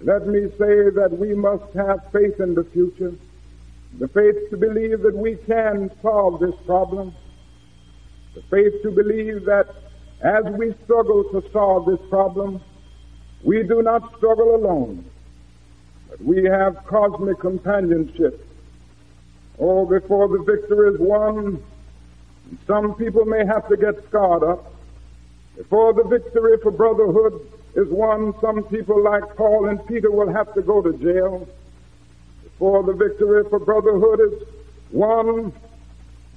let 0.00 0.26
me 0.26 0.48
say 0.58 0.90
that 0.90 1.16
we 1.18 1.34
must 1.34 1.72
have 1.74 2.10
faith 2.10 2.40
in 2.40 2.54
the 2.54 2.64
future, 2.64 3.14
the 3.98 4.08
faith 4.08 4.50
to 4.50 4.56
believe 4.56 5.02
that 5.02 5.16
we 5.16 5.36
can 5.36 5.90
solve 6.00 6.40
this 6.40 6.54
problem, 6.66 7.14
the 8.34 8.42
faith 8.42 8.82
to 8.82 8.90
believe 8.90 9.44
that 9.44 9.66
as 10.22 10.44
we 10.56 10.74
struggle 10.84 11.24
to 11.24 11.44
solve 11.52 11.86
this 11.86 12.00
problem, 12.08 12.60
we 13.42 13.62
do 13.62 13.82
not 13.82 14.16
struggle 14.16 14.54
alone, 14.54 15.04
but 16.08 16.20
we 16.20 16.44
have 16.44 16.84
cosmic 16.86 17.38
companionship. 17.40 18.46
Oh, 19.58 19.86
before 19.86 20.28
the 20.28 20.42
victory 20.44 20.94
is 20.94 21.00
won, 21.00 21.62
some 22.66 22.94
people 22.94 23.24
may 23.24 23.44
have 23.44 23.68
to 23.68 23.76
get 23.76 24.02
scarred 24.08 24.42
up. 24.42 24.72
Before 25.56 25.92
the 25.92 26.04
victory 26.04 26.58
for 26.62 26.70
brotherhood 26.70 27.48
is 27.74 27.88
won, 27.88 28.34
some 28.40 28.62
people 28.64 29.02
like 29.02 29.36
Paul 29.36 29.68
and 29.68 29.84
Peter 29.86 30.10
will 30.10 30.32
have 30.32 30.52
to 30.54 30.62
go 30.62 30.80
to 30.82 30.92
jail. 30.98 31.48
Before 32.42 32.82
the 32.82 32.92
victory 32.92 33.44
for 33.48 33.58
brotherhood 33.58 34.20
is 34.20 34.48
won, 34.90 35.52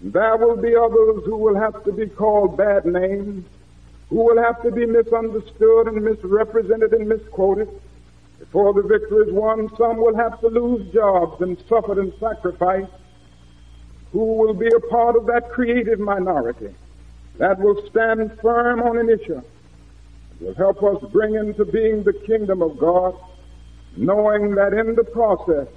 there 0.01 0.37
will 0.37 0.57
be 0.57 0.75
others 0.75 1.23
who 1.25 1.37
will 1.37 1.55
have 1.55 1.83
to 1.85 1.91
be 1.91 2.07
called 2.07 2.57
bad 2.57 2.85
names, 2.85 3.45
who 4.09 4.23
will 4.23 4.41
have 4.41 4.61
to 4.63 4.71
be 4.71 4.85
misunderstood 4.85 5.87
and 5.87 6.03
misrepresented 6.03 6.93
and 6.93 7.07
misquoted. 7.07 7.69
Before 8.39 8.73
the 8.73 8.83
victory 8.83 9.27
is 9.27 9.33
won, 9.33 9.69
some 9.77 9.97
will 9.97 10.15
have 10.15 10.39
to 10.41 10.47
lose 10.47 10.91
jobs 10.93 11.41
and 11.41 11.57
suffer 11.67 11.99
and 11.99 12.13
sacrifice, 12.19 12.87
who 14.11 14.33
will 14.35 14.53
be 14.53 14.67
a 14.67 14.79
part 14.91 15.15
of 15.15 15.25
that 15.27 15.49
creative 15.51 15.99
minority 15.99 16.73
that 17.37 17.59
will 17.59 17.85
stand 17.89 18.37
firm 18.41 18.81
on 18.81 18.97
an 18.97 19.09
issue 19.09 19.41
will 20.39 20.55
help 20.55 20.83
us 20.83 21.01
bring 21.11 21.35
into 21.35 21.65
being 21.65 22.03
the 22.03 22.13
kingdom 22.13 22.61
of 22.61 22.77
God, 22.77 23.15
knowing 23.95 24.55
that 24.55 24.73
in 24.73 24.95
the 24.95 25.03
process, 25.03 25.67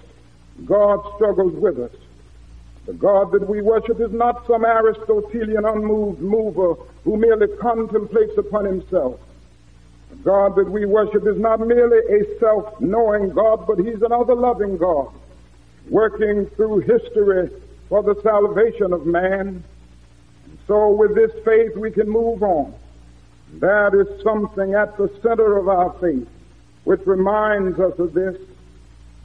God 0.65 1.01
struggles 1.15 1.55
with 1.55 1.79
us. 1.79 1.93
The 2.89 2.95
God 2.95 3.33
that 3.33 3.47
we 3.47 3.61
worship 3.61 4.01
is 4.01 4.13
not 4.13 4.47
some 4.47 4.65
Aristotelian 4.65 5.67
unmoved 5.67 6.23
mover 6.23 6.73
who 7.05 7.19
merely 7.19 7.55
contemplates 7.59 8.39
upon 8.39 8.65
himself. 8.65 9.21
The 10.09 10.17
God 10.17 10.57
that 10.57 10.71
we 10.71 10.87
worship 10.87 11.27
is 11.27 11.39
not 11.39 11.61
merely 11.61 11.99
a 11.99 12.39
self-knowing 12.41 13.33
God, 13.35 13.67
but 13.67 13.79
he's 13.79 14.01
another 14.01 14.35
loving 14.35 14.79
God, 14.79 15.13
working 15.91 16.47
through 16.57 16.79
history 16.79 17.51
for 17.91 18.03
the 18.03 18.19
salvation 18.23 18.95
of 18.95 19.05
man. 19.05 19.63
And 20.47 20.59
so 20.67 20.89
with 20.89 21.15
this 21.15 21.33
faith 21.45 21.77
we 21.77 21.91
can 21.91 22.09
move 22.09 22.43
on. 22.43 22.73
That 23.61 23.93
is 23.93 24.23
something 24.23 24.73
at 24.73 24.97
the 24.97 25.11
center 25.23 25.59
of 25.59 25.69
our 25.69 25.93
faith, 26.01 26.27
which 26.85 27.03
reminds 27.05 27.79
us 27.79 27.99
of 27.99 28.15
this. 28.15 28.39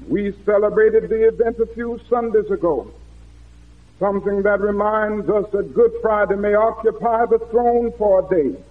We 0.10 0.34
celebrated 0.44 1.08
the 1.08 1.30
event 1.30 1.60
a 1.60 1.66
few 1.68 2.02
Sundays 2.10 2.52
ago. 2.52 2.92
Something 4.04 4.42
that 4.44 4.60
reminds 4.60 5.30
us 5.30 5.50
that 5.54 5.74
Good 5.74 5.94
Friday 6.02 6.36
may 6.36 6.56
occupy 6.56 7.26
the 7.26 7.40
throne 7.50 7.94
for 7.98 8.20
a 8.20 8.30
day, 8.30 8.62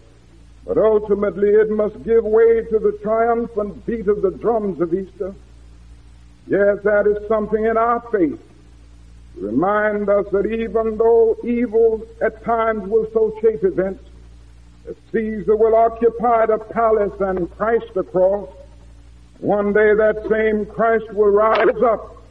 but 0.66 0.76
ultimately 0.76 1.48
it 1.48 1.70
must 1.70 2.04
give 2.04 2.22
way 2.22 2.62
to 2.64 2.78
the 2.78 2.98
triumphant 3.02 3.86
beat 3.86 4.08
of 4.08 4.20
the 4.20 4.32
drums 4.32 4.78
of 4.82 4.92
Easter. 4.92 5.34
Yes, 6.46 6.80
that 6.84 7.06
is 7.06 7.26
something 7.28 7.64
in 7.64 7.78
our 7.78 8.00
faith. 8.10 8.38
Remind 9.36 10.10
us 10.10 10.26
that 10.32 10.44
even 10.44 10.98
though 10.98 11.38
evil 11.42 12.06
at 12.20 12.44
times 12.44 12.86
will 12.86 13.08
so 13.14 13.34
shape 13.40 13.64
events, 13.64 14.04
that 14.84 14.98
Caesar 15.12 15.56
will 15.56 15.74
occupy 15.74 16.44
the 16.44 16.58
palace 16.58 17.18
and 17.20 17.50
Christ 17.56 17.86
the 17.94 18.02
cross. 18.02 18.50
One 19.38 19.72
day 19.72 19.94
that 19.94 20.26
same 20.28 20.66
Christ 20.66 21.10
will 21.14 21.30
rise 21.30 21.82
up 21.82 22.21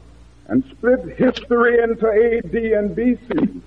and 0.52 0.62
split 0.70 1.16
history 1.16 1.82
into 1.82 2.06
AD 2.06 2.54
and 2.54 2.94
BC 2.94 3.62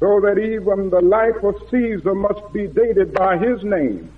so 0.00 0.20
that 0.20 0.36
even 0.36 0.90
the 0.90 1.00
life 1.00 1.44
of 1.44 1.54
Caesar 1.70 2.12
must 2.12 2.52
be 2.52 2.66
dated 2.66 3.14
by 3.14 3.38
his 3.38 3.62
name. 3.62 4.10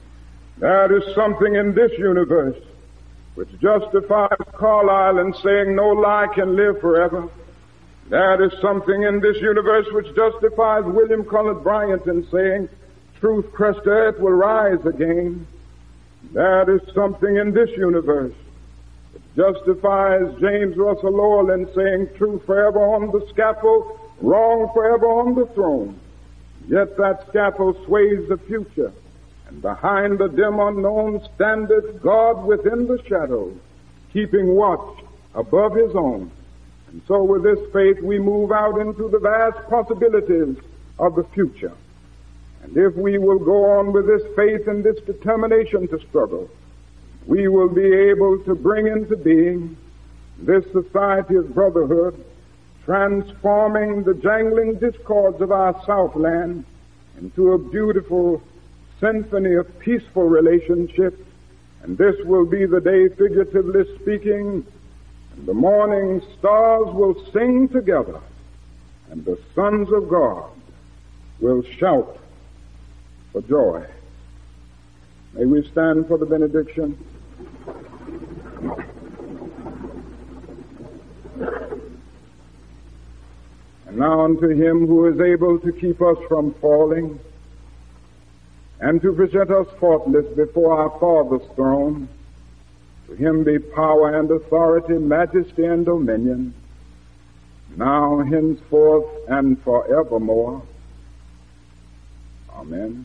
That 0.60 0.92
is 0.92 1.14
something 1.14 1.56
in 1.56 1.74
this 1.74 1.92
universe 1.98 2.56
which 3.34 3.50
justifies 3.60 4.38
Carlyle 4.54 5.18
in 5.18 5.34
saying 5.34 5.76
no 5.76 5.90
lie 5.90 6.28
can 6.34 6.56
live 6.56 6.80
forever. 6.80 7.28
That 8.08 8.40
is 8.40 8.58
something 8.62 9.02
in 9.02 9.20
this 9.20 9.36
universe 9.36 9.86
which 9.92 10.06
justifies 10.16 10.84
William 10.84 11.22
Cullen 11.26 11.62
Bryant 11.62 12.06
in 12.06 12.26
saying 12.30 12.70
truth 13.20 13.52
crushed 13.52 13.86
earth 13.86 14.18
will 14.18 14.32
rise 14.32 14.86
again. 14.86 15.46
That 16.32 16.70
is 16.70 16.80
something 16.94 17.36
in 17.36 17.52
this 17.52 17.68
universe 17.76 18.32
justifies 19.36 20.34
James 20.40 20.76
Russell 20.76 21.12
Lowell 21.12 21.50
in 21.50 21.72
saying 21.74 22.08
truth 22.16 22.44
forever 22.44 22.80
on 22.80 23.10
the 23.10 23.26
scaffold, 23.28 23.98
wrong 24.20 24.70
forever 24.74 25.06
on 25.06 25.34
the 25.34 25.46
throne. 25.54 25.98
Yet 26.68 26.96
that 26.96 27.26
scaffold 27.28 27.82
sways 27.86 28.28
the 28.28 28.38
future, 28.38 28.92
and 29.48 29.62
behind 29.62 30.18
the 30.18 30.28
dim 30.28 30.58
unknown 30.60 31.26
standeth 31.34 32.02
God 32.02 32.44
within 32.44 32.86
the 32.86 33.02
shadows, 33.08 33.56
keeping 34.12 34.54
watch 34.54 35.02
above 35.34 35.74
his 35.74 35.94
own. 35.94 36.30
And 36.88 37.02
so 37.06 37.22
with 37.22 37.44
this 37.44 37.72
faith 37.72 38.00
we 38.02 38.18
move 38.18 38.50
out 38.50 38.78
into 38.78 39.08
the 39.08 39.20
vast 39.20 39.68
possibilities 39.68 40.56
of 40.98 41.14
the 41.14 41.24
future. 41.32 41.72
And 42.62 42.76
if 42.76 42.94
we 42.94 43.18
will 43.18 43.38
go 43.38 43.78
on 43.78 43.92
with 43.92 44.06
this 44.06 44.22
faith 44.36 44.66
and 44.66 44.84
this 44.84 45.00
determination 45.02 45.88
to 45.88 46.00
struggle, 46.08 46.50
we 47.26 47.48
will 47.48 47.68
be 47.68 47.92
able 47.92 48.38
to 48.44 48.54
bring 48.54 48.86
into 48.86 49.16
being 49.16 49.76
this 50.38 50.64
society 50.72 51.36
of 51.36 51.54
brotherhood, 51.54 52.24
transforming 52.84 54.02
the 54.02 54.14
jangling 54.14 54.76
discords 54.76 55.40
of 55.40 55.52
our 55.52 55.74
Southland 55.84 56.64
into 57.18 57.52
a 57.52 57.58
beautiful 57.58 58.42
symphony 58.98 59.54
of 59.54 59.78
peaceful 59.78 60.28
relationships. 60.28 61.20
And 61.82 61.96
this 61.96 62.16
will 62.24 62.46
be 62.46 62.66
the 62.66 62.80
day, 62.80 63.08
figuratively 63.08 63.84
speaking, 63.96 64.66
and 65.32 65.46
the 65.46 65.54
morning 65.54 66.22
stars 66.38 66.92
will 66.94 67.14
sing 67.32 67.68
together, 67.68 68.20
and 69.10 69.24
the 69.24 69.38
sons 69.54 69.90
of 69.92 70.08
God 70.08 70.50
will 71.40 71.62
shout 71.62 72.18
for 73.32 73.40
joy. 73.42 73.86
May 75.32 75.46
we 75.46 75.66
stand 75.68 76.08
for 76.08 76.18
the 76.18 76.26
benediction. 76.26 76.98
And 83.90 83.98
now 83.98 84.20
unto 84.20 84.46
him 84.48 84.86
who 84.86 85.06
is 85.06 85.20
able 85.20 85.58
to 85.58 85.72
keep 85.72 86.00
us 86.00 86.16
from 86.28 86.54
falling 86.54 87.18
and 88.78 89.02
to 89.02 89.12
present 89.12 89.50
us 89.50 89.66
faultless 89.80 90.26
before 90.36 90.80
our 90.80 90.96
Father's 91.00 91.44
throne, 91.56 92.08
to 93.08 93.14
him 93.16 93.42
be 93.42 93.58
power 93.58 94.16
and 94.16 94.30
authority, 94.30 94.94
majesty 94.94 95.64
and 95.64 95.84
dominion, 95.84 96.54
now, 97.76 98.20
henceforth, 98.20 99.08
and 99.26 99.60
forevermore. 99.62 100.62
Amen. 102.54 103.04